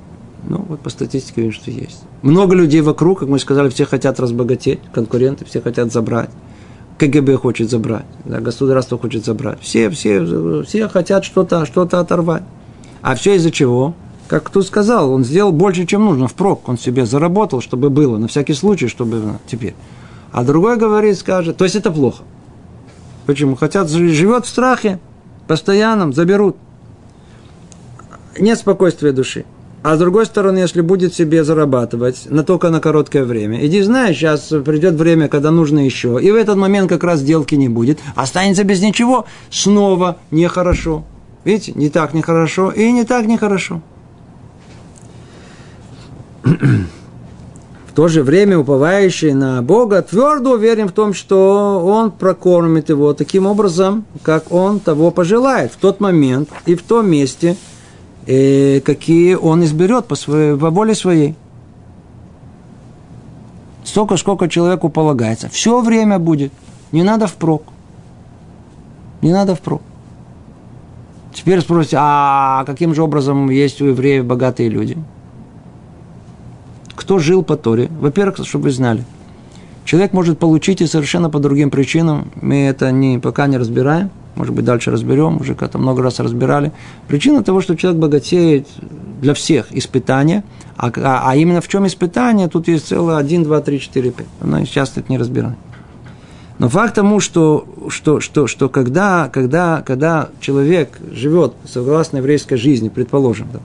но 0.49 0.65
вот 0.69 0.81
по 0.81 0.91
статистике 0.91 1.43
видим, 1.43 1.53
что 1.53 1.71
есть. 1.71 2.03
Много 2.23 2.55
людей 2.55 2.81
вокруг, 2.81 3.21
как 3.21 3.29
мы 3.29 3.39
сказали, 3.39 3.69
все 3.69 3.85
хотят 3.85 4.21
разбогатеть, 4.21 4.81
конкуренты, 4.93 5.45
все 5.45 5.61
хотят 5.61 5.93
забрать. 5.93 6.31
КГБ 6.99 7.37
хочет 7.37 7.69
забрать, 7.69 8.07
да, 8.25 8.41
государство 8.41 8.99
хочет 8.99 9.25
забрать. 9.25 9.59
Все, 9.61 9.91
все, 9.91 10.63
все 10.63 10.89
хотят 10.89 11.25
что-то 11.25 11.67
что 11.67 11.83
оторвать. 11.83 12.43
А 13.03 13.15
все 13.15 13.37
из-за 13.37 13.51
чего? 13.51 13.95
Как 14.29 14.45
кто 14.45 14.63
сказал, 14.63 15.13
он 15.13 15.25
сделал 15.25 15.53
больше, 15.53 15.87
чем 15.87 16.05
нужно, 16.05 16.27
впрок. 16.27 16.69
Он 16.69 16.79
себе 16.79 17.07
заработал, 17.07 17.61
чтобы 17.61 17.91
было, 17.91 18.19
на 18.19 18.29
всякий 18.29 18.55
случай, 18.55 18.89
чтобы 18.89 19.17
ну, 19.19 19.37
теперь. 19.47 19.75
А 20.33 20.43
другой 20.43 20.77
говорит, 20.77 21.19
скажет, 21.19 21.57
то 21.57 21.65
есть 21.65 21.77
это 21.77 21.91
плохо. 21.91 22.23
Почему? 23.27 23.57
Хотят, 23.57 23.89
живет 23.91 24.47
в 24.47 24.49
страхе, 24.49 24.99
постоянном, 25.47 26.13
заберут. 26.13 26.57
Нет 28.39 28.59
спокойствия 28.59 29.13
души. 29.13 29.45
А 29.87 29.95
с 29.95 30.01
другой 30.01 30.27
стороны, 30.27 30.59
если 30.59 30.81
будет 30.81 31.15
себе 31.15 31.45
зарабатывать, 31.45 32.27
на 32.29 32.43
только 32.43 32.71
на 32.71 32.81
короткое 32.81 33.23
время, 33.23 33.65
иди 33.65 33.83
знаешь, 33.83 34.17
сейчас 34.17 34.49
придет 34.65 34.95
время, 34.95 35.29
когда 35.29 35.53
нужно 35.53 35.79
еще, 35.79 36.19
и 36.21 36.29
в 36.33 36.35
этот 36.35 36.57
момент 36.57 36.89
как 36.89 37.05
раз 37.05 37.21
сделки 37.21 37.55
не 37.55 37.69
будет, 37.69 38.01
останется 38.17 38.65
без 38.65 38.83
ничего, 38.83 39.27
снова 39.49 40.17
нехорошо. 40.33 41.05
Видите, 41.45 41.71
не 41.77 41.89
так 41.89 42.15
нехорошо 42.15 42.73
и 42.73 42.91
не 42.91 43.05
так 43.05 43.27
нехорошо. 43.27 43.81
В 46.43 47.95
то 47.95 48.09
же 48.09 48.25
время 48.25 48.59
уповающий 48.59 49.35
на 49.35 49.63
Бога 49.63 50.03
твердо 50.03 50.55
уверен 50.55 50.89
в 50.89 50.93
том, 50.93 51.15
что 51.15 51.81
Он 51.87 52.11
прокормит 52.11 52.89
его 52.89 53.15
таким 53.15 53.47
образом, 53.47 54.05
как 54.25 54.51
Он 54.51 54.81
того 54.81 55.13
пожелает. 55.13 55.71
В 55.71 55.77
тот 55.77 56.01
момент 56.01 56.49
и 56.67 56.75
в 56.75 56.83
том 56.83 57.09
месте– 57.09 57.57
э, 58.27 58.81
какие 58.81 59.35
он 59.35 59.65
изберет 59.65 60.07
по, 60.07 60.15
своей, 60.15 60.57
по 60.57 60.71
воле 60.71 60.95
своей. 60.95 61.35
Столько, 63.85 64.17
сколько 64.17 64.49
человеку 64.49 64.89
полагается. 64.89 65.49
Все 65.49 65.81
время 65.81 66.19
будет. 66.19 66.53
Не 66.93 67.03
надо 67.03 67.27
впрок. 67.27 67.63
Не 69.23 69.33
надо 69.33 69.55
впрок. 69.55 69.83
Теперь 71.33 71.61
спросите, 71.61 71.97
а 72.01 72.65
каким 72.65 72.95
же 72.95 73.03
образом 73.03 73.51
есть 73.51 73.81
у 73.81 73.87
евреев 73.87 74.25
богатые 74.25 74.69
люди? 74.69 74.97
Кто 76.95 77.19
жил 77.19 77.43
по 77.43 77.57
Торе? 77.57 77.89
Во-первых, 78.01 78.47
чтобы 78.47 78.65
вы 78.65 78.71
знали. 78.71 79.05
Человек 79.85 80.13
может 80.13 80.39
получить 80.39 80.81
и 80.81 80.87
совершенно 80.87 81.31
по 81.31 81.39
другим 81.39 81.71
причинам. 81.71 82.33
Мы 82.35 82.65
это 82.65 82.91
не, 82.91 83.19
пока 83.19 83.47
не 83.47 83.59
разбираем 83.59 84.11
может 84.37 84.55
быть, 84.55 84.65
дальше 84.65 84.91
разберем, 84.91 85.41
уже 85.41 85.55
как-то 85.55 85.79
много 85.79 86.03
раз 86.03 86.21
разбирали. 86.21 86.73
Причина 87.09 87.43
того, 87.43 87.61
что 87.61 87.75
человек 87.75 88.01
богатеет 88.01 88.69
для 89.21 89.35
всех 89.35 89.75
испытания, 89.75 90.45
а, 90.77 90.93
а, 90.97 91.31
а 91.31 91.37
именно 91.37 91.61
в 91.61 91.69
чем 91.69 91.87
испытание, 91.87 92.49
тут 92.49 92.69
есть 92.69 92.87
целое 92.87 93.17
1, 93.17 93.45
2, 93.45 93.61
3, 93.61 93.81
4, 93.81 94.11
5. 94.11 94.27
Но 94.43 94.65
сейчас 94.65 94.93
это 94.97 95.11
не 95.11 95.19
разбираем. 95.19 95.57
Но 96.59 96.69
факт 96.69 96.95
тому, 96.95 97.21
что, 97.21 97.67
что, 97.89 98.21
что, 98.21 98.47
что 98.47 98.69
когда, 98.69 99.29
когда, 99.33 99.83
когда 99.83 100.31
человек 100.41 100.91
живет 101.11 101.55
согласно 101.67 102.19
еврейской 102.19 102.57
жизни, 102.57 102.89
предположим, 102.89 103.49
да, 103.53 103.61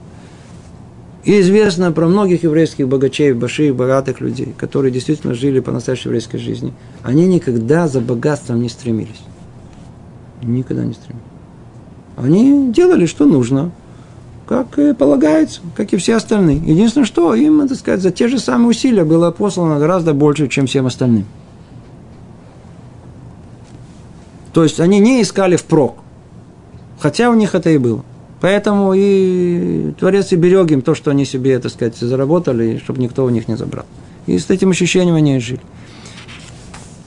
И 1.24 1.40
известно 1.40 1.92
про 1.92 2.06
многих 2.06 2.42
еврейских 2.42 2.88
богачей, 2.88 3.32
больших, 3.32 3.74
богатых 3.76 4.20
людей, 4.20 4.54
которые 4.58 4.90
действительно 4.90 5.34
жили 5.34 5.60
по 5.60 5.70
настоящей 5.70 6.08
еврейской 6.08 6.38
жизни. 6.38 6.74
Они 7.02 7.26
никогда 7.26 7.88
за 7.88 8.00
богатством 8.00 8.60
не 8.60 8.68
стремились. 8.68 9.22
Никогда 10.42 10.84
не 10.84 10.94
стремились. 10.94 11.22
Они 12.16 12.72
делали, 12.72 13.06
что 13.06 13.24
нужно, 13.24 13.70
как 14.46 14.78
и 14.78 14.92
полагается, 14.92 15.60
как 15.76 15.92
и 15.92 15.96
все 15.96 16.16
остальные. 16.16 16.56
Единственное, 16.58 17.06
что 17.06 17.34
им, 17.34 17.66
так 17.66 17.78
сказать, 17.78 18.02
за 18.02 18.10
те 18.10 18.28
же 18.28 18.38
самые 18.38 18.68
усилия 18.68 19.04
было 19.04 19.30
послано 19.30 19.78
гораздо 19.78 20.12
больше, 20.12 20.48
чем 20.48 20.66
всем 20.66 20.86
остальным. 20.86 21.24
То 24.52 24.62
есть 24.62 24.80
они 24.80 24.98
не 24.98 25.22
искали 25.22 25.56
впрок, 25.56 25.96
хотя 26.98 27.30
у 27.30 27.34
них 27.34 27.54
это 27.54 27.70
и 27.70 27.78
было. 27.78 28.04
Поэтому 28.42 28.92
и 28.94 29.94
Творец 29.98 30.32
и 30.32 30.36
берег 30.36 30.70
им 30.72 30.82
то, 30.82 30.94
что 30.94 31.12
они 31.12 31.24
себе, 31.24 31.58
так 31.58 31.70
сказать, 31.72 31.96
заработали, 31.96 32.78
чтобы 32.82 33.00
никто 33.00 33.24
у 33.24 33.30
них 33.30 33.48
не 33.48 33.56
забрал. 33.56 33.86
И 34.26 34.36
с 34.38 34.50
этим 34.50 34.70
ощущением 34.70 35.14
они 35.14 35.36
и 35.36 35.40
жили. 35.40 35.60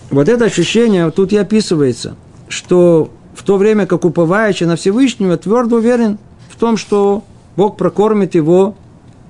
Вот 0.10 0.30
это 0.30 0.46
ощущение 0.46 1.12
тут 1.12 1.34
и 1.34 1.38
описывается, 1.38 2.16
что 2.48 3.12
в 3.36 3.44
то 3.44 3.58
время 3.58 3.86
как 3.86 4.06
уповающий 4.06 4.66
на 4.66 4.76
Всевышнего 4.76 5.38
твердо 5.38 5.76
уверен 5.76 6.18
в 6.50 6.56
том, 6.56 6.78
что 6.78 7.24
Бог 7.58 7.78
прокормит 7.78 8.34
его 8.34 8.76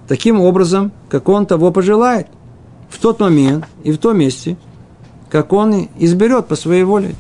таким 0.08 0.40
образом, 0.40 0.92
как 1.10 1.28
он 1.28 1.46
того 1.46 1.72
пожелает, 1.72 2.28
в 2.90 3.00
тот 3.00 3.20
момент 3.20 3.66
и 3.84 3.92
в 3.92 3.98
том 3.98 4.18
месте, 4.18 4.58
как 5.30 5.52
он 5.54 5.90
изберет 5.98 6.48
по 6.48 6.56
своей 6.56 6.84
воле. 6.84 7.16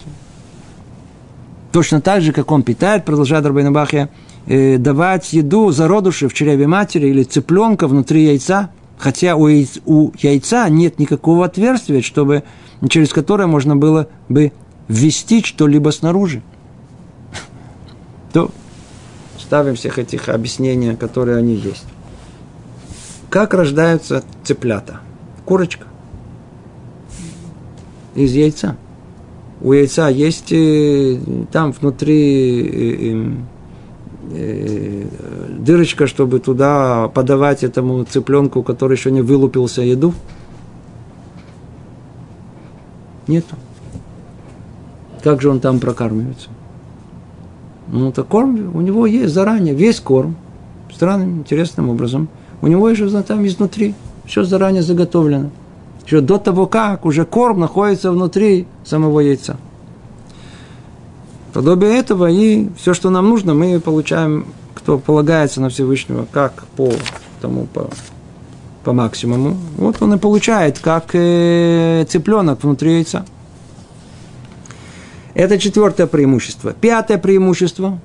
Точно 1.71 1.99
так 2.01 2.21
же, 2.21 2.31
как 2.31 2.51
он 2.51 2.63
питает, 2.63 3.03
продолжает 3.03 3.45
Рабейна 3.45 3.71
Бахья, 3.71 4.09
э, 4.45 4.77
давать 4.77 5.33
еду 5.33 5.71
зародыши 5.71 6.29
в 6.29 6.33
чреве 6.33 6.67
матери 6.67 7.07
или 7.07 7.23
цыпленка 7.23 7.87
внутри 7.87 8.25
яйца, 8.25 8.69
хотя 8.97 9.35
у 9.35 9.47
яйца, 9.47 9.81
у 9.85 10.11
яйца 10.17 10.69
нет 10.69 10.99
никакого 10.99 11.45
отверстия, 11.45 12.01
чтобы, 12.01 12.43
через 12.87 13.11
которое 13.11 13.47
можно 13.47 13.75
было 13.75 14.07
бы 14.29 14.53
ввести 14.87 15.43
что-либо 15.43 15.89
снаружи. 15.89 16.43
То 18.35 18.51
ставим 19.39 19.75
всех 19.75 19.97
этих 19.97 20.27
объяснений, 20.27 20.97
которые 20.97 21.37
они 21.37 21.55
есть. 21.55 21.85
Как 23.29 23.53
рождаются 23.53 24.23
цыплята? 24.43 24.99
Курочка. 25.45 25.87
Из 28.13 28.33
яйца. 28.33 28.75
У 29.61 29.71
яйца 29.71 30.09
есть 30.09 30.51
э, 30.51 31.17
там 31.51 31.71
внутри 31.71 33.13
э, 33.13 33.35
Э, 34.31 35.05
дырочка, 35.59 36.07
чтобы 36.07 36.39
туда 36.39 37.07
подавать 37.09 37.63
этому 37.63 38.03
цыпленку, 38.03 38.63
который 38.63 38.97
еще 38.97 39.11
не 39.11 39.21
вылупился, 39.21 39.81
еду? 39.81 40.13
Нету. 43.27 43.55
Как 45.23 45.41
же 45.41 45.49
он 45.49 45.59
там 45.59 45.79
прокармливается? 45.79 46.49
Ну, 47.87 48.11
то 48.11 48.23
корм 48.23 48.75
у 48.75 48.81
него 48.81 49.05
есть 49.05 49.33
заранее, 49.33 49.73
весь 49.75 49.99
корм, 49.99 50.35
странным, 50.93 51.39
интересным 51.39 51.89
образом. 51.89 52.27
У 52.61 52.67
него 52.67 52.89
еще 52.89 53.07
там 53.21 53.45
изнутри, 53.45 53.93
все 54.25 54.43
заранее 54.43 54.81
заготовлено. 54.81 55.49
Еще 56.05 56.21
до 56.21 56.37
того, 56.37 56.67
как 56.67 57.05
уже 57.05 57.25
корм 57.25 57.59
находится 57.59 58.11
внутри 58.11 58.67
самого 58.83 59.19
яйца. 59.19 59.57
Подобие 61.53 61.97
этого 61.97 62.29
и 62.29 62.69
все, 62.77 62.93
что 62.93 63.09
нам 63.09 63.29
нужно, 63.29 63.53
мы 63.53 63.79
получаем, 63.79 64.45
кто 64.73 64.97
полагается 64.97 65.61
на 65.61 65.69
Всевышнего, 65.69 66.27
как 66.31 66.65
по 66.75 66.91
тому, 67.41 67.65
по, 67.65 67.89
по 68.83 68.93
максимуму. 68.93 69.55
Вот 69.77 70.01
он 70.01 70.13
и 70.13 70.17
получает, 70.17 70.79
как 70.79 71.11
э, 71.13 72.05
цыпленок 72.09 72.63
внутри 72.63 72.95
яйца. 72.95 73.25
Это 75.35 75.59
четвертое 75.59 76.07
преимущество. 76.07 76.73
Пятое 76.73 77.19
преимущество. 77.19 77.99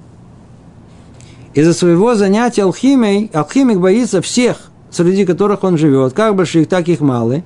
Из-за 1.55 1.73
своего 1.73 2.15
занятия 2.15 2.65
алхимией, 2.65 3.31
алхимик 3.33 3.79
боится 3.79 4.21
всех, 4.21 4.71
среди 4.91 5.25
которых 5.25 5.65
он 5.65 5.79
живет, 5.79 6.13
как 6.13 6.37
больших, 6.37 6.69
так 6.69 6.89
и 6.89 6.97
малых. 7.01 7.43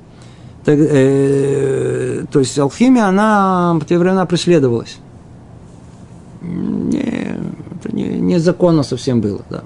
Так, 0.64 0.76
э, 0.78 2.24
то 2.32 2.40
есть 2.40 2.58
алхимия, 2.58 3.06
она 3.06 3.78
в 3.80 3.84
те 3.84 3.98
времена 3.98 4.26
преследовалась 4.26 4.98
не, 6.44 7.38
это 7.78 7.94
не, 7.94 8.04
незаконно 8.18 8.82
совсем 8.82 9.20
было. 9.20 9.42
Да. 9.50 9.62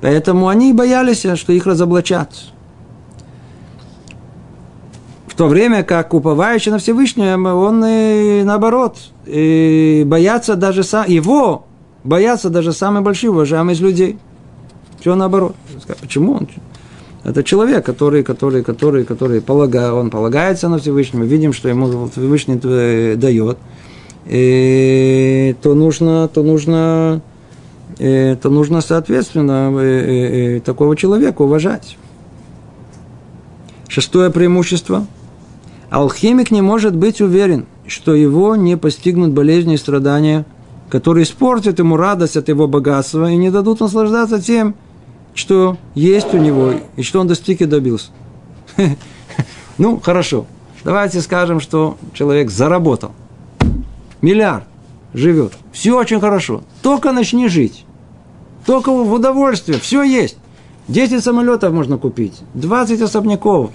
Поэтому 0.00 0.48
они 0.48 0.72
боялись, 0.72 1.26
что 1.38 1.52
их 1.52 1.66
разоблачат. 1.66 2.30
В 5.26 5.34
то 5.34 5.48
время 5.48 5.82
как 5.82 6.14
уповающий 6.14 6.72
на 6.72 6.78
Всевышнего, 6.78 7.54
он 7.54 7.84
и 7.84 8.42
наоборот, 8.42 8.98
и 9.26 10.04
боятся 10.06 10.56
даже 10.56 10.82
сам, 10.82 11.06
его 11.08 11.66
боятся 12.04 12.50
даже 12.50 12.72
самые 12.72 13.02
большие 13.02 13.30
уважаемые 13.30 13.74
из 13.74 13.80
людей. 13.80 14.18
Все 15.00 15.14
наоборот. 15.14 15.54
Почему 16.00 16.32
он? 16.32 16.48
Это 17.24 17.42
человек, 17.42 17.84
который, 17.84 18.22
который, 18.22 18.62
который, 18.62 19.04
который 19.04 19.40
полагает, 19.40 19.92
он 19.92 20.10
полагается 20.10 20.68
на 20.68 20.78
Всевышнего. 20.78 21.24
Видим, 21.24 21.52
что 21.52 21.68
ему 21.68 22.08
Всевышний 22.08 22.60
э, 22.62 23.16
дает 23.16 23.58
э, 24.26 25.54
то 25.62 25.74
нужно, 25.74 26.28
то 26.28 26.42
нужно, 26.42 27.20
э, 27.98 28.36
то 28.40 28.50
нужно 28.50 28.80
соответственно 28.80 29.72
э, 29.74 29.82
э, 29.82 30.56
э, 30.56 30.60
такого 30.60 30.96
человека 30.96 31.42
уважать. 31.42 31.96
Шестое 33.88 34.30
преимущество. 34.30 35.06
Алхимик 35.90 36.50
не 36.50 36.62
может 36.62 36.94
быть 36.94 37.20
уверен, 37.20 37.66
что 37.86 38.14
его 38.14 38.56
не 38.56 38.76
постигнут 38.76 39.32
болезни 39.32 39.74
и 39.74 39.78
страдания, 39.78 40.44
которые 40.88 41.24
испортят 41.24 41.78
ему 41.78 41.96
радость 41.96 42.36
от 42.36 42.48
его 42.48 42.68
богатства 42.68 43.30
и 43.30 43.36
не 43.36 43.50
дадут 43.50 43.80
наслаждаться 43.80 44.40
тем, 44.40 44.74
что 45.34 45.76
есть 45.94 46.32
у 46.34 46.38
него 46.38 46.72
и 46.96 47.02
что 47.02 47.20
он 47.20 47.28
достиг 47.28 47.60
и 47.60 47.66
добился. 47.66 48.10
Ну, 49.78 50.00
хорошо. 50.00 50.46
Давайте 50.84 51.20
скажем, 51.20 51.60
что 51.60 51.98
человек 52.14 52.50
заработал– 52.50 53.12
миллиард 54.26 54.64
живет. 55.14 55.52
Все 55.72 55.98
очень 55.98 56.20
хорошо. 56.20 56.62
Только 56.82 57.12
начни 57.12 57.48
жить. 57.48 57.84
Только 58.64 58.90
в 58.90 59.12
удовольствие. 59.12 59.78
Все 59.78 60.02
есть. 60.02 60.36
10 60.88 61.22
самолетов 61.22 61.72
можно 61.72 61.98
купить. 61.98 62.34
20 62.54 63.00
особняков. 63.00 63.70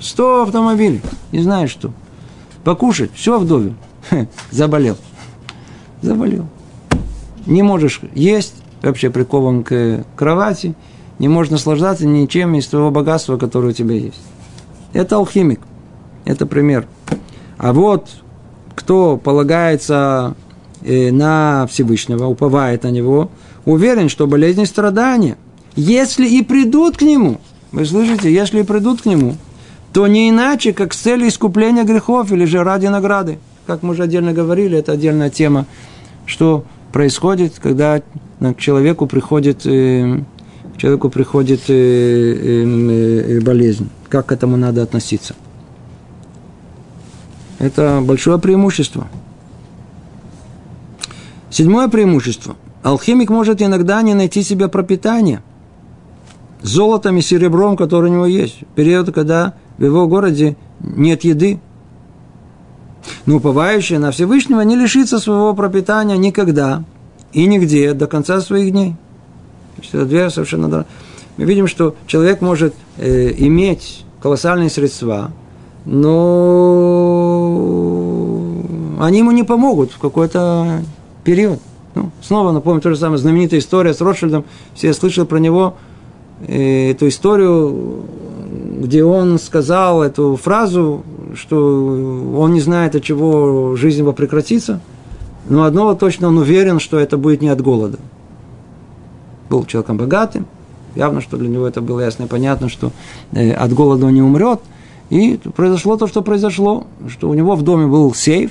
100 0.00 0.42
автомобилей. 0.42 1.00
Не 1.32 1.40
знаю 1.40 1.68
что. 1.68 1.92
Покушать. 2.66 3.12
Все 3.14 3.38
вдове. 3.38 3.74
Заболел. 4.50 4.96
Заболел. 6.02 6.46
Не 7.46 7.62
можешь 7.62 8.00
есть. 8.12 8.54
Вообще 8.82 9.08
прикован 9.08 9.62
к 9.62 10.04
кровати. 10.16 10.74
Не 11.20 11.28
можешь 11.28 11.52
наслаждаться 11.52 12.08
ничем 12.08 12.56
из 12.56 12.66
твоего 12.66 12.90
богатства, 12.90 13.36
которое 13.36 13.68
у 13.68 13.72
тебя 13.72 13.94
есть. 13.94 14.20
Это 14.94 15.14
алхимик. 15.14 15.60
Это 16.24 16.44
пример. 16.44 16.88
А 17.56 17.72
вот 17.72 18.08
кто 18.74 19.16
полагается 19.16 20.34
э, 20.82 21.12
на 21.12 21.68
Всевышнего, 21.70 22.26
уповает 22.26 22.82
на 22.82 22.90
него, 22.90 23.30
уверен, 23.64 24.08
что 24.08 24.26
болезни 24.26 24.64
и 24.64 24.66
страдания, 24.66 25.38
если 25.76 26.26
и 26.26 26.42
придут 26.42 26.96
к 26.96 27.02
нему, 27.02 27.40
вы 27.70 27.86
слышите, 27.86 28.34
если 28.34 28.62
и 28.62 28.64
придут 28.64 29.02
к 29.02 29.06
нему, 29.06 29.36
то 29.96 30.06
не 30.06 30.28
иначе, 30.28 30.74
как 30.74 30.92
с 30.92 30.98
целью 30.98 31.28
искупления 31.28 31.82
грехов 31.84 32.30
или 32.30 32.44
же 32.44 32.62
ради 32.62 32.86
награды. 32.86 33.38
Как 33.66 33.82
мы 33.82 33.92
уже 33.92 34.02
отдельно 34.02 34.34
говорили, 34.34 34.76
это 34.76 34.92
отдельная 34.92 35.30
тема, 35.30 35.64
что 36.26 36.66
происходит, 36.92 37.54
когда 37.58 38.02
к 38.38 38.58
человеку 38.58 39.06
приходит, 39.06 39.64
э, 39.64 40.20
человеку 40.76 41.08
приходит 41.08 41.62
э, 41.68 43.40
болезнь. 43.40 43.88
Как 44.10 44.26
к 44.26 44.32
этому 44.32 44.58
надо 44.58 44.82
относиться. 44.82 45.34
Это 47.58 48.02
большое 48.02 48.38
преимущество. 48.38 49.08
Седьмое 51.48 51.88
преимущество. 51.88 52.56
Алхимик 52.82 53.30
может 53.30 53.62
иногда 53.62 54.02
не 54.02 54.12
найти 54.12 54.42
себе 54.42 54.68
пропитание 54.68 55.40
золотом 56.62 57.18
и 57.18 57.20
серебром, 57.20 57.76
который 57.76 58.10
у 58.10 58.14
него 58.14 58.26
есть. 58.26 58.58
Период, 58.74 59.12
когда 59.12 59.54
в 59.78 59.84
его 59.84 60.06
городе 60.06 60.56
нет 60.80 61.24
еды. 61.24 61.60
Но 63.24 63.36
уповающий 63.36 63.98
на 63.98 64.10
Всевышнего 64.10 64.60
не 64.62 64.76
лишится 64.76 65.18
своего 65.18 65.54
пропитания 65.54 66.16
никогда 66.16 66.84
и 67.32 67.46
нигде 67.46 67.92
до 67.92 68.06
конца 68.06 68.40
своих 68.40 68.72
дней. 68.72 68.94
Это 69.92 70.04
две 70.04 70.30
совершенно... 70.30 70.86
Мы 71.36 71.44
видим, 71.44 71.66
что 71.66 71.94
человек 72.06 72.40
может 72.40 72.74
э, 72.96 73.32
иметь 73.36 74.04
колоссальные 74.20 74.70
средства– 74.70 75.30
но 75.86 77.52
они 78.98 79.18
ему 79.18 79.30
не 79.30 79.44
помогут 79.44 79.92
в 79.92 79.98
какой-то 79.98 80.82
период. 81.24 81.60
Ну, 81.94 82.10
снова 82.20 82.50
напомню, 82.50 82.82
то 82.82 82.90
же 82.90 82.96
самое, 82.96 83.18
знаменитая 83.18 83.60
история 83.60 83.94
с 83.94 84.00
Ротшильдом, 84.00 84.44
все 84.74 84.92
слышали 84.92 85.24
про 85.24 85.38
него, 85.38 85.76
эту 86.46 87.08
историю, 87.08 88.04
где 88.78 89.04
он 89.04 89.38
сказал 89.38 90.02
эту 90.02 90.36
фразу, 90.36 91.02
что 91.34 92.34
он 92.36 92.52
не 92.52 92.60
знает, 92.60 92.94
от 92.94 93.02
чего 93.02 93.76
жизнь 93.76 93.98
его 93.98 94.12
прекратится, 94.12 94.80
но 95.48 95.64
одного 95.64 95.94
точно 95.94 96.28
он 96.28 96.38
уверен, 96.38 96.80
что 96.80 96.98
это 96.98 97.16
будет 97.16 97.40
не 97.40 97.48
от 97.48 97.60
голода. 97.60 97.98
Был 99.48 99.64
человеком 99.64 99.96
богатым, 99.96 100.46
явно, 100.94 101.20
что 101.20 101.36
для 101.36 101.48
него 101.48 101.66
это 101.66 101.80
было 101.80 102.00
ясно 102.00 102.24
и 102.24 102.26
понятно, 102.26 102.68
что 102.68 102.90
э, 103.32 103.52
от 103.52 103.72
голода 103.72 104.06
он 104.06 104.14
не 104.14 104.22
умрет. 104.22 104.60
И 105.08 105.38
произошло 105.54 105.96
то, 105.96 106.08
что 106.08 106.22
произошло, 106.22 106.86
что 107.08 107.28
у 107.28 107.34
него 107.34 107.54
в 107.54 107.62
доме 107.62 107.86
был 107.86 108.12
сейф, 108.12 108.50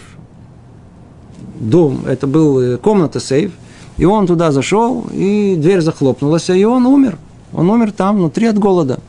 дом, 1.59 2.01
это 2.07 2.27
был 2.27 2.59
э, 2.61 2.77
комната 2.77 3.19
сейф, 3.19 3.51
и 3.97 4.05
он 4.05 4.27
туда 4.27 4.51
зашел, 4.51 5.05
и 5.11 5.55
дверь 5.57 5.81
захлопнулась, 5.81 6.49
и 6.49 6.63
он 6.65 6.85
умер. 6.85 7.17
Он 7.55 7.69
умер 7.69 7.93
там 7.93 8.17
внутри 8.17 8.47
от 8.47 8.59
голода, 8.59 8.99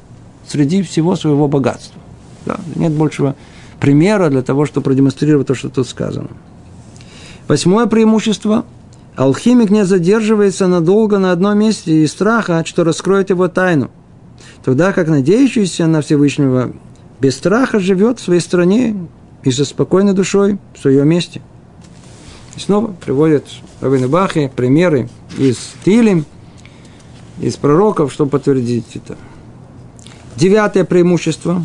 среди 0.46 0.82
всего 0.82 1.16
своего 1.16 1.48
богатства. 1.48 2.00
Да, 2.44 2.60
нет 2.76 2.92
большего 2.92 3.34
примера 3.80 4.30
для 4.30 4.42
того, 4.42 4.66
чтобы 4.66 4.84
продемонстрировать 4.84 5.48
то, 5.48 5.54
что 5.54 5.68
тут 5.68 5.88
сказано. 5.88 6.28
Восьмое 7.48 7.86
преимущество. 7.86 8.64
Алхимик 9.16 9.70
не 9.70 9.84
задерживается 9.84 10.68
надолго 10.68 11.18
на 11.18 11.32
одном 11.32 11.58
месте 11.58 12.04
из 12.04 12.12
страха, 12.12 12.62
что 12.66 12.84
раскроет 12.84 13.30
его 13.30 13.48
тайну. 13.48 13.90
Тогда 14.62 14.92
как 14.92 15.08
надеющийся 15.08 15.86
на 15.86 16.02
Всевышнего 16.02 16.72
без 17.18 17.36
страха 17.36 17.80
живет 17.80 18.20
в 18.20 18.24
своей 18.24 18.40
стране 18.40 19.08
и 19.42 19.50
со 19.50 19.64
спокойной 19.64 20.12
душой 20.12 20.58
в 20.74 20.80
своем 20.80 21.08
месте. 21.08 21.40
И 22.56 22.60
снова 22.60 22.88
приводят 23.04 23.44
Равин 23.80 24.10
Бахи 24.10 24.52
примеры 24.54 25.08
из 25.38 25.56
Тилим, 25.84 26.26
из 27.40 27.56
пророков, 27.56 28.12
чтобы 28.12 28.30
подтвердить 28.30 28.84
это. 28.94 29.16
Девятое 30.36 30.84
преимущество. 30.84 31.62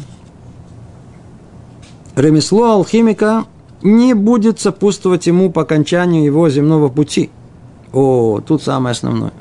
Ремесло 2.16 2.72
алхимика 2.72 3.46
не 3.82 4.14
будет 4.14 4.60
сопутствовать 4.60 5.28
ему 5.28 5.52
по 5.52 5.64
окончанию 5.64 6.24
его 6.24 6.50
земного 6.50 6.90
пути. 6.90 7.30
О, 7.94 8.42
тут 8.46 8.64
самое 8.64 8.92
основное. 8.92 9.34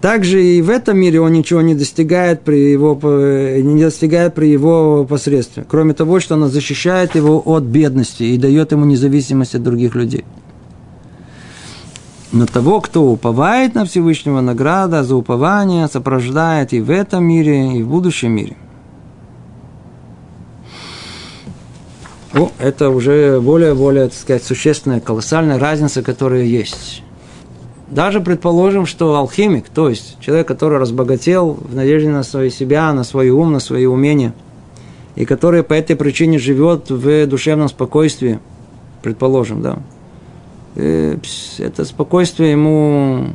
Также 0.00 0.44
и 0.44 0.60
в 0.62 0.70
этом 0.70 0.98
мире 0.98 1.20
он 1.20 1.32
ничего 1.32 1.60
не 1.60 1.76
достигает 1.76 2.42
при 2.42 2.72
его, 2.72 2.98
не 3.04 3.84
достигает 3.84 4.34
при 4.34 4.46
его 4.46 5.04
посредстве. 5.04 5.64
Кроме 5.68 5.94
того, 5.94 6.18
что 6.18 6.34
она 6.34 6.48
защищает 6.48 7.14
его 7.14 7.40
от 7.44 7.62
бедности 7.62 8.24
и 8.24 8.36
дает 8.36 8.72
ему 8.72 8.84
независимость 8.84 9.54
от 9.54 9.62
других 9.62 9.94
людей. 9.94 10.24
Но 12.32 12.46
того, 12.46 12.80
кто 12.80 13.04
уповает 13.04 13.74
на 13.74 13.84
Всевышнего, 13.84 14.40
награда 14.40 15.04
за 15.04 15.14
упование 15.14 15.86
сопровождает 15.86 16.72
и 16.72 16.80
в 16.80 16.90
этом 16.90 17.24
мире, 17.24 17.76
и 17.78 17.82
в 17.82 17.88
будущем 17.88 18.32
мире. 18.32 18.56
Ну, 22.32 22.50
это 22.58 22.88
уже 22.88 23.38
более-более, 23.42 24.06
так 24.06 24.14
сказать, 24.14 24.42
существенная, 24.42 25.00
колоссальная 25.00 25.58
разница, 25.58 26.02
которая 26.02 26.44
есть. 26.44 27.02
Даже 27.90 28.22
предположим, 28.22 28.86
что 28.86 29.16
алхимик, 29.16 29.68
то 29.68 29.90
есть 29.90 30.16
человек, 30.20 30.48
который 30.48 30.78
разбогател 30.78 31.58
в 31.60 31.74
надежде 31.74 32.08
на 32.08 32.22
свои 32.22 32.48
себя, 32.48 32.90
на 32.94 33.04
свой 33.04 33.28
ум, 33.28 33.52
на 33.52 33.60
свои 33.60 33.84
умения, 33.84 34.32
и 35.14 35.26
который 35.26 35.62
по 35.62 35.74
этой 35.74 35.94
причине 35.94 36.38
живет 36.38 36.88
в 36.88 37.26
душевном 37.26 37.68
спокойствии, 37.68 38.38
предположим, 39.02 39.60
да, 39.60 39.78
это 40.74 41.84
спокойствие 41.84 42.52
ему 42.52 43.26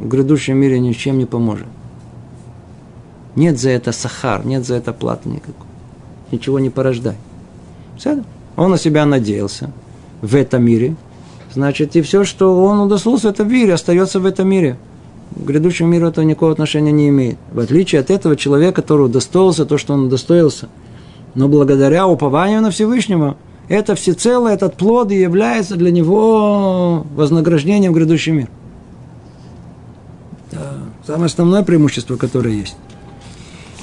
в 0.00 0.08
грядущем 0.08 0.56
мире 0.56 0.80
ничем 0.80 1.18
не 1.18 1.26
поможет. 1.26 1.66
Нет 3.36 3.58
за 3.58 3.70
это 3.70 3.92
сахар, 3.92 4.44
нет 4.44 4.64
за 4.64 4.74
это 4.74 4.92
платы 4.92 5.28
никакой. 5.28 5.66
Ничего 6.30 6.58
не 6.58 6.70
порождай. 6.70 7.16
Он 8.56 8.70
на 8.70 8.78
себя 8.78 9.06
надеялся 9.06 9.70
в 10.20 10.34
этом 10.34 10.64
мире– 10.64 10.96
значит, 11.54 11.96
и 11.96 12.02
все, 12.02 12.24
что 12.24 12.62
он 12.62 12.80
удостоился 12.80 13.28
в 13.28 13.30
этом 13.30 13.48
мире, 13.50 13.74
остается 13.74 14.20
в 14.20 14.26
этом 14.26 14.48
мире. 14.48 14.76
К 15.34 15.40
грядущему 15.40 15.88
миру 15.88 16.08
это 16.08 16.22
никакого 16.22 16.52
отношения 16.52 16.92
не 16.92 17.08
имеет. 17.08 17.38
В 17.52 17.60
отличие 17.60 18.00
от 18.00 18.10
этого 18.10 18.36
человека, 18.36 18.82
который 18.82 19.06
удостоился 19.06 19.64
то, 19.64 19.78
что 19.78 19.94
он 19.94 20.06
удостоился. 20.06 20.68
Но 21.34 21.48
благодаря 21.48 22.06
упованию 22.06 22.60
на 22.60 22.70
Всевышнего, 22.70 23.36
это 23.68 23.94
всецело, 23.94 24.48
этот 24.48 24.76
плод 24.76 25.10
и 25.10 25.20
является 25.20 25.76
для 25.76 25.90
него 25.90 27.06
вознаграждением 27.14 27.92
в 27.92 27.96
грядущий 27.96 28.32
мир. 28.32 28.48
Это 30.50 30.80
самое 31.06 31.26
основное 31.26 31.62
преимущество, 31.62 32.16
которое 32.16 32.54
есть. 32.54 32.76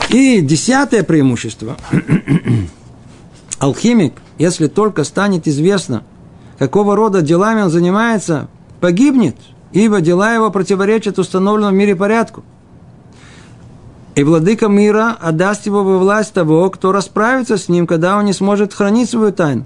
И 0.09 0.41
десятое 0.41 1.03
преимущество. 1.03 1.77
Алхимик, 3.59 4.13
если 4.37 4.67
только 4.67 5.03
станет 5.03 5.47
известно, 5.47 6.03
какого 6.59 6.95
рода 6.95 7.21
делами 7.21 7.61
он 7.61 7.69
занимается, 7.69 8.49
погибнет, 8.79 9.35
ибо 9.71 10.01
дела 10.01 10.33
его 10.33 10.51
противоречат 10.51 11.17
установленному 11.17 11.75
в 11.75 11.77
мире 11.77 11.95
порядку. 11.95 12.43
И 14.15 14.23
владыка 14.23 14.67
мира 14.67 15.15
отдаст 15.19 15.65
его 15.65 15.83
во 15.83 15.97
власть 15.97 16.33
того, 16.33 16.69
кто 16.69 16.91
расправится 16.91 17.57
с 17.57 17.69
ним, 17.69 17.87
когда 17.87 18.17
он 18.17 18.25
не 18.25 18.33
сможет 18.33 18.73
хранить 18.73 19.09
свою 19.09 19.31
тайну. 19.31 19.65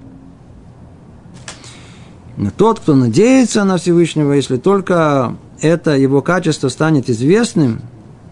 Но 2.36 2.50
тот, 2.56 2.80
кто 2.80 2.94
надеется 2.94 3.64
на 3.64 3.78
Всевышнего, 3.78 4.32
если 4.32 4.56
только 4.56 5.36
это 5.60 5.96
его 5.96 6.20
качество 6.20 6.68
станет 6.68 7.08
известным, 7.08 7.80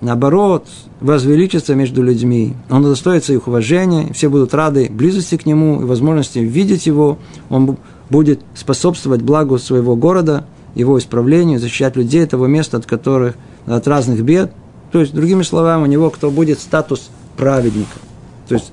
наоборот, 0.01 0.69
возвеличится 1.01 1.75
между 1.75 2.03
людьми. 2.03 2.55
Он 2.71 2.85
удостоится 2.85 3.33
их 3.33 3.49
уважения, 3.49 4.13
все 4.13 4.29
будут 4.29 4.55
рады 4.55 4.89
близости 4.91 5.37
к 5.37 5.47
нему 5.47 5.81
и 5.81 5.85
возможности 5.85 6.39
видеть 6.39 6.87
его. 6.87 7.19
Он 7.49 7.79
будет 8.11 8.41
способствовать 8.55 9.23
благу 9.23 9.59
своего 9.59 9.97
города, 9.97 10.45
его 10.75 10.99
исправлению, 10.99 11.59
защищать 11.59 11.97
людей 11.97 12.23
этого 12.23 12.47
места, 12.47 12.77
от 12.77 12.87
которых, 12.87 13.37
от 13.67 13.89
разных 13.89 14.23
бед. 14.23 14.53
То 14.95 15.01
есть, 15.01 15.13
другими 15.13 15.43
словами, 15.43 15.83
у 15.83 15.87
него 15.87 16.09
кто 16.09 16.31
будет 16.31 16.61
статус 16.61 17.11
праведника. 17.37 17.99
То 18.47 18.55
есть, 18.55 18.73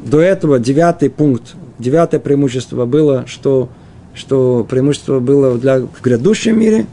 до 0.00 0.20
этого 0.20 0.60
девятый 0.60 1.10
пункт, 1.10 1.54
девятое 1.80 2.20
преимущество 2.20 2.86
было, 2.86 3.24
что, 3.26 3.68
что 4.14 4.64
преимущество 4.70 5.18
было 5.18 5.58
для, 5.58 5.80
в 5.80 6.00
грядущем 6.00 6.60
мире, 6.60 6.86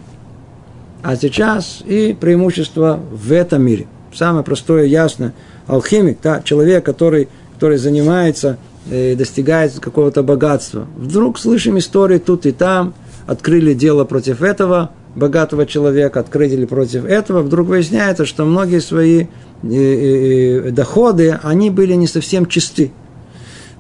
а 1.04 1.16
сейчас 1.16 1.84
и 1.86 2.18
преимущество 2.20 3.00
в 3.12 3.32
этом 3.32 3.62
мире. 3.62 3.86
Самое 4.16 4.44
простое, 4.44 4.86
ясно. 4.86 5.34
Алхимик, 5.68 6.18
да, 6.24 6.42
человек, 6.42 6.84
который, 6.84 7.30
который 7.54 7.78
занимается 7.78 8.58
Э, 8.92 9.16
достигает 9.16 9.78
какого-то 9.80 10.24
богатства. 10.24 10.88
Вдруг 10.98 11.38
слышим 11.38 11.78
истории 11.78 12.18
тут 12.18 12.48
и 12.48 12.52
там, 12.52 12.96
открыли 13.28 13.76
дело 13.76 14.04
против 14.04 14.42
этого 14.42 14.90
богатого 15.20 15.66
человека, 15.66 16.22
открыли 16.22 16.66
против 16.66 17.06
этого, 17.06 17.42
вдруг 17.42 17.68
выясняется, 17.68 18.26
что 18.26 18.46
многие 18.46 18.80
свои 18.80 19.26
э, 19.64 19.68
э, 19.68 20.72
доходы, 20.72 21.38
они 21.44 21.70
были 21.70 21.94
не 21.94 22.08
совсем 22.08 22.46
чисты. 22.48 22.92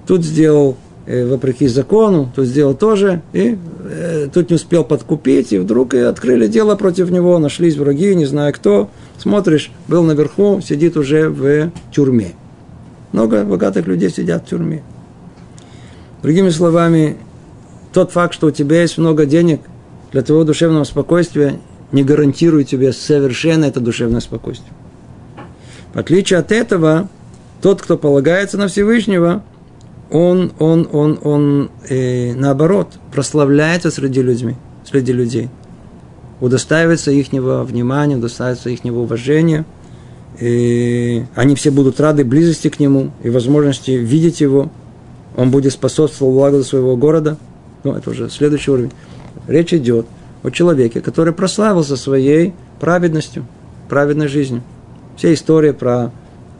Тут 0.06 0.24
сделал 0.24 0.78
вопреки 1.08 1.68
закону, 1.68 2.32
тут 2.36 2.46
сделал 2.46 2.76
тоже, 2.76 3.24
и 3.34 3.58
тут 4.32 4.52
не 4.52 4.58
успел 4.58 4.84
подкупить, 4.84 5.52
и 5.54 5.58
вдруг 5.58 5.96
и 5.96 6.00
открыли 6.00 6.46
дело 6.46 6.76
против 6.76 7.10
него, 7.10 7.40
нашлись 7.40 7.78
враги, 7.78 8.14
не 8.14 8.26
знаю 8.26 8.54
кто. 8.54 8.90
Смотришь, 9.18 9.72
был 9.88 10.04
наверху, 10.04 10.62
сидит 10.62 10.98
уже 10.98 11.30
в 11.30 11.72
тюрьме. 11.92 12.34
Много 13.12 13.44
богатых 13.44 13.88
людей 13.88 14.12
сидят 14.12 14.46
в 14.46 14.50
тюрьме. 14.50 14.84
Другими 16.22 16.50
словами, 16.50 17.18
тот 17.94 18.12
факт, 18.12 18.34
что 18.34 18.48
у 18.48 18.52
тебя 18.52 18.82
есть 18.82 18.98
много 18.98 19.26
денег 19.26 19.62
для 20.12 20.22
твоего 20.22 20.43
душевного 20.43 20.84
спокойствия, 20.84 21.60
не 21.91 22.03
гарантирует 22.03 22.68
тебе 22.68 22.93
совершенно 22.93 23.66
это 23.66 23.80
душевное 23.80 24.20
спокойствие. 24.22 24.72
В 25.93 25.97
отличие 25.97 26.39
от 26.39 26.51
этого, 26.51 27.10
тот, 27.62 27.82
кто 27.82 27.97
полагается 27.97 28.57
на 28.57 28.68
Всевышнего, 28.68 29.43
он, 30.12 30.51
он, 30.60 30.88
он, 30.91 31.20
он 31.24 31.70
э, 31.88 32.34
наоборот, 32.34 32.93
прославляется 33.12 33.91
среди 33.91 34.22
людьми, 34.22 34.55
среди 34.86 35.14
людей. 35.14 35.49
Удостаивается 36.41 37.12
их 37.12 37.32
внимания, 37.32 38.16
удостаивается 38.16 38.70
их 38.70 38.84
уважения. 38.86 39.66
И 40.39 41.26
они 41.36 41.55
все 41.55 41.70
будут 41.70 41.99
рады 41.99 42.24
близости 42.24 42.70
к 42.70 42.80
нему 42.80 43.12
и 43.24 43.30
возможности 43.30 43.91
видеть 43.91 44.41
его– 44.41 44.72
он 45.39 45.51
будет 45.51 45.72
способствовать 45.72 46.34
благу 46.34 46.64
своего 46.64 46.97
города. 46.97 47.38
Ну, 47.86 47.93
это 47.93 48.10
уже 48.10 48.30
следующий 48.30 48.72
уровень. 48.72 48.91
Речь 49.48 49.74
идет 49.74 50.06
о 50.44 50.50
человеке, 50.50 51.02
который 51.02 51.34
прославился 51.34 51.98
своей 51.98 52.54
праведностью, 52.80 53.46
праведной 53.88 54.28
жизнью. 54.28 54.62
Все 55.18 55.34
истории 55.34 55.72
про 55.72 56.12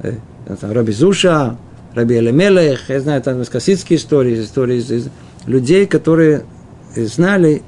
э, 0.02 0.16
там, 0.60 0.72
Раби 0.72 0.92
Зуша, 0.92 1.56
Раби 1.94 2.18
Элемелех, 2.18 2.90
я 2.90 3.00
знаю, 3.00 3.22
там 3.22 3.44
хасидские 3.46 3.98
истории, 3.98 4.42
истории 4.42 4.78
из, 4.78 4.92
из 4.92 5.10
людей, 5.46 5.86
которые 5.86 6.44
знали 6.96 7.62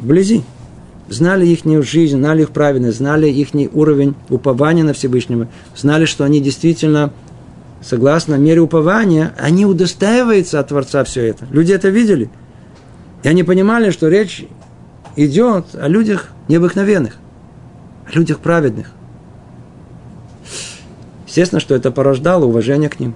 вблизи 0.00 0.44
знали 1.08 1.46
их 1.46 1.64
жизнь, 1.84 2.16
знали 2.16 2.42
их 2.42 2.50
праведность, 2.50 2.98
знали 2.98 3.28
их 3.28 3.48
уровень 3.72 4.14
упования 4.28 4.84
на 4.84 4.92
Всевышнего, 4.92 5.48
знали, 5.76 6.04
что 6.04 6.24
они 6.24 6.40
действительно, 6.40 7.12
согласно 7.82 8.36
мере 8.36 8.60
упования, 8.60 9.34
они 9.38 9.66
удостаиваются 9.66 10.60
от 10.60 10.68
Творца 10.68 11.04
все 11.04 11.26
это. 11.26 11.46
Люди 11.50 11.72
это 11.72 11.88
видели. 11.88 12.30
И 13.24 13.28
они 13.28 13.42
понимали, 13.42 13.90
что 13.90 14.08
речь 14.08 14.44
идет 15.16 15.74
о 15.74 15.88
людях 15.88 16.28
необыкновенных, 16.48 17.16
о 18.06 18.16
людях 18.16 18.38
праведных. 18.38 18.90
Естественно, 21.26 21.58
что 21.58 21.74
это 21.74 21.90
порождало 21.90 22.44
уважение 22.44 22.90
к 22.90 23.00
ним. 23.00 23.14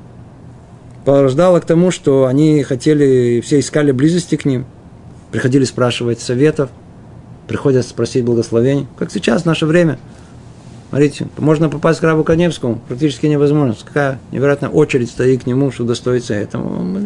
Порождало 1.05 1.61
к 1.61 1.67
тому, 1.67 1.91
что 1.91 2.25
они 2.25 2.63
хотели, 2.63 3.43
все 3.43 3.61
искали 3.61 3.93
близости 3.93 4.37
к 4.37 4.47
ним, 4.47 4.65
приходили 5.31 5.65
спрашивать 5.65 6.21
советов, 6.21 6.71
приходят 7.47 7.87
спросить 7.87 8.25
благословений, 8.25 8.87
как 8.99 9.13
сейчас, 9.13 9.43
в 9.43 9.47
наше 9.47 9.67
время. 9.67 9.99
Смотрите, 10.89 11.29
можно 11.37 11.69
попасть 11.69 12.01
к 12.01 12.03
Рабу 12.03 12.25
Коневскому, 12.25 12.81
практически 12.89 13.27
невозможно. 13.27 13.77
Какая 13.85 14.19
невероятная 14.33 14.71
очередь 14.71 15.11
стоит 15.11 15.45
к 15.45 15.47
нему, 15.47 15.71
что 15.71 15.85
достоится 15.85 16.33
этому. 16.33 16.99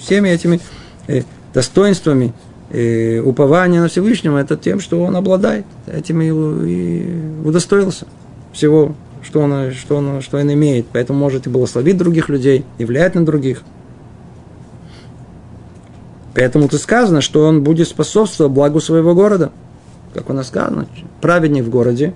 Всеми 0.00 0.30
этими 0.30 0.60
э, 1.08 1.22
достоинствами 1.58 2.32
э, 2.70 3.20
упования 3.20 3.80
на 3.80 3.88
Всевышнего, 3.88 4.38
это 4.38 4.56
тем, 4.56 4.80
что 4.80 5.02
он 5.02 5.16
обладает. 5.16 5.64
Этим 5.86 6.22
и 6.22 7.46
удостоился 7.46 8.06
всего, 8.52 8.94
что 9.22 9.40
он, 9.40 9.72
что 9.72 9.96
он, 9.96 10.20
что 10.22 10.38
он 10.38 10.52
имеет. 10.52 10.86
Поэтому 10.92 11.18
может 11.18 11.46
и 11.46 11.50
благословить 11.50 11.96
других 11.96 12.28
людей, 12.28 12.64
и 12.78 12.84
влиять 12.84 13.14
на 13.14 13.24
других. 13.24 13.62
Поэтому 16.34 16.68
тут 16.68 16.80
сказано, 16.80 17.20
что 17.20 17.46
он 17.46 17.64
будет 17.64 17.88
способствовать 17.88 18.52
благу 18.52 18.80
своего 18.80 19.14
города– 19.14 19.50
как 20.14 20.30
у 20.30 20.32
нас 20.32 20.48
сказано, 20.48 20.86
праведник 21.20 21.64
в 21.64 21.70
городе, 21.70 22.14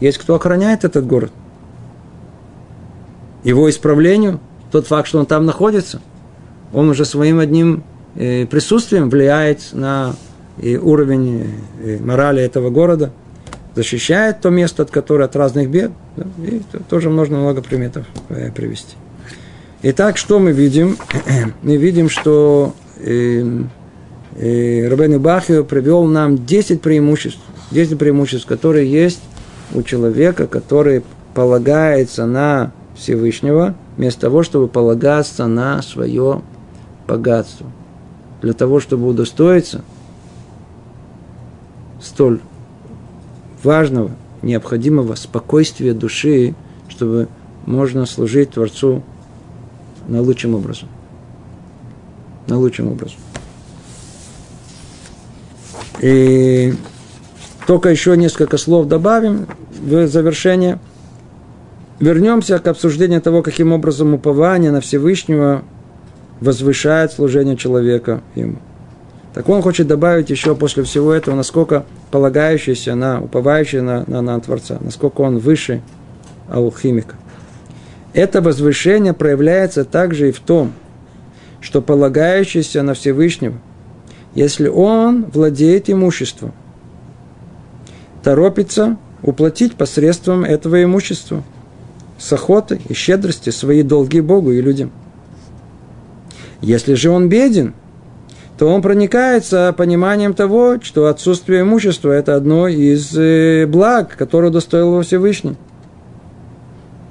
есть 0.00 0.18
кто 0.18 0.34
охраняет 0.34 0.84
этот 0.84 1.06
город. 1.06 1.32
Его 3.44 3.70
исправлению, 3.70 4.40
тот 4.70 4.86
факт, 4.86 5.08
что 5.08 5.18
он 5.18 5.26
там 5.26 5.46
находится, 5.46 6.00
он 6.72 6.90
уже 6.90 7.04
своим 7.04 7.38
одним 7.38 7.84
присутствием 8.18 9.10
влияет 9.10 9.72
на 9.72 10.16
э, 10.60 10.76
уровень 10.76 11.54
э, 11.80 11.98
морали 12.00 12.42
этого 12.42 12.70
города, 12.70 13.12
защищает 13.76 14.40
то 14.40 14.50
место, 14.50 14.82
от 14.82 14.90
которого 14.90 15.26
от 15.26 15.36
разных 15.36 15.70
бед. 15.70 15.92
И 16.38 16.62
тоже 16.88 17.10
можно 17.10 17.38
много 17.38 17.62
приметов 17.62 18.06
привести. 18.56 18.96
Итак, 19.82 20.16
что 20.16 20.40
мы 20.40 20.50
видим? 20.50 20.96
мы 21.62 21.76
видим, 21.76 22.08
что 22.08 22.74
Рабейн 22.98 23.70
Бахио 25.20 25.62
привел 25.62 26.04
нам 26.04 26.44
10 26.44 26.82
преимуществ, 26.82 27.40
10 27.70 27.98
преимуществ, 27.98 28.46
которые 28.46 28.90
есть 28.90 29.22
у 29.74 29.82
человека, 29.82 30.48
который 30.48 31.04
полагается 31.34 32.26
на 32.26 32.72
Всевышнего, 32.96 33.76
вместо 33.96 34.22
того, 34.22 34.42
чтобы 34.42 34.66
полагаться 34.66 35.46
на 35.46 35.80
свое 35.82 36.42
богатство. 37.06 37.70
Для 38.42 38.52
того, 38.52 38.80
чтобы 38.80 39.08
удостоиться 39.08 39.82
столь 42.00 42.40
важного, 43.62 44.12
необходимого 44.42 45.14
спокойствия 45.16 45.92
души, 45.94 46.54
чтобы 46.88 47.28
можно 47.66 48.06
служить 48.06 48.50
Творцу 48.50 49.02
на 50.06 50.22
лучшем 50.22 50.54
образом. 50.54 50.88
На 52.46 52.58
лучшем 52.58 52.88
образом. 52.88 53.18
И 56.00 56.74
только 57.66 57.88
еще 57.90 58.16
несколько 58.16 58.56
слов 58.56 58.86
добавим 58.86 59.46
в 59.80 60.06
завершение. 60.06 60.78
Вернемся 61.98 62.58
к 62.60 62.66
обсуждению 62.68 63.20
того, 63.20 63.42
каким 63.42 63.72
образом 63.72 64.14
упование 64.14 64.70
на 64.70 64.80
Всевышнего 64.80 65.64
возвышает 66.40 67.12
служение 67.12 67.56
человека 67.56 68.22
ему. 68.34 68.58
Так 69.34 69.48
он 69.48 69.62
хочет 69.62 69.86
добавить 69.86 70.30
еще 70.30 70.54
после 70.54 70.82
всего 70.82 71.12
этого, 71.12 71.34
насколько 71.34 71.84
полагающийся 72.10 72.94
на, 72.94 73.20
уповающий 73.20 73.80
на, 73.80 74.04
на, 74.06 74.22
на 74.22 74.40
Творца, 74.40 74.78
насколько 74.80 75.20
он 75.20 75.38
выше 75.38 75.82
алхимика. 76.48 77.16
Это 78.14 78.40
возвышение 78.40 79.12
проявляется 79.12 79.84
также 79.84 80.30
и 80.30 80.32
в 80.32 80.40
том, 80.40 80.72
что 81.60 81.82
полагающийся 81.82 82.82
на 82.82 82.94
Всевышнего 82.94 83.54
если 84.38 84.68
он 84.68 85.24
владеет 85.32 85.90
имуществом, 85.90 86.52
торопится 88.22 88.96
уплатить 89.22 89.74
посредством 89.74 90.44
этого 90.44 90.82
имущества 90.84 91.42
с 92.18 92.32
охотой 92.32 92.80
и 92.88 92.94
щедрости 92.94 93.50
свои 93.50 93.82
долги 93.82 94.20
Богу 94.20 94.52
и 94.52 94.60
людям. 94.60 94.92
Если 96.60 96.94
же 96.94 97.10
он 97.10 97.28
беден, 97.28 97.74
то 98.58 98.66
он 98.68 98.82
проникается 98.82 99.72
пониманием 99.76 100.34
того, 100.34 100.78
что 100.82 101.06
отсутствие 101.06 101.62
имущества– 101.62 102.10
это 102.12 102.34
одно 102.34 102.66
из 102.66 103.16
э, 103.16 103.66
благ, 103.66 104.16
которое 104.16 104.50
достоил 104.50 104.88
его 104.88 105.02
Всевышний. 105.02 105.56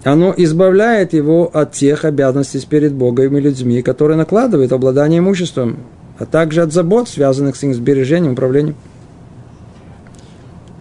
Оно 0.04 0.34
избавляет 0.36 1.14
его 1.14 1.50
от 1.54 1.72
тех 1.72 2.06
обязанностей 2.06 2.66
перед 2.70 2.93
Богом 2.93 3.38
и 3.38 3.41
людьми, 3.41 3.82
которые 3.82 4.18
накладывают 4.18 4.72
обладание 4.72 5.20
имуществом 5.20 5.78
а 6.20 6.26
также 6.26 6.62
от 6.62 6.74
забот, 6.74 7.08
связанных 7.08 7.56
с 7.56 7.64
их 7.64 7.76
сбережением, 7.76 8.34
управлением. 8.34 8.76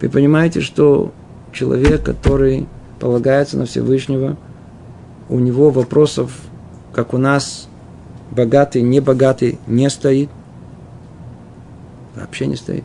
Вы 0.01 0.09
понимаете, 0.09 0.61
что 0.61 1.11
человек, 1.51 2.03
который 2.03 2.67
полагается 2.99 3.57
на 3.57 3.65
Всевышнего, 3.65 4.37
у 5.29 5.39
него 5.39 5.69
вопросов, 5.69 6.31
как 6.93 7.13
у 7.13 7.17
нас, 7.17 7.66
богатый, 8.31 8.81
небогатый, 8.81 9.59
не 9.67 9.89
стоит. 9.89 10.29
Вообще 12.15 12.47
не 12.47 12.55
стоит. 12.55 12.83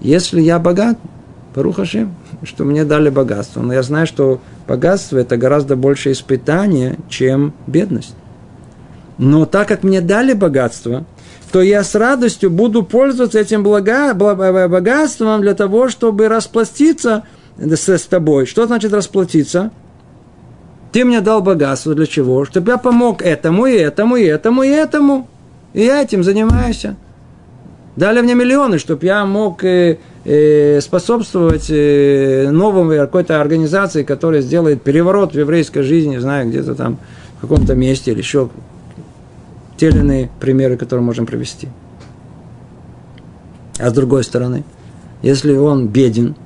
Если 0.00 0.40
я 0.40 0.58
богат, 0.58 0.98
Парухашим, 1.54 2.16
что 2.42 2.64
мне 2.64 2.84
дали 2.84 3.10
богатство. 3.10 3.62
Но 3.62 3.72
я 3.72 3.84
знаю, 3.84 4.08
что 4.08 4.40
богатство– 4.66 5.18
это 5.18 5.36
гораздо 5.36 5.76
больше 5.76 6.10
испытание, 6.10 6.98
чем 7.08 7.54
бедность. 7.68 8.16
Но 9.18 9.46
так 9.46 9.68
как 9.68 9.84
мне 9.84 10.00
дали 10.00 10.32
богатство, 10.32 11.04
то 11.52 11.62
я 11.62 11.84
с 11.84 11.94
радостью 11.94 12.50
буду 12.50 12.82
пользоваться 12.82 13.38
этим 13.38 13.62
блага, 13.62 14.14
богатством 14.14 15.42
для 15.42 15.54
того, 15.54 15.88
чтобы 15.88 16.26
расплатиться 16.26 17.22
с, 17.56 17.88
с 17.88 18.02
тобой. 18.06 18.46
Что 18.46 18.66
значит 18.66 18.92
расплатиться? 18.92 19.70
Ты 20.94 21.04
мне 21.04 21.20
дал 21.20 21.42
богатство 21.42 21.92
для 21.92 22.06
чего? 22.06 22.44
Чтобы 22.44 22.70
я 22.70 22.78
помог 22.78 23.20
этому, 23.20 23.66
и 23.66 23.72
этому, 23.72 24.14
и 24.14 24.22
этому, 24.22 24.62
и 24.62 24.68
этому. 24.68 25.28
И 25.72 25.82
я 25.82 26.00
этим 26.00 26.22
занимаюсь. 26.22 26.86
Дали 27.96 28.20
мне 28.20 28.36
миллионы, 28.36 28.78
чтобы 28.78 29.04
я 29.04 29.26
мог 29.26 29.64
э, 29.64 29.98
э, 30.24 30.80
способствовать 30.80 31.66
э, 31.68 32.48
новой 32.48 32.96
какой-то 32.96 33.40
организации, 33.40 34.04
которая 34.04 34.40
сделает 34.40 34.82
переворот 34.82 35.32
в 35.32 35.36
еврейской 35.36 35.82
жизни, 35.82 36.18
знаю, 36.18 36.48
где-то 36.48 36.76
там 36.76 36.98
в 37.38 37.40
каком-то 37.40 37.74
месте 37.74 38.12
или 38.12 38.18
еще 38.18 38.50
те 39.76 39.88
или 39.88 39.98
иные 39.98 40.30
примеры, 40.38 40.76
которые 40.76 41.04
можем 41.04 41.26
привести. 41.26 41.70
А 43.80 43.90
с 43.90 43.92
другой 43.92 44.22
стороны, 44.22 44.62
если 45.22 45.56
он 45.56 45.88
беден, 45.88 46.36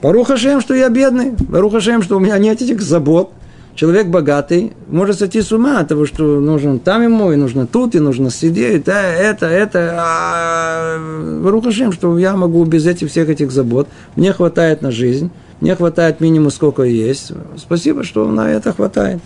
Баруха 0.00 0.38
Шем, 0.38 0.62
что 0.62 0.74
я 0.74 0.88
бедный, 0.88 1.32
Баруха 1.32 1.82
Шем, 1.82 2.02
что 2.02 2.16
у 2.16 2.18
меня 2.18 2.38
нет 2.38 2.62
этих 2.62 2.80
забот, 2.80 3.30
человек 3.74 4.08
богатый 4.08 4.72
может 4.88 5.18
сойти 5.18 5.40
с 5.40 5.52
ума 5.52 5.80
от 5.80 5.88
того, 5.88 6.06
что 6.06 6.40
нужно 6.40 6.78
там 6.78 7.02
ему, 7.02 7.32
и 7.32 7.36
нужно 7.36 7.66
тут, 7.66 7.94
и 7.94 8.00
нужно 8.00 8.30
сидеть, 8.30 8.84
да, 8.84 9.02
это, 9.02 9.46
это. 9.46 9.94
А 9.96 10.98
Баруха 11.42 11.72
Шем, 11.72 11.92
что 11.92 12.18
я 12.18 12.36
могу 12.36 12.64
без 12.64 12.86
этих 12.86 13.10
всех 13.10 13.28
этих 13.28 13.50
забот, 13.50 13.88
мне 14.16 14.32
хватает 14.32 14.82
на 14.82 14.90
жизнь, 14.90 15.30
мне 15.60 15.74
хватает 15.76 16.20
минимум 16.20 16.50
сколько 16.50 16.82
есть. 16.82 17.32
Спасибо, 17.56 18.04
что 18.04 18.30
на 18.30 18.50
это 18.50 18.72
хватает. 18.72 19.20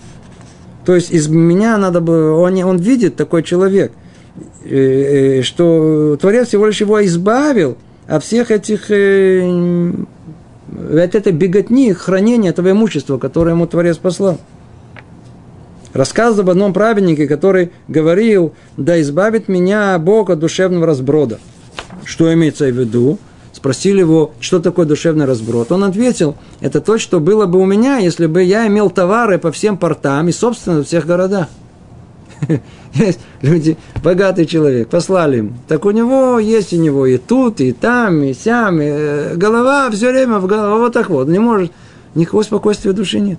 То 0.85 0.95
есть 0.95 1.11
из 1.11 1.29
меня 1.29 1.77
надо 1.79 2.01
бы, 2.01 2.31
он, 2.31 2.57
он 2.63 2.77
видит 2.77 3.17
такой 3.17 3.43
человек, 3.43 3.93
э, 4.65 5.39
э, 5.39 5.43
что 5.43 6.17
Творец 6.21 6.49
всего 6.49 6.67
лишь 6.67 6.81
его 6.81 7.05
избавил 7.05 7.77
от 8.07 8.23
всех 8.23 8.53
этих, 8.53 8.91
э, 8.91 9.93
от 10.77 11.15
этой 11.15 11.33
беготни, 11.33 11.93
хранения 11.93 12.51
этого 12.51 12.71
имущества, 12.71 13.19
которое 13.19 13.53
ему 13.53 13.67
Творец 13.67 13.97
послал. 13.97 14.39
Рассказ 15.93 16.39
об 16.39 16.51
одном 16.51 16.75
праведнике, 16.75 17.27
который 17.27 17.73
говорил, 17.89 18.53
да 18.77 19.01
избавит 19.01 19.49
меня 19.49 19.99
Бог 19.99 20.29
от 20.29 20.39
душевного 20.39 20.87
разброда. 20.87 21.39
Что 22.05 22.33
имеется 22.35 22.67
в 22.67 22.79
виду? 22.79 23.19
Спросили 23.53 24.01
его, 24.01 24.33
что 24.39 24.61
такое 24.61 24.85
душевный 24.85 25.25
разброд. 25.25 25.73
Он 25.73 25.85
ответил, 25.85 26.37
это 26.61 26.83
то, 26.83 26.99
что 26.99 27.21
было 27.21 27.47
бы 27.47 27.59
у 27.59 27.65
меня, 27.65 27.97
если 27.97 28.27
бы 28.27 28.43
я 28.43 28.67
имел 28.67 28.91
товары 28.91 29.39
по 29.39 29.51
всем 29.51 29.79
портам 29.79 30.29
и, 30.29 30.33
собственно, 30.33 30.79
во 30.79 30.85
всех 30.85 31.07
городах. 31.07 31.49
Есть 32.95 33.21
люди, 33.43 33.77
богатый 34.03 34.47
человек, 34.47 34.89
послали 34.89 35.39
им. 35.39 35.55
Так 35.69 35.85
у 35.85 35.91
него 35.91 36.39
есть 36.39 36.73
у 36.73 36.77
него 36.77 37.07
и 37.07 37.19
тут, 37.19 37.61
и 37.61 37.73
там, 37.73 38.23
и 38.23 38.35
сям. 38.35 38.81
И 38.81 38.85
э, 38.87 39.35
голова 39.37 39.91
все 39.91 40.11
время 40.11 40.39
в 40.39 40.47
голову, 40.47 40.81
вот 40.81 40.93
так 40.93 41.11
вот. 41.11 41.29
Не 41.29 41.39
может, 41.39 41.73
никакого 42.15 42.43
спокойствия 42.43 42.93
души 42.93 43.21
нет. 43.21 43.39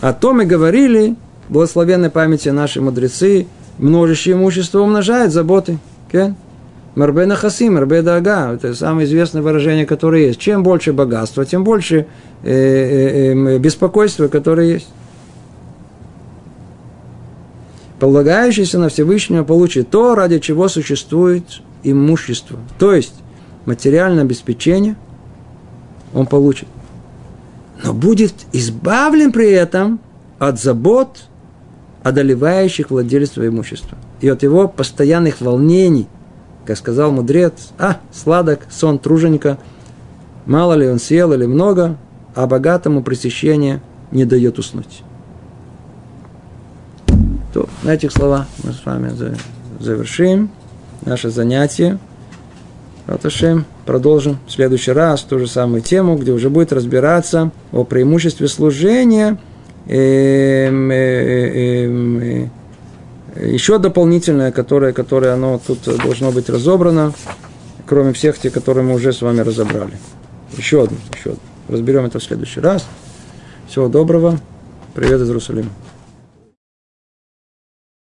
О 0.00 0.12
том 0.12 0.40
и 0.40 0.46
говорили, 0.46 1.16
благословенной 1.48 2.10
памяти 2.10 2.48
наши 2.48 2.80
мудрецы, 2.80 3.46
множащее 3.78 4.34
имущество 4.34 4.80
умножает 4.80 5.32
заботы. 5.32 5.78
Okay? 6.10 6.34
Марбе 6.94 7.26
хасим, 7.34 7.74
марбе 7.74 8.02
дага. 8.02 8.52
Это 8.54 8.74
самое 8.74 9.06
известное 9.06 9.42
выражение, 9.42 9.86
которое 9.86 10.26
есть. 10.26 10.40
Чем 10.40 10.62
больше 10.62 10.92
богатства, 10.92 11.44
тем 11.44 11.64
больше 11.64 12.06
э, 12.42 12.50
э, 12.50 13.32
э, 13.32 13.58
беспокойства, 13.58 14.28
которое 14.28 14.72
есть. 14.72 14.88
Полагающийся 18.00 18.78
на 18.78 18.88
Всевышнего 18.88 19.44
получит 19.44 19.90
то, 19.90 20.14
ради 20.14 20.38
чего 20.38 20.68
существует 20.68 21.44
имущество. 21.82 22.58
То 22.78 22.94
есть, 22.94 23.14
материальное 23.66 24.22
обеспечение 24.22 24.96
он 26.14 26.26
получит. 26.26 26.66
Но 27.84 27.92
будет 27.92 28.34
избавлен 28.52 29.32
при 29.32 29.50
этом 29.50 30.00
от 30.38 30.60
забот, 30.60 31.24
одолевающих 32.02 32.90
владельство 32.90 33.46
имущества. 33.46 33.96
И 34.20 34.28
от 34.28 34.42
его 34.42 34.66
постоянных 34.66 35.40
волнений– 35.40 36.08
как 36.70 36.76
сказал 36.76 37.10
мудрец, 37.10 37.72
а, 37.78 37.96
сладок 38.12 38.60
сон 38.70 39.00
труженика, 39.00 39.58
мало 40.46 40.74
ли 40.74 40.88
он 40.88 41.00
съел 41.00 41.32
или 41.32 41.46
много, 41.46 41.96
а 42.34 42.46
богатому 42.46 43.02
пресыщение 43.02 43.80
не 44.12 44.24
дает 44.24 44.58
уснуть. 44.58 45.02
То, 47.52 47.68
на 47.82 47.94
этих 47.94 48.12
словах 48.12 48.46
мы 48.62 48.72
с 48.72 48.84
вами 48.84 49.12
завершим 49.80 50.50
наше 51.04 51.30
занятие. 51.30 51.98
Раташем, 53.06 53.64
продолжим 53.86 54.38
в 54.46 54.52
следующий 54.52 54.92
раз 54.92 55.22
ту 55.22 55.38
же 55.38 55.48
самую 55.48 55.82
тему, 55.82 56.16
где 56.16 56.30
уже 56.30 56.48
будет 56.48 56.72
разбираться 56.72 57.50
о 57.72 57.82
преимуществе 57.82 58.46
служения 58.46 59.36
эм, 59.88 60.90
э, 60.92 60.94
э, 60.94 62.48
э, 63.34 63.50
еще 63.50 63.78
дополнительное, 63.78 64.52
которое, 64.52 64.92
которое 64.92 65.34
оно 65.34 65.60
тут 65.66 65.80
должно 66.04 66.30
быть 66.30 66.48
разобрано, 66.48 67.12
кроме 67.86 68.12
всех 68.12 68.38
тех, 68.38 68.52
которые 68.52 68.84
мы 68.84 68.94
уже 68.94 69.12
с 69.12 69.22
вами 69.22 69.40
разобрали. 69.40 69.98
Еще 70.56 70.84
одно, 70.84 70.98
еще 71.18 71.30
одно. 71.30 71.42
Разберем 71.68 72.04
это 72.04 72.20
в 72.20 72.22
следующий 72.22 72.60
раз. 72.60 72.86
Всего 73.68 73.88
доброго. 73.88 74.38
Привет 74.94 75.20
из 75.20 75.28
Иерусалима. 75.28 75.70